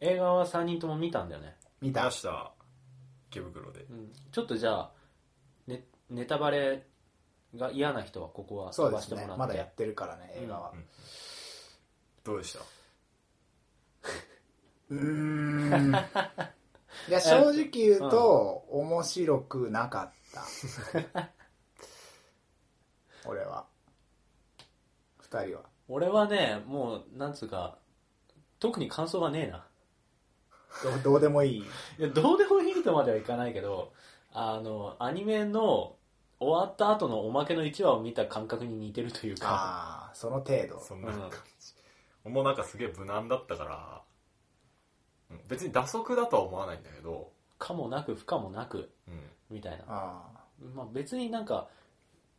[0.00, 2.10] 映画は3人とも見たんだよね、見た。
[3.30, 3.80] 池袋で。
[3.90, 4.90] うん、ちょっとじゃあ
[5.66, 6.86] ネネタバレ
[7.56, 9.32] が嫌な人はここは飛そうですばしてもらって。
[9.32, 10.72] ねまだやってるからね映画は。
[10.74, 10.84] うん。
[12.24, 12.60] どうでした？
[14.90, 15.94] うーん。
[17.08, 21.32] いや正直言うと、面白くなかった。
[23.28, 23.66] 俺は。
[25.18, 25.62] 二人は。
[25.88, 27.78] 俺はねもうなんつうか
[28.60, 29.66] 特に感想がねえな。
[30.82, 31.58] どどうでもいい。
[31.58, 31.64] い
[31.98, 33.92] やどうでもいいとまではいかないけど
[34.32, 35.96] あのアニメの
[36.40, 39.48] 終わった後のおまけの1話を見た感覚に似てるというか。
[39.48, 40.80] ああその程度。
[40.80, 44.02] そんな感じ、もうなんかすげえ無難だったから
[45.30, 45.40] うん。
[45.48, 49.20] 別に打足だとは思わないんだけど、かもなく不可もなくうん、
[49.50, 50.22] みたいな、あ
[50.74, 51.68] まあ、別になんか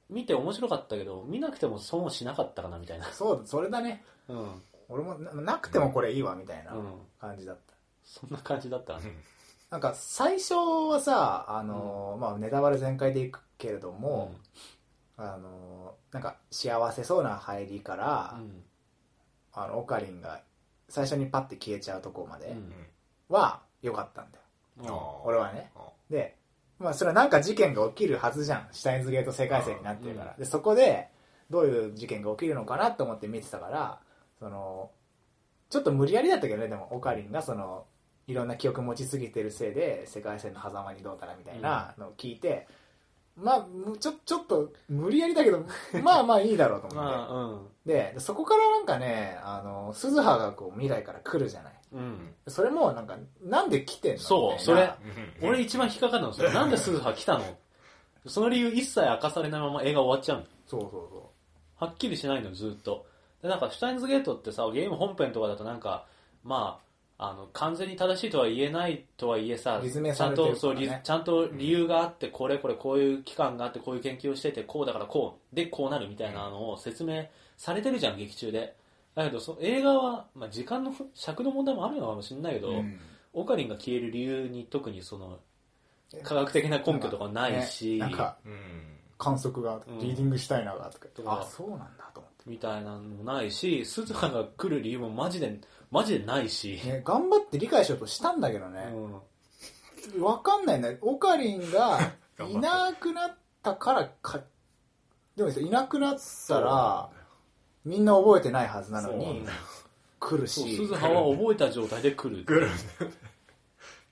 [0.10, 3.08] 見て面白かったけど見なくても損をしなかったかなみたいな。
[3.08, 4.04] あそうそれだね。
[4.28, 6.76] うん、うん、俺もななくてもこれいいわみたいな
[7.20, 7.74] 感じだった、
[8.04, 9.00] そんな感じだった
[9.70, 14.34] なんか最初はさあのー、まあネタバレ全開でいくけれども、
[15.18, 18.64] あのーなんか幸せそうな入りから、うん。
[19.52, 20.42] あのオカリンが
[20.90, 22.74] 最初にパッて消えちゃうとこまでうん。
[23.30, 25.72] は良かったんだよ、うん俺はね。
[25.76, 26.36] あで
[26.80, 28.68] まあそれはなんか事件が起きるはずじゃん。
[28.72, 31.10] シュタインズゲート世界線になってるから、でそこで
[31.50, 34.00] どういう事件が起きるのかなと思って見てたから
[34.40, 34.92] その
[35.70, 37.86] ちょっと無理やりだったけどねでもオカリンがその
[38.28, 42.68] いろんな記憶持ちすぎてるせいで世界線の狭間にどうたらみたいなのを聞いて、
[43.38, 45.64] まあむちょちょっと無理やりだけど
[46.04, 47.68] まあまあいいだろうと思って、まあうん。
[47.86, 51.74] ででそこからなんかねあの鈴葉がこう未来から来るじゃない。
[51.94, 52.34] うん。
[52.48, 54.96] それもなんかなんで来てんのそうみたいな。
[55.40, 55.50] それ。
[55.50, 57.44] 俺一番引っかかったんですよなんで鈴葉来たの？
[58.26, 60.46] その理由一切明かされないまま映画終わっちゃうの。
[60.68, 61.30] そうそうそ
[61.86, 63.06] はっきりしないのずっと。
[63.42, 66.06] でなんかシュタインズゲートってさゲーム本編とかだとなんか
[66.44, 66.89] まあ
[67.22, 75.56] あの完全に正しいとは言えないとはいえさちゃんとそうリちゃんと理由があってこれこれこういう期間があってこういう研究をしててこうだからこう。
[75.56, 77.26] でこうなるみたいなのを説明
[77.58, 78.74] されてるじゃん劇中で。
[79.16, 83.00] だけどそ映画は、まあ、時間の尺の問題もあるのかもしれないけど、う、うん。
[83.34, 85.40] オカリンが消える理由に特にその
[86.24, 88.00] 科学的な根拠とかないし、
[89.18, 90.00] 観測がうん。
[90.00, 91.42] リーディングしたいながとかとか。
[91.42, 95.60] あそうなんだと思っみたいなのもないし鈴葉が来る理由もマジで
[95.92, 98.86] マジでないし、て、ね、頑張って理解しようとしたんだけどうね、
[100.20, 100.22] ん。
[100.22, 102.00] わかんないんだよオカリンが
[102.48, 104.42] いなくなったからか
[105.36, 106.18] でもいなくなっ
[106.48, 107.10] たら
[107.86, 109.46] みんな覚えてないはずなのに
[110.20, 110.76] 来るし。
[110.76, 112.44] 鈴葉は覚えた状態で来る。
[112.46, 112.70] 来 る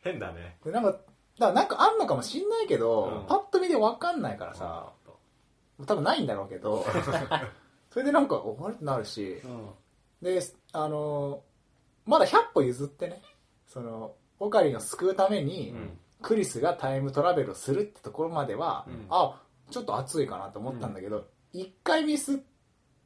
[0.03, 0.57] 変だね。
[0.63, 0.97] でなんか
[1.37, 3.25] だなんかあんのかもしんないけど、うん。
[3.27, 4.91] パッと見でわかんないからさ、
[5.85, 6.85] 多分ないんだろうけど
[7.91, 9.41] それでなんかおあれってなるし。
[9.43, 9.69] うん。
[10.21, 11.43] であの
[12.07, 13.21] まだ100歩譲ってね
[13.67, 15.97] そのオカリンを救うために、うん。
[16.21, 19.05] クリスがタイムトラベルをするってところまでは、うん。
[19.09, 19.39] あ
[19.69, 22.37] ちょっと熱いかなと思ったんだけど、1回ミスっ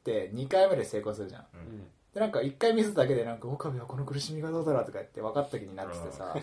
[0.04, 1.46] て2回目で成功するじゃん。
[1.54, 1.86] うん。
[2.14, 6.36] でなんか1回ミスだけでなんか岡部はこの苦しみがどうだろうとか言って分かった気になっててさ、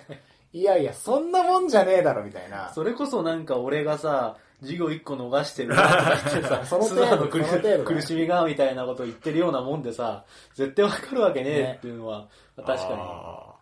[0.52, 2.72] いやいやそんなもんじゃねえだろみたいな。
[2.74, 7.28] それこそなんか俺がさ授業1個逃してるなとか言ってさその程度の
[7.86, 12.28] 苦しみがみたいなこと言ってるようなもんでさ絶対わかるわけねえっていうのは、
[12.58, 13.56] 確かあ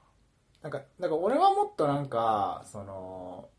[0.63, 3.49] なんかだから俺はもっとなんかその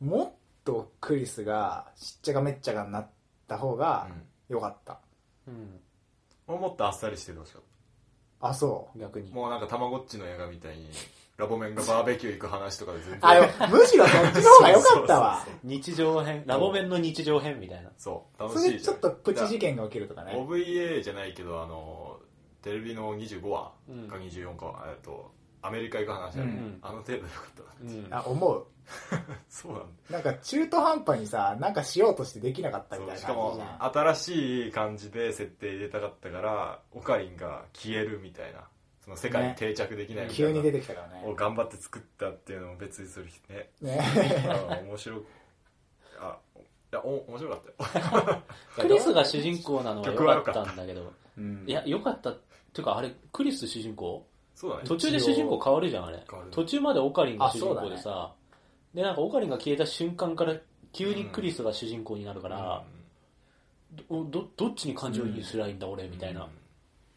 [0.00, 0.32] もっ
[0.64, 3.10] とクリスがしっちゃかめっちゃかになっ
[3.48, 4.22] た方ーがうん。
[4.54, 4.98] よかった、
[5.46, 5.54] に、
[6.46, 7.62] もうもっとあっさりしててほしかっ
[8.40, 8.98] あそう。
[8.98, 9.28] ん、逆に。
[9.28, 10.88] たもうなんかたまごっちの映画みたいに
[11.38, 13.16] ラボメンがバーベキュー行く話とかで全然。
[13.16, 15.46] うあでもむしろそっちの方が良かったわ。
[15.62, 17.90] 日常編ラボ弁の日常編みたいな。
[17.96, 18.42] そう。
[18.42, 20.32] 楽それでちょっとプチ事件が起きるとかね。
[20.34, 22.18] OVA じゃないけどあの
[22.60, 25.30] テレビの25話うんか24か、えっと
[25.62, 26.78] アメリカ行く話ある、うん。
[26.82, 27.84] あの程度でよかった。
[27.84, 28.08] なうん。
[28.10, 28.66] あ思う。
[29.48, 29.86] そうなんだ。
[30.10, 33.92] なんか中途半端にさなんかしようとしてできなかったみたいなしかも感じじゃん。
[33.92, 38.66] 新しい感じで設定入れたかったからオカリンが消えるみたいな
[39.08, 41.24] その世界に定着できないみたいな、急に出てきたからね。
[41.26, 43.70] を頑張って作ったっていうのも別にするね。
[43.80, 43.98] ね。
[44.46, 45.20] あ面白い
[46.20, 46.60] あい
[46.92, 48.42] やお面白かったよ。
[48.76, 51.10] クリスが主人公なのは良かったんだけど。
[51.38, 51.64] うん。
[51.66, 52.38] いや良かったっ
[52.74, 54.26] ていうかあれクリス主人公？
[54.54, 54.82] そうだね。
[54.84, 56.22] 途中で主人公変わるじゃんあれ。
[56.28, 58.34] 変わる途中までオカリンが主人公でさ、
[58.92, 60.54] でなんかオカリンが消えた瞬間から
[60.92, 62.84] 急にクリスが主人公になるから、
[64.10, 66.46] どどどっちに感情移入すりゃいいんだ俺みたいな、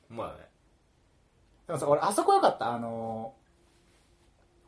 [0.10, 0.16] うん。
[0.16, 0.51] まあね
[1.72, 2.74] でもさ俺あそこ良かった。
[2.74, 3.34] あの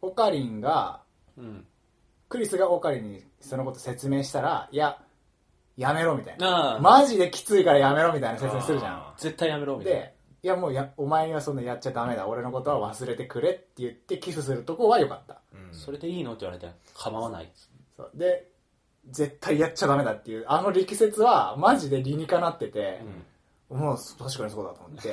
[0.02, 1.02] オカリンが
[1.38, 1.66] うん。
[2.30, 4.98] クリスがオカリンにそのこと説明したらいや
[5.76, 6.48] やめろみたいな。
[6.48, 8.94] ああ、マジできついからやめろみたいな説明するじゃん。
[8.94, 10.00] あ絶対やめろみたいな。
[10.00, 10.14] で
[10.44, 12.26] いやもうやお前にはそんなやっちゃダメだ。
[12.26, 15.42] 俺のことは忘れてくれって言ってキスするとこは良かった。
[15.54, 15.74] うん。
[15.78, 17.52] それでいいのって言われて、構わない。
[17.98, 18.12] そう。
[18.16, 18.48] で
[19.10, 23.02] 絶対やっちゃダメだっていうあの力説はマジで理にかなってて、
[23.74, 25.10] もう確かにそうだと思って。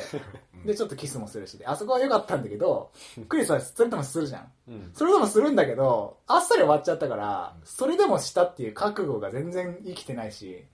[0.54, 1.66] う んでちょっとキスもするしで。
[1.66, 2.90] あそこは良かったんだけど
[3.28, 4.52] クリスはそれともするじゃん。
[4.68, 4.92] うん。
[4.94, 10.64] それでもするんだけどあっさり終わっちゃったからそれでもしたっていう覚悟が全然生きてないし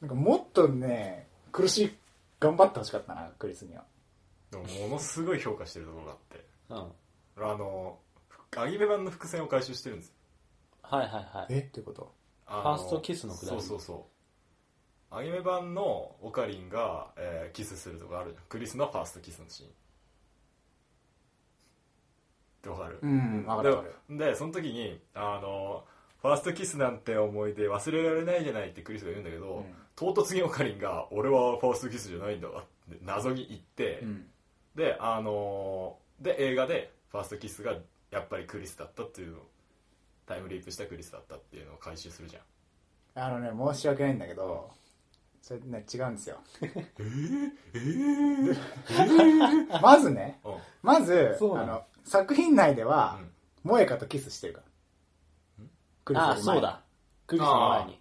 [0.00, 1.96] なんかもっとね苦しい
[2.40, 3.84] 頑張ってほしかったなクリスには。
[4.50, 6.46] でもものすごい評価してるところがあって。
[6.70, 6.74] う
[7.44, 7.44] ん。
[7.44, 7.98] あの
[8.56, 10.14] アニメ版の伏線を回収してるんですよ。
[10.82, 11.46] はいはいはい。
[11.50, 12.12] えってこと？
[12.46, 14.11] あファーストキスのくだりそうそうそう
[15.14, 18.44] アニメ版のオカリンが、えーキスするとこあるじゃん。
[18.48, 19.68] クリスのファーストキスのシーン。
[19.68, 19.72] っ
[22.62, 24.18] てわかる、うん分かる分かる。
[24.18, 25.84] ででその時にあの
[26.22, 29.64] ファーストキスなんて思い出忘れられないじゃないってクリスが言うんだけど、うん。
[29.94, 34.26] 唐突にオカリンが「俺はファーストキスじゃないんだわ」って謎に言って、うん。
[34.74, 37.74] であのーで映画でファーストキスが
[38.12, 39.46] やっぱりクリスだったっていうのを
[40.24, 42.42] タイムリープしたクリスだったっていうのを回収するじゃん。
[43.14, 44.70] あのね申し訳ないんだけど
[45.42, 46.38] それね違うんですよ。
[46.60, 48.56] えー、
[49.82, 50.56] まずねうん。
[50.82, 51.72] まずそうなの。
[51.72, 53.18] あの作品内では
[53.64, 53.74] うん。
[53.76, 55.66] 萌香とキスしてるから。
[56.04, 56.82] クリスああ、そうだ。
[57.26, 58.00] クリスの前に。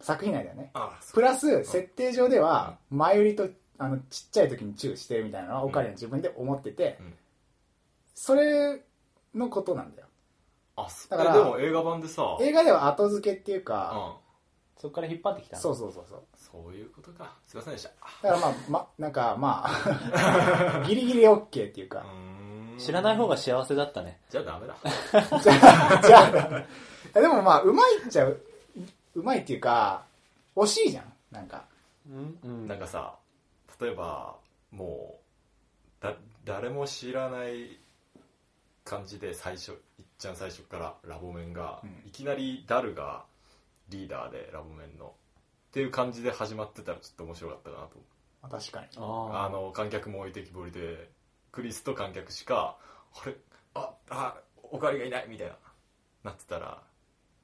[0.00, 0.70] 作品内だよね。
[0.74, 6.98] あプラス設定上では前売りとあのちっちゃい時にチューしてるみたいなのはオカリンは自分で思ってて。
[7.00, 7.14] うん。
[8.14, 8.82] それ
[9.34, 10.08] のことなんだよ。
[10.74, 12.36] あそだからえでも映画版でさ。
[12.40, 14.27] 映画では後付けっていううかん
[14.80, 16.22] そっから引っ張ってきたのそうそうそうそう。
[16.36, 17.34] そういうことか。
[17.46, 17.90] すいませんでした。
[18.22, 22.04] だからまあ、ま、なんかまあ ギリギリ OK っていうか。
[22.78, 24.20] 知らない方が幸せだったね。
[24.30, 24.76] じゃあダメだ。
[25.42, 26.66] じゃあ、じゃ
[27.14, 28.40] あ、でもまあ、うまいっちゃう、
[29.16, 30.04] うまいっていうか、
[30.54, 31.12] 惜しいじゃん。
[31.32, 31.64] なんか。
[32.08, 32.38] うん。
[32.44, 32.68] うん。
[32.68, 33.14] なんかさ
[33.80, 34.36] 例えば
[34.70, 35.18] も
[36.00, 36.14] うだ
[36.44, 37.78] 誰も知らない
[38.84, 41.90] 感じで最初いっちゃん最初からラボメンが、うん。
[42.06, 43.24] いきなりダルが
[43.88, 47.98] リーダーでラボメンのっていう感じで始まってたらちょっと面白かったかなと。
[48.42, 48.86] まあ確かに。
[48.96, 51.10] ああの観客も置いてきぼりで
[51.52, 52.78] クリスと観客しか
[53.22, 53.34] あれ？
[53.74, 55.56] ああおかわりがいないみたいな。
[56.24, 56.82] なってたら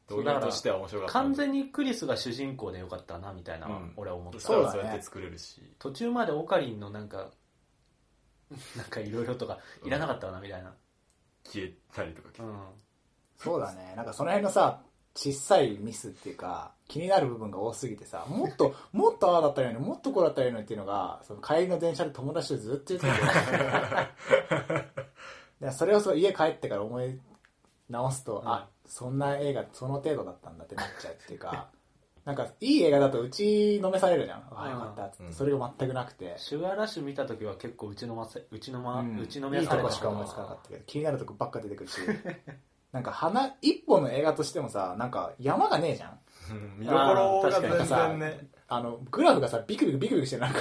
[0.09, 1.12] そうだから導入としては面白かった。
[1.12, 3.93] 完全にクリスが主人公でよかったなみたいな、うん。
[3.97, 4.41] 俺は思った。
[4.41, 4.73] そうだね。
[4.73, 5.62] そうやって作れるし。
[5.79, 7.31] 途中までオカリンのなんか
[8.77, 10.75] なんかいろいろとかいらなかったなみたいな、
[11.45, 12.66] 消えたりとかうん。
[13.37, 13.95] そうだね。
[13.97, 14.83] なんかその辺のさ、
[15.15, 24.95] 小さいミスっていうか、気になる部分が多すぎてさ、もっと、 もっとああだったらいいのに、もっとこうだったらいいのにっていうのが、その帰りの電車で友達とずっと言ってて。
[25.61, 27.20] でそれをそう家帰ってから思い
[27.89, 28.49] 直すと、うん。
[28.49, 31.70] あそんな映画その程度だったんだってなっちゃうっていうか
[32.27, 35.32] なんかいい映画だと打ちのめされるじゃん、ああよかったっつって、うん。
[35.32, 39.20] それが全くなくて、シュガーラッシュ見た時は結構うちのませうちのま、うん。
[39.20, 42.01] うちのめいいとされたこしか思いつかなかったけど気になるとこばっか出てくるし
[42.95, 46.19] なんか花一本の映画としてもさなんか山がねえじゃん。
[46.53, 48.47] う ん見どころが全然ね。
[48.69, 50.61] あのグラフがさビクビクビクビクしてなんか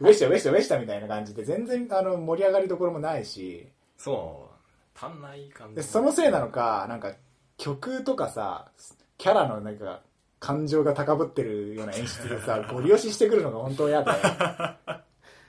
[0.00, 3.68] ウェシャウェシャウェシャみたいな感じで全然あの盛り上がりどころもないし。
[3.98, 4.56] そう。
[4.96, 7.12] 足んない感じでそのせいなのかなんか
[7.58, 8.70] 曲とかさ
[9.18, 10.02] キャラのなんか
[10.38, 14.12] 感情が高ぶってるような演出でさゴリ押ししてくるのが本当嫌で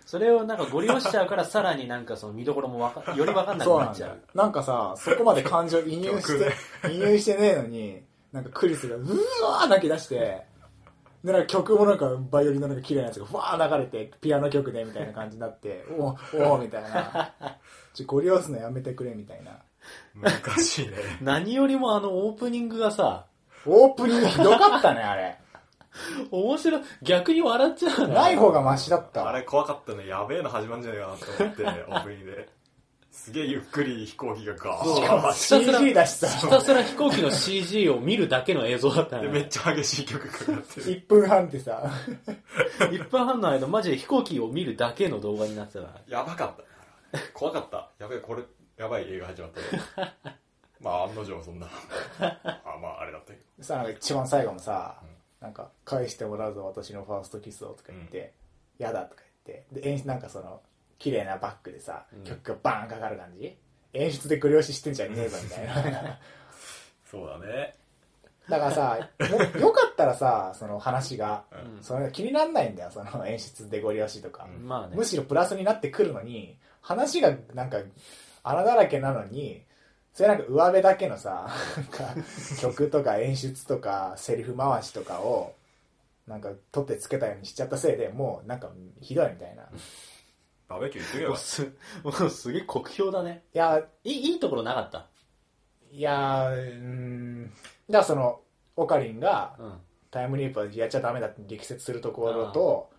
[0.08, 4.20] それをなんかゴリ押しちゃうからさらになんかその見どころもわかより分かんなくそうなっちゃう。
[4.34, 6.54] なんかさそこまで感情移入して
[6.90, 8.02] 移入してねえのに
[8.32, 10.46] なんかクリスがうわー泣き出して
[11.26, 17.34] でなんか曲もなんかバイオリンのなんか綺麗なやつがふわー流れてピアノ曲でみたいな感じになっておおおみたいな。
[17.94, 19.60] ちょゴリ押すのやめてくれみたいな。
[20.16, 20.94] 難しいね。
[21.22, 23.26] 何よりもあのオープニングがさ
[23.66, 25.38] オープニングひどかったねあれ
[26.32, 26.82] 面白い。
[27.02, 28.08] 逆に笑っちゃう。
[28.08, 30.08] ねない方がマシだったあれ怖かったね。
[30.08, 32.50] やべえの始まるんじゃないかなと思って オープニングで。
[33.12, 34.96] すげえゆっくり飛行機がガそう。
[34.98, 40.86] しかもーッ CG だしさひたすら飛行機の CG を見るだけの映像だったでめっちゃ激しい曲かかってる。
[40.86, 41.82] 1分半ってさ。
[42.80, 46.20] 1分半の間マジで飛行機を見るだけの動画になってたから。
[46.20, 46.64] やばかっ
[47.12, 47.20] た。
[47.34, 47.90] 怖かった。
[48.00, 48.44] やべえこれ
[48.78, 50.02] やばい映画始まった。
[50.06, 50.14] ね
[50.80, 51.68] まあ案の定そんな。
[52.20, 53.64] あまああれだったけど。
[53.64, 54.96] さなんか一番最後もさ、
[55.42, 58.34] なんか「返してもらうぞ私のファーストキスを」とか言って
[58.80, 59.82] 「やだ」とか言って。
[59.82, 60.62] で演出なんかその
[61.00, 62.24] 綺麗なバックでさ、うん。
[62.24, 63.56] 曲がバーンかかる感じ？
[63.94, 66.20] 演出でクリ押ししてんじゃねえぞみたいな。
[67.10, 67.76] そうだね。
[68.50, 71.84] だからさもよかったらさその話が、うん。
[71.84, 74.68] それ気になんないんだよその演出でゴリ押しとか、うん。
[74.68, 74.96] まあね。
[74.96, 77.78] むしろプラスになってくるのに話がなんか
[78.44, 79.64] 穴だらけなのに
[80.18, 82.16] それなんか上辺だけのさなんか
[82.60, 85.54] 曲とか演出とかセリフ回しとかを
[86.28, 89.62] なんか取ってつけたようにしちゃったせいでもうなんかひどいみたいな。
[89.62, 89.66] い
[90.68, 91.72] バーベキュー行ってけよもうす
[92.04, 93.44] もうすげえ酷評だね。
[93.54, 95.06] やいいいいところなかった？
[95.92, 98.42] いやーうーんだからその
[98.76, 99.74] オカリンがうん。
[100.10, 102.90] タイムリープはやっちゃダメだって力説するところと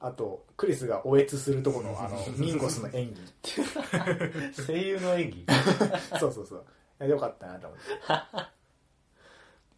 [0.00, 4.62] あとクリスがおえつするところのあのミンゴスの演技。
[4.66, 5.46] 声優の演技？
[6.20, 6.64] そうそうそ
[7.00, 7.08] う。
[7.08, 7.84] よかったなと思って。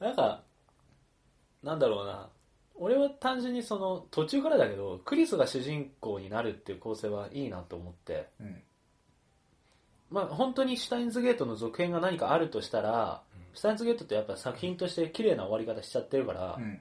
[0.05, 0.43] なんか
[1.63, 2.29] なんだろうな。
[2.75, 8.29] 俺は単純にその途中からだけどクリスが主人公になるっていう構成はいいなと思って。
[8.41, 8.63] うん。
[10.11, 13.23] まあ本当にシュタインズゲートの続編が何かあるとしたら、
[13.55, 16.81] シュタインズゲートってやっぱ作品として綺麗な終わり方しちゃってるから、うん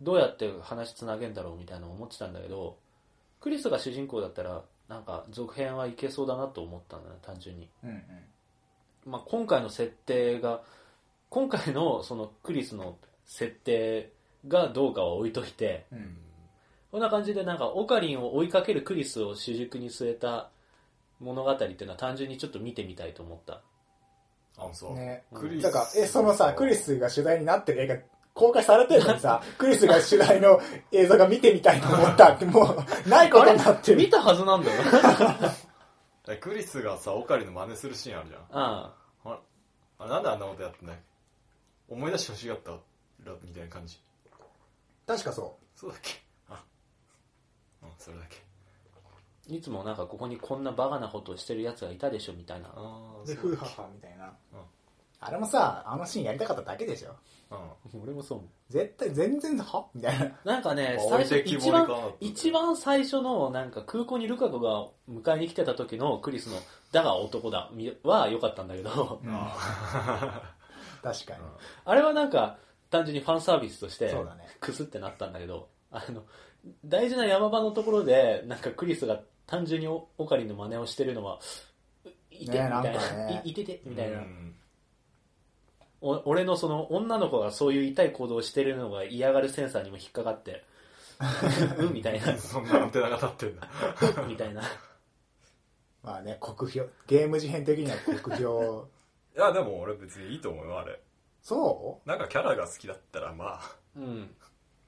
[0.00, 2.76] どうやって話つなげんだろうみたいなの思ってたんだけど
[3.40, 8.02] クリスが主人公だったらなんか続編はいけそうだなと思ったんだね単純に、うんうん。
[9.06, 10.62] まあ、今回の設定が
[11.30, 14.12] 今回のそのクリスの設定
[14.46, 16.16] がどうかは置いといてうん。
[16.90, 20.50] こんな感じでなんかオカリンを追いかけるクリスを主軸に据えた
[21.18, 23.62] 物語っていうのは単純にちょっと見てみたいと思った。
[24.56, 25.24] あそう、ね。
[25.34, 27.96] クリスだからえそのさクリスが主題になってる映画
[28.34, 32.32] 公開されてるのにさクリスが主題の映像が見てみたいと思った。
[32.32, 33.98] ってもうないことになってる。
[33.98, 34.82] 見たはずなんだよ
[36.40, 38.40] クリスがさオカリの真似するシーンあるじゃん。
[38.50, 38.94] あ
[39.24, 39.38] あ
[40.00, 40.98] あなんであんなことやってない
[41.88, 42.78] 思い出してほしかったら
[43.42, 44.00] みたいな感じ。
[45.06, 46.20] 確かそそうだっけ？
[46.48, 46.64] あ
[47.82, 48.42] うんそれだけ。
[49.46, 52.68] いつもなんかここにこんなバカなことをしてるやつがいたでしょみたいな。
[53.26, 54.58] でフーハハみたいな、うん
[55.26, 57.14] あれもさあのシーンやりたかっただけでしょ。
[57.50, 58.02] うん。
[58.02, 59.86] 俺もそう思絶対全然は？
[59.94, 60.26] みたいな。
[60.26, 61.88] うなんかねあ最初一番
[62.20, 66.58] 一番最初のなんか空港にルカ子が迎えに来てた時のクリスの
[66.92, 67.70] 「だが男だ」
[68.04, 69.20] は良かったんだけど。
[69.24, 69.30] うん。
[69.34, 70.54] あ
[71.02, 71.40] 確かに、
[71.84, 72.56] あれはなんか
[72.90, 74.48] 単純にファンサービスとしてそうだね。
[74.58, 76.22] クスってなったんだけどあの
[76.84, 81.40] 大事な山場のところでなんかクリスが単純にオオカリンの真似をしてるのは
[82.32, 82.82] 「いて」みねたいな。
[82.82, 83.42] なんかね。
[83.44, 84.56] いいてて」みたいな、うん。
[84.56, 84.63] お
[86.04, 90.64] 俺のその女の子がそういう痛い行動をしてるのが嫌がるセンサーにも引っかかって
[91.78, 92.36] うんみたいな。
[92.36, 93.68] そんなアンテナが立ってんだ。
[94.28, 94.62] みたいな。
[96.02, 98.88] まあね酷評ゲーム事変的には酷評。
[99.36, 101.00] いやでも俺別にいいと思うよあれ。
[101.42, 104.04] そなんかキャラが好きだったらまあうん。
[104.04, 104.28] う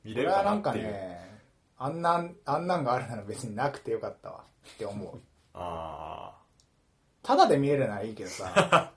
[0.04, 0.84] 見れるかかなっていう。
[0.84, 1.36] ね
[1.78, 5.20] あんなんあんなんがあるなら別になくてよかったわって思う。
[5.54, 6.34] あ
[7.22, 8.52] ただで見れるならいいけどさ。
[8.56, 8.92] あ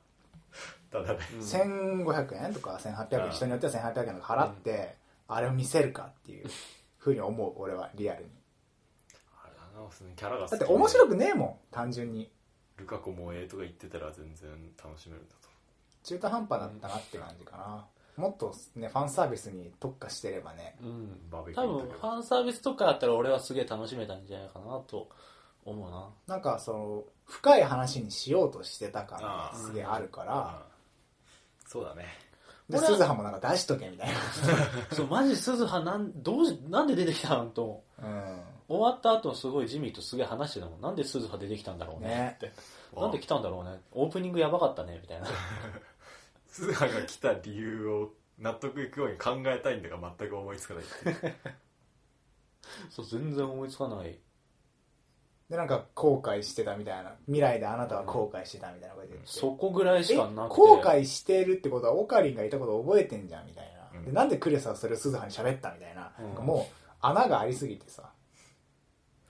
[0.92, 4.96] ただね1500円とか1800円人によっては1800円とか払って、
[5.28, 6.48] あれを見せるかっていう
[6.98, 8.30] ふうに思う俺はリアルに。
[9.44, 12.30] あれだな普通にキャラが好きだって面白くねえもん単純に。
[12.78, 14.50] ルカ子もええとか言ってたら全然
[14.82, 15.50] 楽しめるんだと。
[16.04, 17.86] 中途半端だったなって感じかな、
[18.16, 20.76] もっとねファンサービスに特化してればね。
[20.82, 25.10] うんバーベキュ多分ファンサービスとかあったら俺はすげえ楽しめたんじゃないかなと
[25.66, 26.10] 思うな。
[26.28, 30.69] なんかその深い話にしようとしてた感がすげえあるからうん
[31.70, 32.06] そうだね。
[32.68, 32.94] で俺は。
[32.94, 34.10] 鈴葉もなんか出しとけみたい
[34.92, 37.64] そうマジ鈴葉なんどうしなんで出てきたんと。
[37.64, 38.42] 思うん。
[38.68, 40.82] 終わった後すごいジミーとすげえ話してたもん。
[40.82, 42.08] なんで鈴葉出てきたんだろうね。
[42.08, 42.34] ね。
[42.38, 42.52] って。
[42.96, 43.82] なんで来たんだろうね。
[43.92, 45.28] オープニングやばかったねみたいな。
[46.50, 50.84] 鈴葉が来た理由を納得いくように考えたいんだが全く思いつかない
[52.90, 54.18] そう全然思いつかない
[55.50, 57.12] でなんか後悔してたみたいな。
[57.26, 59.26] 未来であなたは後悔してたみたいなこと言って。
[59.26, 60.62] そこぐらいしえかなくて。
[60.62, 64.06] 後悔してるってことはオカリンがいたことを覚えてんじゃんみたいな、うん。
[64.06, 66.36] でなんでクレスはそれを鈴葉に喋ったみたいな,、うん。
[66.36, 68.04] なもう穴がありすぎてさ。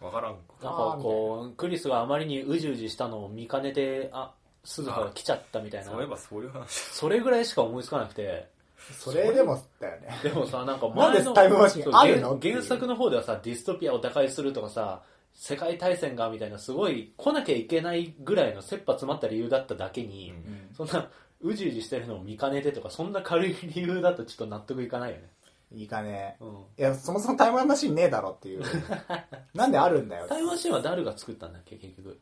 [0.02, 0.32] 分からん。
[0.32, 4.34] なんかこうクリスがあまりにうじうじしたのを見かねてあ
[4.66, 5.92] 鈴葉が来ちゃったみたいな。
[5.92, 6.70] そういえばそういう話。
[6.70, 8.50] それぐらいしか思いつかなくて。
[8.98, 10.08] それでもだよね。
[10.24, 12.40] でもさなんかなんで前のタイムマシンあるの？
[12.42, 15.02] 原原作の方ではさディストピアを打開するとかさ
[15.42, 20.76] 世界大戦がみたいなすごい来なきゃいけないぐらいの切羽詰まった理由だっただけに、うん。
[20.76, 21.10] そんな
[21.42, 25.30] うじうじしてるのを見かねてとかそんな軽い理由だとちょっと納得いかないよね、
[25.72, 26.36] いいかね。
[26.42, 28.64] うん、いやそもそもタイムマシンねえだろっていう。
[29.56, 30.26] なんであるんだよ。
[30.28, 32.20] タイムマシンはダルが作ったんだっけ結局、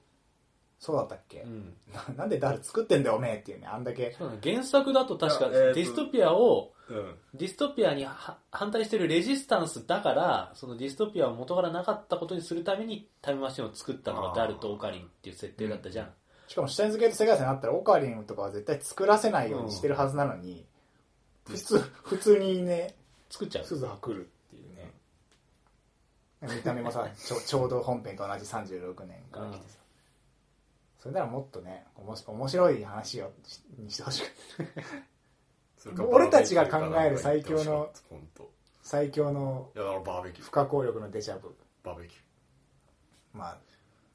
[0.79, 4.15] そうだったっけ、うん、ななんで誰作ってんだよおめえっていうねあんだけ。
[4.43, 7.15] 原作だと確かディストピアをうん。
[7.33, 16.09] ディストピアには反対してるレジスタンスだからそのディストピアを元からなかったことにするためにタイムマシンを作ったのがダルとオカリンっていう設定だったじゃん、
[16.47, 20.65] しかもシュタインズゲート世界線になったらオカリンとかは絶対作らせないようにしてるはずなのに、
[21.45, 22.95] 普通普通にね
[23.29, 23.65] 作っちゃう。
[23.65, 24.93] 鈴葉来るっていうね。
[26.55, 29.79] 見た目もさちょ ちょうど本編と同じ36年から来てさ、
[30.99, 34.25] それならもっとねおもし面白い話をしにしてほしく。
[35.77, 37.91] それか俺たちが考える最強の
[38.81, 40.45] 最強のいやだからバーベキュー。
[40.45, 41.55] 不可抗力のデジャブ。
[41.83, 42.19] バーベキュ
[43.33, 43.57] まあ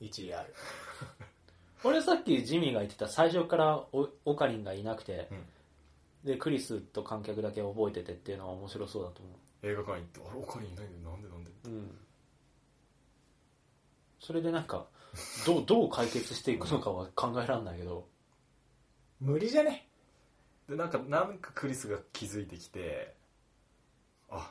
[0.00, 0.54] 一理ある。
[1.84, 5.28] 俺さっきジミーが言ってた最初からオオカリンがいなくて、
[6.24, 11.10] でクリスと観客だけ覚えててっていうのは面白そうだと思ー映画館行ってあれ他にいないんだよ。
[11.10, 11.50] なんでなんで？
[11.64, 11.98] ううん。
[14.20, 14.86] それでなんか
[15.46, 18.08] どう どう解決していくのかは考えられないけど。
[19.20, 19.88] 無理じゃね？
[20.68, 23.14] でなんかなんかクリスが気づいてきて
[24.30, 24.50] あ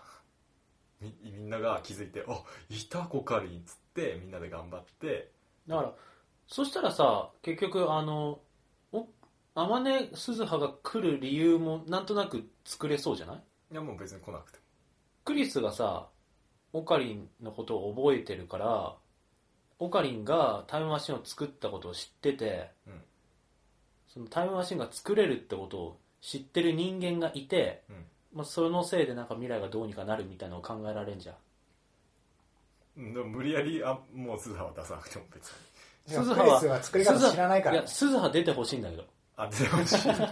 [1.00, 5.32] みみんなが気づいてあいたコカリンっつってみんなで頑張って。
[5.68, 5.94] だから
[6.48, 8.42] そしたらさ結局あの
[8.92, 9.08] お
[9.56, 9.70] 天
[10.10, 13.44] 音鈴葉が来る理由もなんとなく作れそうじゃない？
[13.72, 14.64] いやもう別に来なくても。
[15.26, 16.10] クリスがさ
[16.74, 18.96] オカリンのことを覚えてるから
[19.82, 22.94] オカリンがタイムマシンを作ったことを知ってて、うん。
[24.14, 27.96] そのタイムマシンが作れるってことを知ってる人間がいて、うん。
[28.36, 31.36] まあ、そのせいでなんか未来がどうにかなるみたいなのを考えられんじゃん。
[32.98, 35.50] うんでも無理やりあもう鈴葉は出さなくても別
[36.08, 36.14] に。
[36.14, 37.78] いや鈴葉はクリスは作り方知らないから。
[37.78, 39.06] いや鈴葉出てほしいんだけど。
[39.36, 40.08] あ出てほしい。
[40.14, 40.30] だか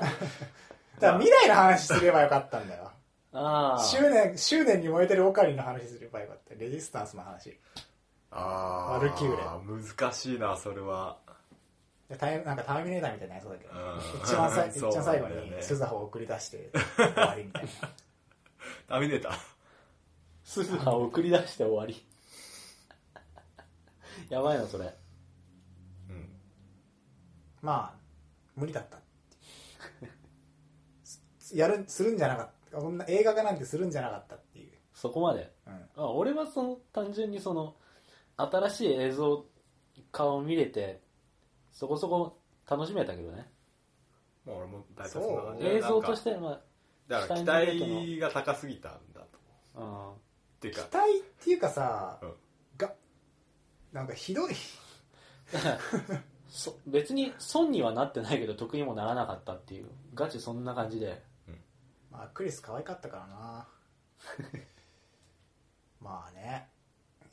[0.99, 2.91] ら未来の話すればよかったんだよ。
[3.33, 6.53] ああ執念執念に燃えてるオカリンの話すればよかった。
[6.53, 7.57] レジスタンスの話
[8.31, 9.43] あワルキューレ
[9.83, 11.17] 難しいなそれは。
[12.09, 14.23] でタイなんかターミネーターみたいになりそうだけど、うん。
[14.23, 17.69] 一番さい 一番最後なんだよねに鈴葉を送り出して終わりみたいな。
[18.87, 19.39] ターミネーター。
[20.43, 22.05] 鈴葉を送り出して終わり。
[24.29, 24.85] やばいなそれ。
[26.09, 26.29] うん。
[27.61, 27.99] まあ
[28.55, 29.01] 無理だったっ
[29.99, 30.11] ていう。
[31.39, 32.77] すやるするんじゃなかった。
[32.77, 35.51] こんな映画化なんてするんじゃなかったっていう、そこまで。
[35.65, 37.75] うん、あ俺はその単純にその
[38.41, 39.45] 新しい映像
[40.11, 41.01] 化を見れて
[41.71, 42.39] そこそこ
[42.69, 43.49] 楽しめたけどね。
[44.45, 46.61] もう俺も大体そんな感じ映像としてま
[47.07, 49.27] だから期待が高すぎたんだと
[49.75, 50.81] あ、っていうか。
[50.83, 52.33] 期待っていうかさ、うん。
[52.77, 52.93] が
[53.91, 54.51] なんかひどい。
[56.09, 59.89] うん、そ別に損にはなってないけど得にもならなかったっていう。
[60.13, 61.23] ガチそんな感じで。
[62.11, 63.67] まあクリス可愛かったからな。
[65.99, 66.69] まあね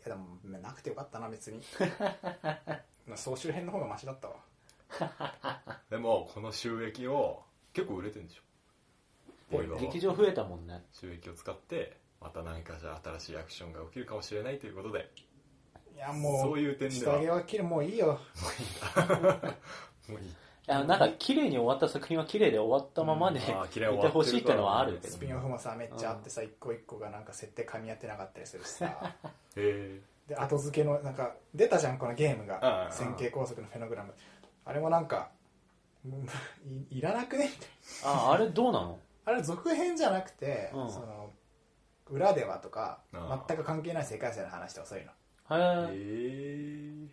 [0.07, 1.61] いやでもなくてよかったな別に。
[3.07, 4.37] まあ総集編の方がマシだったわ。
[5.91, 7.43] でもこの収益を
[7.73, 8.43] 結構売れてるんでしょ。
[9.78, 10.85] 劇場増えたもんね。
[10.93, 15.11] 収益を使ってまた何かじゃあ新しいアクションが起きるかもしれないということで。
[15.95, 17.15] いやもうそういう点では。
[17.15, 18.20] 下着は切るもういいよ。
[20.09, 20.31] もういい
[20.68, 23.44] いやなんか綺麗に終わった作品は綺麗で終わったままで、うん。
[23.44, 28.86] あー綺麗にいて終わってるほしいってのはあるけどスピンオフもさめっちゃあってさ一個一個がなんか設定噛み合ってなかったりするしさ。
[28.86, 28.90] へ
[29.56, 32.93] えで後付けのなんか出たじゃんこのゲームうんがうん。
[32.93, 34.12] 線形高速のフェノグラム。
[34.64, 35.28] あれもなんか
[36.05, 36.26] うん
[36.90, 37.44] いいらなくね？
[37.44, 37.68] みたい
[38.05, 38.88] ああれどうなの？
[38.88, 40.90] なあれ続編じゃなくて、うん。
[40.90, 41.30] その
[42.10, 45.12] 裏ではとかあ全く関係ない世界線の話とかそういうの。
[45.90, 47.06] へえ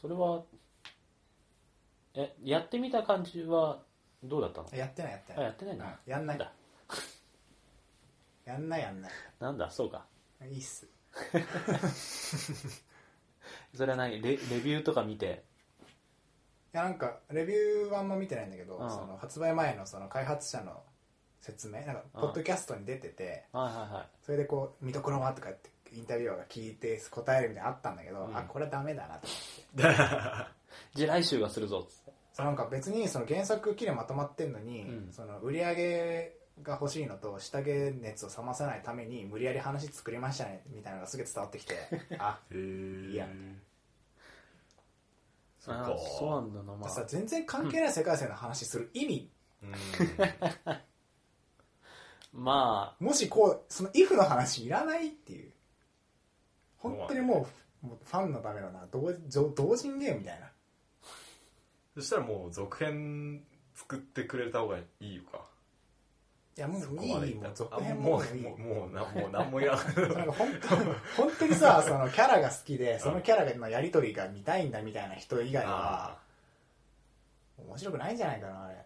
[0.00, 0.42] それは
[2.14, 3.78] えやってみた感じは
[4.22, 4.68] どうだったの？
[4.72, 5.44] やってないやってあない。
[5.46, 6.12] やってないんだうん。
[6.12, 6.38] やんない。
[6.38, 6.52] なんだ？
[8.44, 9.12] やんないやんない。
[9.40, 9.70] なんだ？
[9.70, 10.04] そうか。
[10.48, 10.86] いいっす。
[13.74, 14.20] それは何？
[14.22, 15.42] レレビューとか見て？
[16.72, 18.90] いやなんかレビューはあんま見てないんだけど、うん。
[18.90, 20.82] その発売前のその開発者の
[21.40, 21.80] 説明？
[21.82, 22.20] なんかうん。
[22.22, 24.06] ポッドキャストに出てて、はいはいはい。
[24.24, 28.36] それでこう見どころはとかってインタビュアーが聞いて答えるみたいなのあったんだけど、うん。
[28.36, 29.26] あこれダメだなと
[29.76, 30.00] 思って。
[30.94, 31.86] 地雷集がするぞ。
[31.88, 32.03] っ
[32.42, 35.12] なんか別にその原作きれいまとまってんのに、うん。
[35.12, 37.68] その売り上げが欲しいのと下着
[38.00, 41.74] 熱を冷まさないために無理やり話作りましたねみたいなのがすげえ伝わってきて
[42.18, 43.28] あへえいや。
[45.60, 45.96] そっか。
[46.18, 49.30] そうなんだなまさあ全然関係ない世界線の話する意味、
[49.62, 49.72] うん。
[52.44, 55.52] まもしこうその if の話いらないっていう。
[56.78, 57.46] 本当にも
[57.82, 60.50] うもうファンのためのな同同同人ゲームみたいな
[61.94, 63.44] そしたらもう続編
[63.74, 65.44] 作ってくれた方がいいよか。
[66.56, 68.26] いやもういいもういった続編あももい。
[68.28, 70.68] いうもうもうなもう何もいらないなんか本当
[71.22, 76.18] 本当にさそのキャラが好きでそのキャラのやり取りが見たいんだみたいな人以外は
[77.58, 78.76] 面白くないんじゃないかなあれ。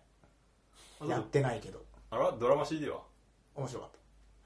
[1.00, 1.82] あやってないけど。
[2.10, 3.02] あらドラマ CD は？
[3.54, 3.90] 面白かっ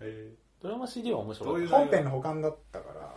[0.00, 0.30] へ
[0.62, 1.68] ドラマ CD は面白かった。
[1.78, 3.14] 本編の保管だったから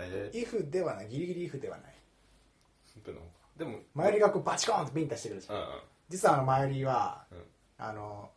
[0.00, 1.94] ええ if ではないギリギリ if ではない。
[2.94, 3.18] 本当の
[3.56, 5.56] でも前よりがこうバチコーンとビンタしてくるじゃん。
[5.56, 5.68] うんうん。
[6.08, 7.38] 実はあの前よりは、うん。
[7.78, 8.30] あの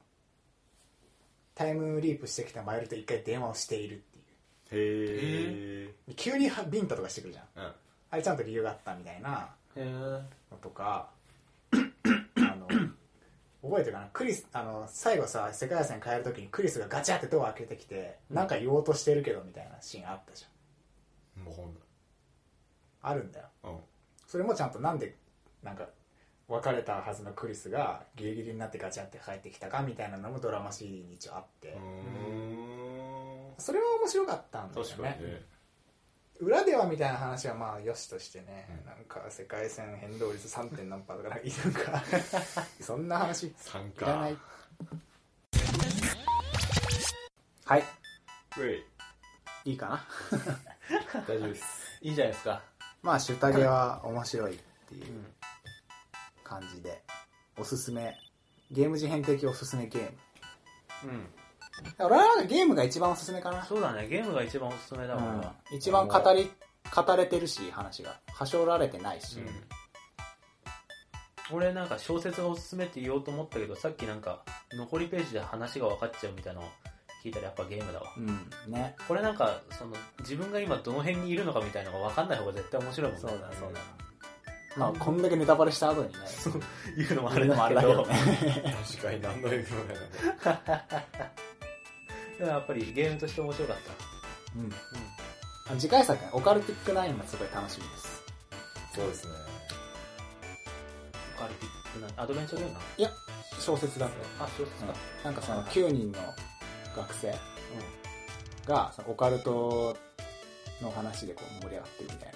[1.54, 3.98] タイムリープしてきた前よりと一回電話をしているっ
[4.70, 7.46] ていへえう急にはビンタとかしてくるじゃん。
[7.64, 7.72] うん。
[8.12, 9.50] あれちゃんと理由があったみたいな。
[9.76, 10.22] の
[10.62, 11.10] とか
[11.72, 11.78] あ
[12.56, 12.68] の
[13.62, 14.08] 覚えてるかな？
[14.14, 20.46] クリスあの最後さ世界線変える時にクリスがガチャってドア開けてきて、なんか言おうとしてるけどみたいなシーンあったじ
[21.44, 21.72] もうほんゃん
[23.02, 23.48] あるんだよ。
[23.64, 23.72] うん
[24.36, 25.16] それもちゃんとなんで
[25.64, 25.86] なんか
[26.50, 33.54] 別れたはずのクリスがギリギリになってガチャって帰ってきたかみたいなのもドラマシーンに一応あって、うーん。
[33.58, 35.42] それは面白かったんだよね。
[36.42, 38.86] 裏ではみたいな話はまあよしとしてね、うん。
[38.86, 40.76] なんか世界線変動率 3.
[40.76, 42.04] 点何パーとかなんか
[42.84, 43.44] そんな話。
[43.48, 44.38] い参加らない。
[47.64, 47.84] はい。
[48.58, 48.84] ウェイ
[49.64, 50.08] いいかな？
[51.26, 51.64] 大丈夫です。
[52.02, 52.75] いいじゃないですか
[53.06, 54.58] まあシュタゲは面白いっ
[54.90, 55.26] ていううん
[56.44, 57.02] 感じで
[57.58, 58.18] おすすめ
[58.72, 60.10] ゲーム事変的おすすめゲーム。
[62.00, 62.06] うん。
[62.06, 63.64] 俺はゲームが一番おすすめかな。
[63.64, 64.08] そうだね。
[64.08, 65.42] ゲームが一番おすすめだもん。
[65.42, 66.50] なうん一番語り
[66.96, 68.20] 語れてるし話が。
[68.28, 69.38] はしょられてないし、
[71.52, 76.62] 俺なんか小説がおすすめって言おうと思ったけどさっきなんか残りページで話が分かっちゃうみたいな
[77.26, 78.06] 聞いたらやっぱゲームだわ。
[78.16, 78.72] うん。
[78.72, 78.96] ね。
[79.08, 83.80] これなんかその自分が今どの辺にいるのかみたいなのが分かんない方が絶対面白いもんそうだそうだ
[84.78, 86.20] まあこんだけネタバレした後にね。
[86.98, 88.34] 言うのもああれでもあれだけどれだけど
[88.68, 88.76] ね。
[88.88, 89.96] 確かに何の意味もない。
[90.46, 90.62] な
[92.38, 93.78] でもやっぱりゲームとして面白かっ
[94.58, 94.70] うん。
[94.70, 94.76] た
[95.72, 98.22] あの次回作ねオカルティックナインがすごい楽しみです。
[98.94, 99.32] そうですね。
[101.38, 103.10] オカルティックなアドベンチャーゲームなや
[103.60, 104.94] 小説だと、あ小説か。
[105.24, 106.20] なんかその9人の
[106.96, 107.34] 学生
[108.66, 109.96] がそのオカルト
[110.82, 112.36] の話でこう盛り上がってるみたい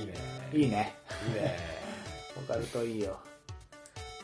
[0.00, 0.12] いいね。
[0.52, 0.94] ないいね。
[1.28, 1.58] いいね。
[2.36, 3.18] オカルトいいよ。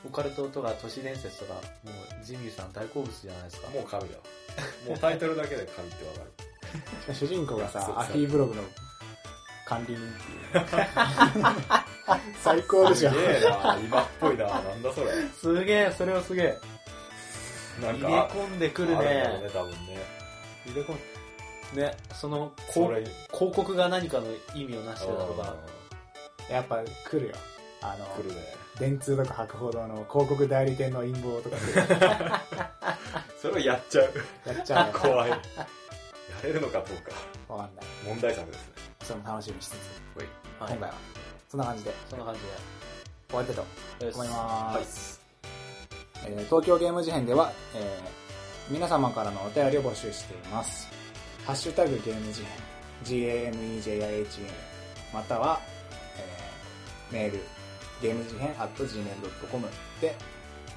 [0.05, 3.69] オカルトとか都市伝説とかもうジミーさん大好物じゃないですか。
[3.69, 4.23] もう神だわ
[4.89, 6.21] もうタイトルだけで神ってわか
[7.09, 7.15] る。
[7.15, 8.03] 主人公がさそうそう。
[8.03, 8.63] アフィーブログの
[9.67, 10.09] 管理人っ
[10.53, 10.67] ていう。
[12.43, 13.11] 最高でしょ。
[13.11, 13.79] すげえな。
[13.79, 14.47] 今っぽいな。
[14.47, 15.11] なんだそれ。
[15.41, 16.59] すげえそれはすげえ
[17.81, 19.77] なん入れか込んでくるあるんだねろうね多分ね。
[20.67, 20.97] 入れ込ん
[21.77, 25.57] ねそのこそうれ広告が何かの意味をなしてたとか
[26.51, 27.35] やっぱ来るよ。
[27.81, 28.63] あの来るね。
[28.79, 33.33] 電通とか博報堂の広告代理店の陰謀とか来る。
[33.41, 34.13] それをやっちゃう。
[34.47, 34.93] やっちゃうね。
[34.99, 35.31] 怖い。
[35.31, 35.39] や
[36.45, 36.97] れるのかどう
[37.49, 37.55] か。
[37.55, 37.85] わかんない。
[38.05, 38.73] 問題作ですね。
[39.03, 39.75] それも楽しみにしつつ、
[40.19, 40.29] はい。
[40.61, 40.95] 今回は。
[41.49, 41.95] そんな感じで。
[42.09, 42.41] そんな感じ
[43.29, 43.65] 終わりたいと
[43.99, 44.15] でです。
[44.17, 45.22] 思います、
[46.27, 48.23] えー東京ゲーム事変では、えー
[48.71, 50.89] 皆様からのお便りを募集しています。
[51.45, 52.43] ハッシュタグゲーム事
[53.05, 54.25] 変 GAMEJIHN
[55.13, 55.61] または、
[56.17, 57.41] えーメール
[58.01, 59.69] ゲーム事変 at gmail.com
[60.01, 60.15] で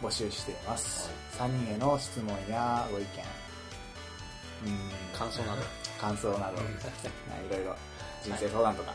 [0.02, 3.08] 募集しています、3人への質問やご意見。
[4.66, 5.18] うん。
[5.18, 5.62] 感想など。
[6.02, 6.60] 感想など、い
[7.52, 7.76] ろいろ
[8.24, 8.94] 人生相談とか、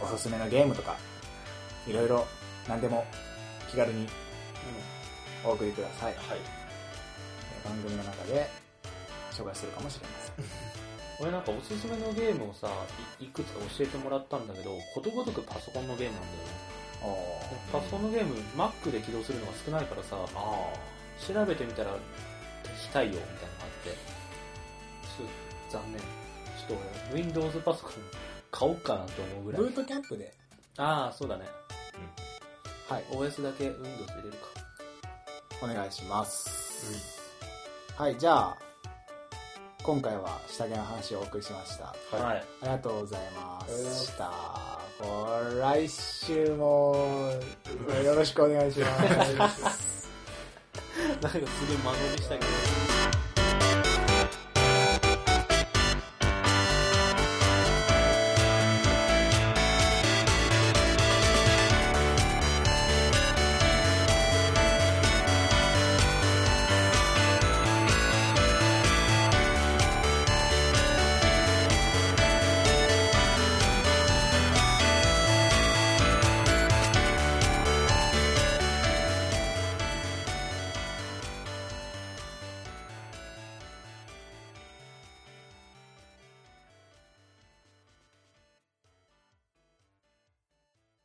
[0.00, 0.96] おすすめのゲームとか、
[1.86, 2.26] いろいろ
[2.68, 3.04] 何でも
[3.70, 4.08] 気軽に
[5.44, 6.14] お送りください。
[6.14, 6.38] はい。
[6.38, 8.50] えー番組の中で
[9.32, 10.44] 紹介するかもしれません。
[11.20, 12.68] 俺なんかおすすめのゲームをさ
[13.20, 16.74] いいくつか教えてもらったんだけどことごとくパソコンのゲームなんだよね。
[17.72, 20.16] パソコンのゲーム Mac で起動するのが少ないからさ
[21.26, 21.94] 調べてみたら
[22.82, 23.90] 非対応みたいなのがあって。
[23.90, 25.28] ちょっ
[25.70, 26.00] と残念。
[26.00, 27.92] ちょっと俺 Windows パソコン
[28.50, 29.62] 買おうかなと思うぐらい。
[29.62, 30.34] ブートキャンプで、
[30.76, 31.46] ああそうだね。
[32.88, 34.63] はい、OS だけ Windows 入れるか
[35.64, 37.30] お願いします。
[37.96, 38.56] はい、じゃあ、
[39.82, 41.84] 今回は下着の話をお送りしました。
[41.84, 44.30] はいはいありがとうございましした。
[44.98, 46.96] こう来週も
[48.04, 50.08] よろしくお願いします。
[51.20, 52.46] なんかすげえ間延びしたけど